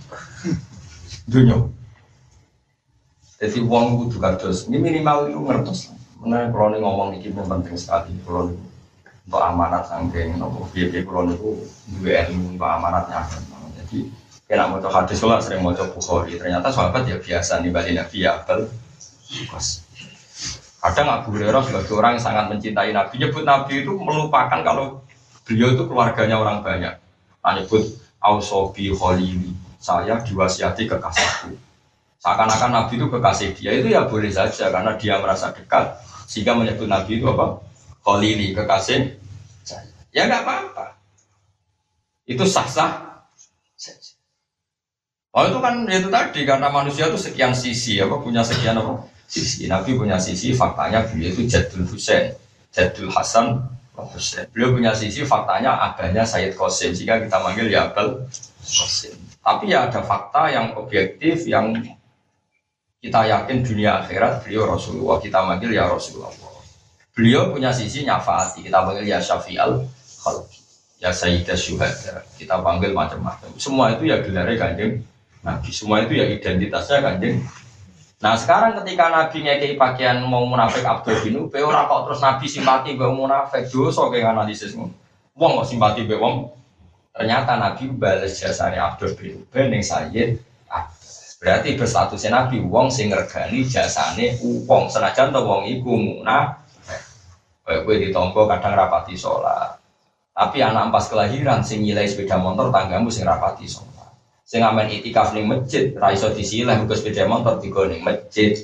dunia. 1.28 1.68
Jadi 3.36 3.60
uang 3.60 4.08
itu 4.08 4.16
kados. 4.16 4.64
Ini 4.72 4.80
minimal 4.80 5.28
itu 5.28 5.36
ngertos. 5.36 5.92
Mana 6.16 6.48
kalau 6.48 6.72
nih 6.72 6.80
ngomong 6.80 7.08
ini 7.20 7.28
penting 7.28 7.76
sekali. 7.76 8.16
Kalau 8.24 8.56
untuk 9.26 9.42
amanat 9.42 9.84
sangking, 9.84 10.40
nopo 10.40 10.64
biaya 10.72 11.04
kalau 11.04 11.28
itu 11.28 11.60
dua 12.00 12.24
ilmu 12.24 12.56
untuk 12.56 12.64
amanatnya. 12.72 13.28
Jadi 13.84 14.08
kena 14.48 14.72
mau 14.72 14.80
hadis 14.80 15.20
lah 15.20 15.44
sering 15.44 15.60
mau 15.60 15.76
Bukhari. 15.76 16.40
Ternyata 16.40 16.72
sahabat 16.72 17.04
ya 17.04 17.20
biasa 17.20 17.60
nih 17.60 17.68
balik 17.68 17.92
nabi 18.00 18.24
ya 18.24 18.40
Abel 18.40 18.64
Kadang 20.76 21.08
Abu 21.10 21.34
Hurairah 21.34 21.66
sebagai 21.66 21.98
orang 21.98 22.14
yang 22.14 22.22
sangat 22.22 22.46
mencintai 22.46 22.94
Nabi, 22.94 23.18
nyebut 23.18 23.42
Nabi 23.42 23.82
itu 23.82 23.90
melupakan 23.90 24.60
kalau 24.62 25.02
beliau 25.46 25.78
itu 25.78 25.86
keluarganya 25.86 26.42
orang 26.42 26.60
banyak. 26.60 26.94
Nah, 27.40 27.52
nyebut 27.54 27.86
Ausobi 28.18 28.90
Khalili, 28.90 29.54
saya 29.78 30.18
diwasiati 30.18 30.90
kekasihku. 30.90 31.54
Seakan-akan 32.18 32.70
Nabi 32.74 32.98
itu 32.98 33.06
kekasih 33.06 33.54
dia, 33.54 33.70
itu 33.70 33.94
ya 33.94 34.10
boleh 34.10 34.34
saja 34.34 34.74
karena 34.74 34.98
dia 34.98 35.22
merasa 35.22 35.54
dekat. 35.54 36.02
Sehingga 36.26 36.58
menyebut 36.58 36.90
Nabi 36.90 37.22
itu 37.22 37.30
apa? 37.30 37.62
Khalili, 38.02 38.50
kekasih 38.50 39.22
Ya 40.10 40.24
nggak 40.24 40.48
apa-apa. 40.48 40.96
Itu 42.24 42.48
sah-sah 42.48 43.06
Oh 45.36 45.44
itu 45.44 45.60
kan 45.60 45.84
itu 45.84 46.08
tadi 46.08 46.48
karena 46.48 46.72
manusia 46.72 47.12
itu 47.12 47.20
sekian 47.20 47.52
sisi 47.52 48.00
apa 48.00 48.16
punya 48.24 48.40
sekian 48.40 48.80
apa 48.80 49.04
sisi 49.28 49.68
Nabi 49.68 49.92
punya 49.92 50.16
sisi 50.16 50.56
faktanya 50.56 51.04
beliau 51.04 51.28
itu 51.28 51.44
Jadul 51.44 51.84
Husain 51.84 52.32
Jadul 52.72 53.12
Hasan 53.12 53.60
Beliau 54.52 54.76
punya 54.76 54.92
sisi 54.92 55.24
faktanya 55.24 55.80
adanya 55.80 56.28
Sayyid 56.28 56.52
Qasim. 56.52 56.92
Jika 56.92 57.24
kita 57.24 57.40
manggil 57.40 57.72
ya 57.72 57.88
Abel 57.88 58.28
Qasim. 58.60 59.16
Tapi 59.40 59.72
ya 59.72 59.88
ada 59.88 60.04
fakta 60.04 60.52
yang 60.52 60.76
objektif 60.76 61.48
yang 61.48 61.72
kita 63.00 63.20
yakin 63.24 63.64
dunia 63.64 64.04
akhirat 64.04 64.44
beliau 64.44 64.68
Rasulullah. 64.68 65.16
Kita 65.22 65.40
manggil 65.46 65.72
ya 65.72 65.88
Rasulullah. 65.88 66.28
Beliau 67.16 67.48
punya 67.54 67.72
sisi 67.72 68.04
nyafaati. 68.04 68.68
Kita 68.68 68.84
panggil 68.84 69.08
ya 69.08 69.22
Syafi'al 69.22 69.80
Khalqi. 70.20 70.60
Ya 71.00 71.12
Sayyidah 71.12 71.56
Syuhada. 71.56 72.24
Kita 72.36 72.60
panggil 72.60 72.92
macam-macam. 72.92 73.56
Semua 73.56 73.96
itu 73.96 74.08
ya 74.12 74.20
gelarnya 74.20 74.56
kanjeng 74.60 74.92
Nabi. 75.40 75.70
Semua 75.72 76.04
itu 76.04 76.12
ya 76.18 76.28
identitasnya 76.28 77.00
kanjeng. 77.00 77.40
Nah 78.16 78.32
sekarang 78.32 78.80
ketika 78.80 79.12
Nabi 79.12 79.44
ngekei 79.44 79.76
pakaian 79.76 80.24
mau 80.24 80.48
munafik 80.48 80.80
Abdul 80.80 81.20
bin 81.20 81.36
Ubay 81.36 81.60
ora 81.60 81.84
kok 81.84 82.08
terus 82.08 82.24
Nabi 82.24 82.48
simpati 82.48 82.96
be 82.96 83.04
munafik 83.12 83.68
dosa 83.68 84.08
kayak 84.08 84.32
analisis. 84.32 84.72
Wong 85.36 85.50
kok 85.60 85.68
simpati 85.68 86.08
be 86.08 86.16
wong. 86.16 86.48
Ternyata 87.12 87.60
Nabi 87.60 87.92
balas 87.92 88.40
jasanya 88.40 88.88
Abdul 88.88 89.12
bin 89.20 89.44
Ubay 89.44 89.68
ning 89.68 89.84
Sayyid 89.84 90.40
Berarti 91.36 91.76
berstatusnya 91.76 92.32
Nabi 92.32 92.64
wong 92.64 92.88
sing 92.88 93.12
ngergani 93.12 93.68
jasane 93.68 94.40
wong 94.64 94.88
senajan 94.88 95.36
to 95.36 95.44
wong 95.44 95.68
iku 95.68 95.92
munafik. 95.92 96.64
Kayak 97.68 97.82
gue 97.84 97.96
ditompo 98.08 98.48
kadang 98.48 98.72
rapati 98.72 99.12
sholat. 99.12 99.76
Tapi 100.32 100.64
anak 100.64 100.88
pas 100.88 101.04
kelahiran 101.04 101.60
sing 101.60 101.84
nyilai 101.84 102.08
sepeda 102.08 102.40
motor 102.40 102.72
tanggamu 102.72 103.12
sing 103.12 103.28
rapati 103.28 103.68
sholat 103.68 103.95
sing 104.46 104.62
amen 104.62 104.86
itikaf 104.86 105.34
ning 105.34 105.50
masjid 105.50 105.90
ra 105.98 106.14
iso 106.14 106.30
disilah 106.30 106.78
mergo 106.78 106.94
sepeda 106.94 107.26
motor 107.26 107.58
digo 107.58 107.82
ning 107.90 108.06
masjid 108.06 108.54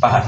paham 0.00 0.24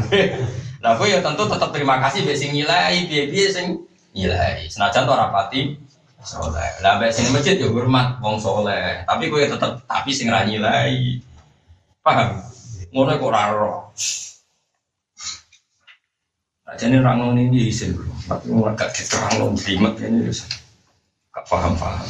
nah 0.85 0.93
aku 0.93 1.09
ya 1.09 1.25
tentu 1.25 1.49
tetap 1.49 1.73
terima 1.73 1.97
kasih 2.05 2.29
mbek 2.29 2.37
sing 2.37 2.53
nyilai 2.53 3.09
piye-piye 3.09 3.47
sing 3.49 3.67
nyilai 4.13 4.69
senajan 4.69 5.09
to 5.09 5.13
ora 5.17 5.33
pati 5.33 5.81
soleh 6.21 6.69
lah 6.85 7.01
mbek 7.01 7.17
sing 7.17 7.33
masjid 7.33 7.57
ya 7.57 7.73
hormat 7.73 8.21
wong 8.21 8.37
soleh 8.37 9.09
tapi 9.09 9.33
kowe 9.33 9.41
ya 9.41 9.49
tetep 9.49 9.81
tapi 9.89 10.13
sing 10.13 10.29
ra 10.29 10.45
nyilai 10.45 11.17
paham 12.05 12.45
ngono 12.93 13.17
kok 13.17 13.29
ora 13.33 13.43
ro 13.51 13.75
Jadi 16.77 16.99
orang 16.99 17.23
non 17.23 17.39
ini 17.39 17.71
isin, 17.71 17.95
tapi 18.27 18.51
mau 18.51 18.69
gak 18.75 18.91
diterang 18.91 19.39
non 19.39 19.55
jimat 19.55 19.97
ini, 20.03 20.29
gak 21.31 21.47
paham 21.47 21.79
paham. 21.79 22.05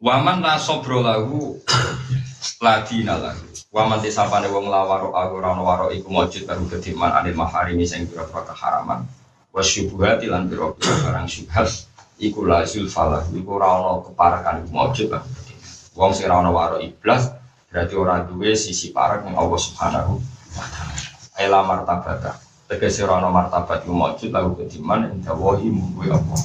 Waman 0.00 0.40
la 0.40 0.56
sobro 0.56 1.04
lahu 1.04 1.60
ladina 2.64 3.20
lahu. 3.20 3.44
Waman 3.68 4.00
tisapane 4.00 4.48
wong 4.48 4.72
lawaro 4.72 5.12
aku 5.12 5.36
rano 5.44 5.60
waro 5.60 5.92
iku 5.92 6.08
mojud 6.08 6.48
baru 6.48 6.64
kediman 6.72 7.12
anil 7.12 7.36
maharimi 7.36 7.84
sing 7.84 8.08
pira-pira 8.08 8.48
keharaman. 8.48 9.04
Wa 9.52 9.60
syubuhati 9.60 10.24
lan 10.32 10.48
pira-pira 10.48 11.04
barang 11.04 11.28
syubhat 11.28 11.68
iku 12.16 12.48
la 12.48 12.64
zulfalah 12.64 13.28
iku 13.28 13.60
ora 13.60 13.76
ana 13.76 14.00
keparakan 14.00 14.64
iku 14.64 14.70
mojud 14.72 15.06
baru 15.12 15.28
Wong 15.92 16.12
sing 16.16 16.32
ora 16.32 16.48
waro 16.48 16.80
iblas 16.80 17.36
berarti 17.68 17.92
ora 17.92 18.24
duwe 18.24 18.56
sisi 18.56 18.96
parak 18.96 19.28
yang 19.28 19.36
Allah 19.36 19.60
Subhanahu 19.60 20.16
wa 20.56 20.64
taala. 20.64 20.96
Aila 21.36 21.60
martabata. 21.60 22.40
Tegese 22.72 23.04
ora 23.04 23.20
ana 23.20 23.28
martabat 23.28 23.84
iku 23.84 23.92
mojud 23.92 24.32
lahu 24.32 24.56
kediman 24.64 25.12
inda 25.12 25.36
wahi 25.36 25.68
munggu 25.68 26.08
Allah 26.08 26.40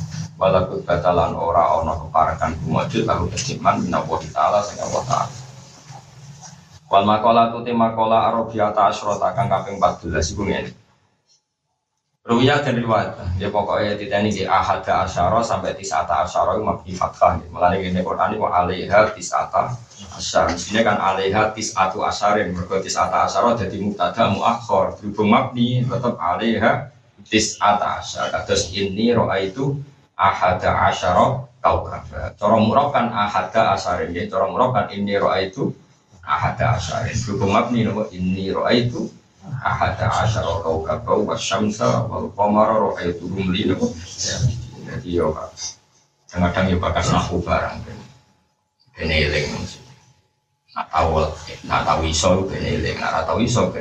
walakut 0.45 0.85
batalan 0.85 1.33
ora 1.33 1.81
ono 1.81 2.05
keparakan 2.05 2.53
kumajud 2.61 3.09
lalu 3.09 3.33
keciman 3.33 3.81
minawa 3.81 4.21
ta'ala 4.21 4.61
sing 4.61 4.77
Allah 4.77 5.03
ta'ala 5.09 5.33
wal 6.85 7.05
makola 7.09 7.49
tu 7.49 7.65
makola 7.73 8.29
arabiyata 8.29 8.93
asrota 8.93 9.33
kang 9.33 9.49
kaping 9.49 9.81
14 9.81 10.13
iku 10.37 10.45
ngene 10.45 10.85
Ruya 12.25 12.57
dan 12.57 12.81
riwayat, 12.81 13.37
ya 13.37 13.53
pokoknya 13.53 14.01
tidak 14.01 14.25
ini 14.25 14.33
di 14.33 14.43
ahada 14.49 15.05
asyara 15.05 15.45
sampai 15.45 15.77
tisata 15.77 16.25
asyara 16.25 16.57
itu 16.57 16.65
mabdi 16.65 16.91
fathah. 16.97 17.37
Mulanya 17.53 17.77
ini 17.85 18.01
Quran 18.01 18.33
ini 18.33 18.41
alaiha 18.41 19.13
tisata 19.13 19.77
asyara. 20.17 20.49
Di 20.57 20.73
kan 20.81 20.97
alaiha 20.97 21.53
tisatu 21.53 22.01
asyarin. 22.01 22.49
Mereka 22.57 22.81
tisata 22.81 23.29
asyara 23.29 23.53
jadi 23.53 23.77
muktada 23.77 24.33
muakhor. 24.33 24.97
Berhubung 24.97 25.37
mabni 25.37 25.85
tetap 25.85 26.17
alaiha 26.17 26.89
tisata 27.29 28.01
asyara. 28.01 28.41
Terus 28.41 28.73
ini 28.73 29.13
roa 29.13 29.37
itu 29.37 29.77
ahada 30.15 30.71
asyara 30.91 31.43
kaukaba. 31.59 32.31
Cara 32.39 32.57
murab 32.59 32.95
kan 32.95 33.11
ahada 33.11 33.75
asarin 33.75 34.15
ya. 34.15 34.27
Cara 34.31 34.47
murab 34.47 34.71
kan 34.71 34.87
ini 34.91 35.19
roa 35.19 35.39
itu 35.43 35.75
ahada 36.23 36.79
asarin. 36.79 37.13
Berhubung 37.13 37.51
mabni 37.51 37.83
nama 37.83 38.07
ini 38.11 38.51
roa 38.51 38.71
itu 38.71 39.11
ahada 39.61 40.07
asyara 40.23 40.63
kaukaba 40.63 41.11
wa 41.19 41.35
syamsa 41.35 42.07
wal 42.07 42.31
qamara 42.33 42.75
roa 42.79 42.99
itu 43.03 43.27
rumli 43.27 43.67
nama. 43.67 43.87
Jadi 44.85 45.09
yo 45.11 45.35
kadang-kadang 46.31 46.65
yo 46.71 46.77
bakas 46.79 47.11
nahu 47.11 47.43
barang. 47.43 47.83
Ini 48.95 49.27
eling 49.27 49.47
Nak 50.75 50.91
tahu, 50.91 51.23
nak 51.71 51.87
tahu 51.87 52.03
iso, 52.11 52.51
eling. 52.51 52.99
Nak 52.99 53.23
tahu 53.23 53.39
iso. 53.47 53.71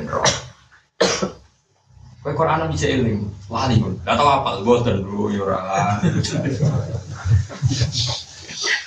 Kowe 2.25 2.33
Quran 2.33 2.65
bisa 2.73 2.89
eling, 2.89 3.21
wali 3.45 3.77
pun. 3.77 3.93
Gak 4.01 4.17
tau 4.17 4.25
apa, 4.25 4.57
dulu 4.65 5.29
ya 5.29 5.45
ora. 5.45 5.61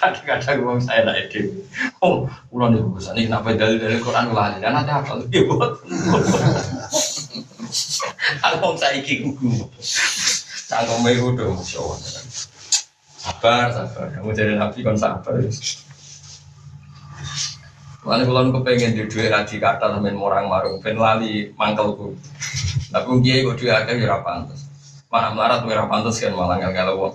Kadang-kadang 0.02 0.66
wong 0.66 0.82
saya 0.82 1.06
lah 1.06 1.14
itu. 1.14 1.62
Oh, 2.02 2.26
ulang 2.50 2.74
di 2.74 2.82
buku 2.82 2.98
ini 3.14 3.30
kenapa 3.30 3.54
dalil 3.54 3.78
dari 3.78 4.02
Quran 4.02 4.34
wali 4.34 4.58
dan 4.58 4.74
nanti 4.74 4.90
apa 4.90 5.22
lagi 5.22 5.38
buat. 5.46 5.70
Kalau 8.42 8.74
saya 8.74 8.98
iki 8.98 9.22
kuku. 9.22 9.70
Cangkem 10.66 11.06
itu 11.06 11.30
udah 11.30 11.46
masya 11.54 11.78
Sabar, 13.22 13.70
sabar. 13.70 14.18
Kamu 14.18 14.34
jadi 14.34 14.58
nabi 14.58 14.82
kan 14.82 14.98
sabar. 14.98 15.38
Mana 18.02 18.26
kalau 18.26 18.50
kepengen 18.50 18.98
di 18.98 19.06
duit 19.06 19.30
lagi 19.30 19.62
kata 19.62 19.94
temen 19.94 20.18
orang 20.18 20.50
marung, 20.50 20.82
ben 20.82 20.98
lali 20.98 21.54
mangkelku. 21.54 22.18
Tapi 22.88 23.08
kiai 23.20 23.44
kok 23.44 23.56
dia 23.60 23.84
akhirnya 23.84 24.08
ya 24.08 24.18
pantas. 24.24 24.64
Mana 25.08 25.32
melarat 25.32 25.64
ora 25.64 25.84
pantas 25.88 26.20
kan 26.20 26.32
malah 26.32 26.56
nggak 26.60 26.72
kalau 26.72 27.12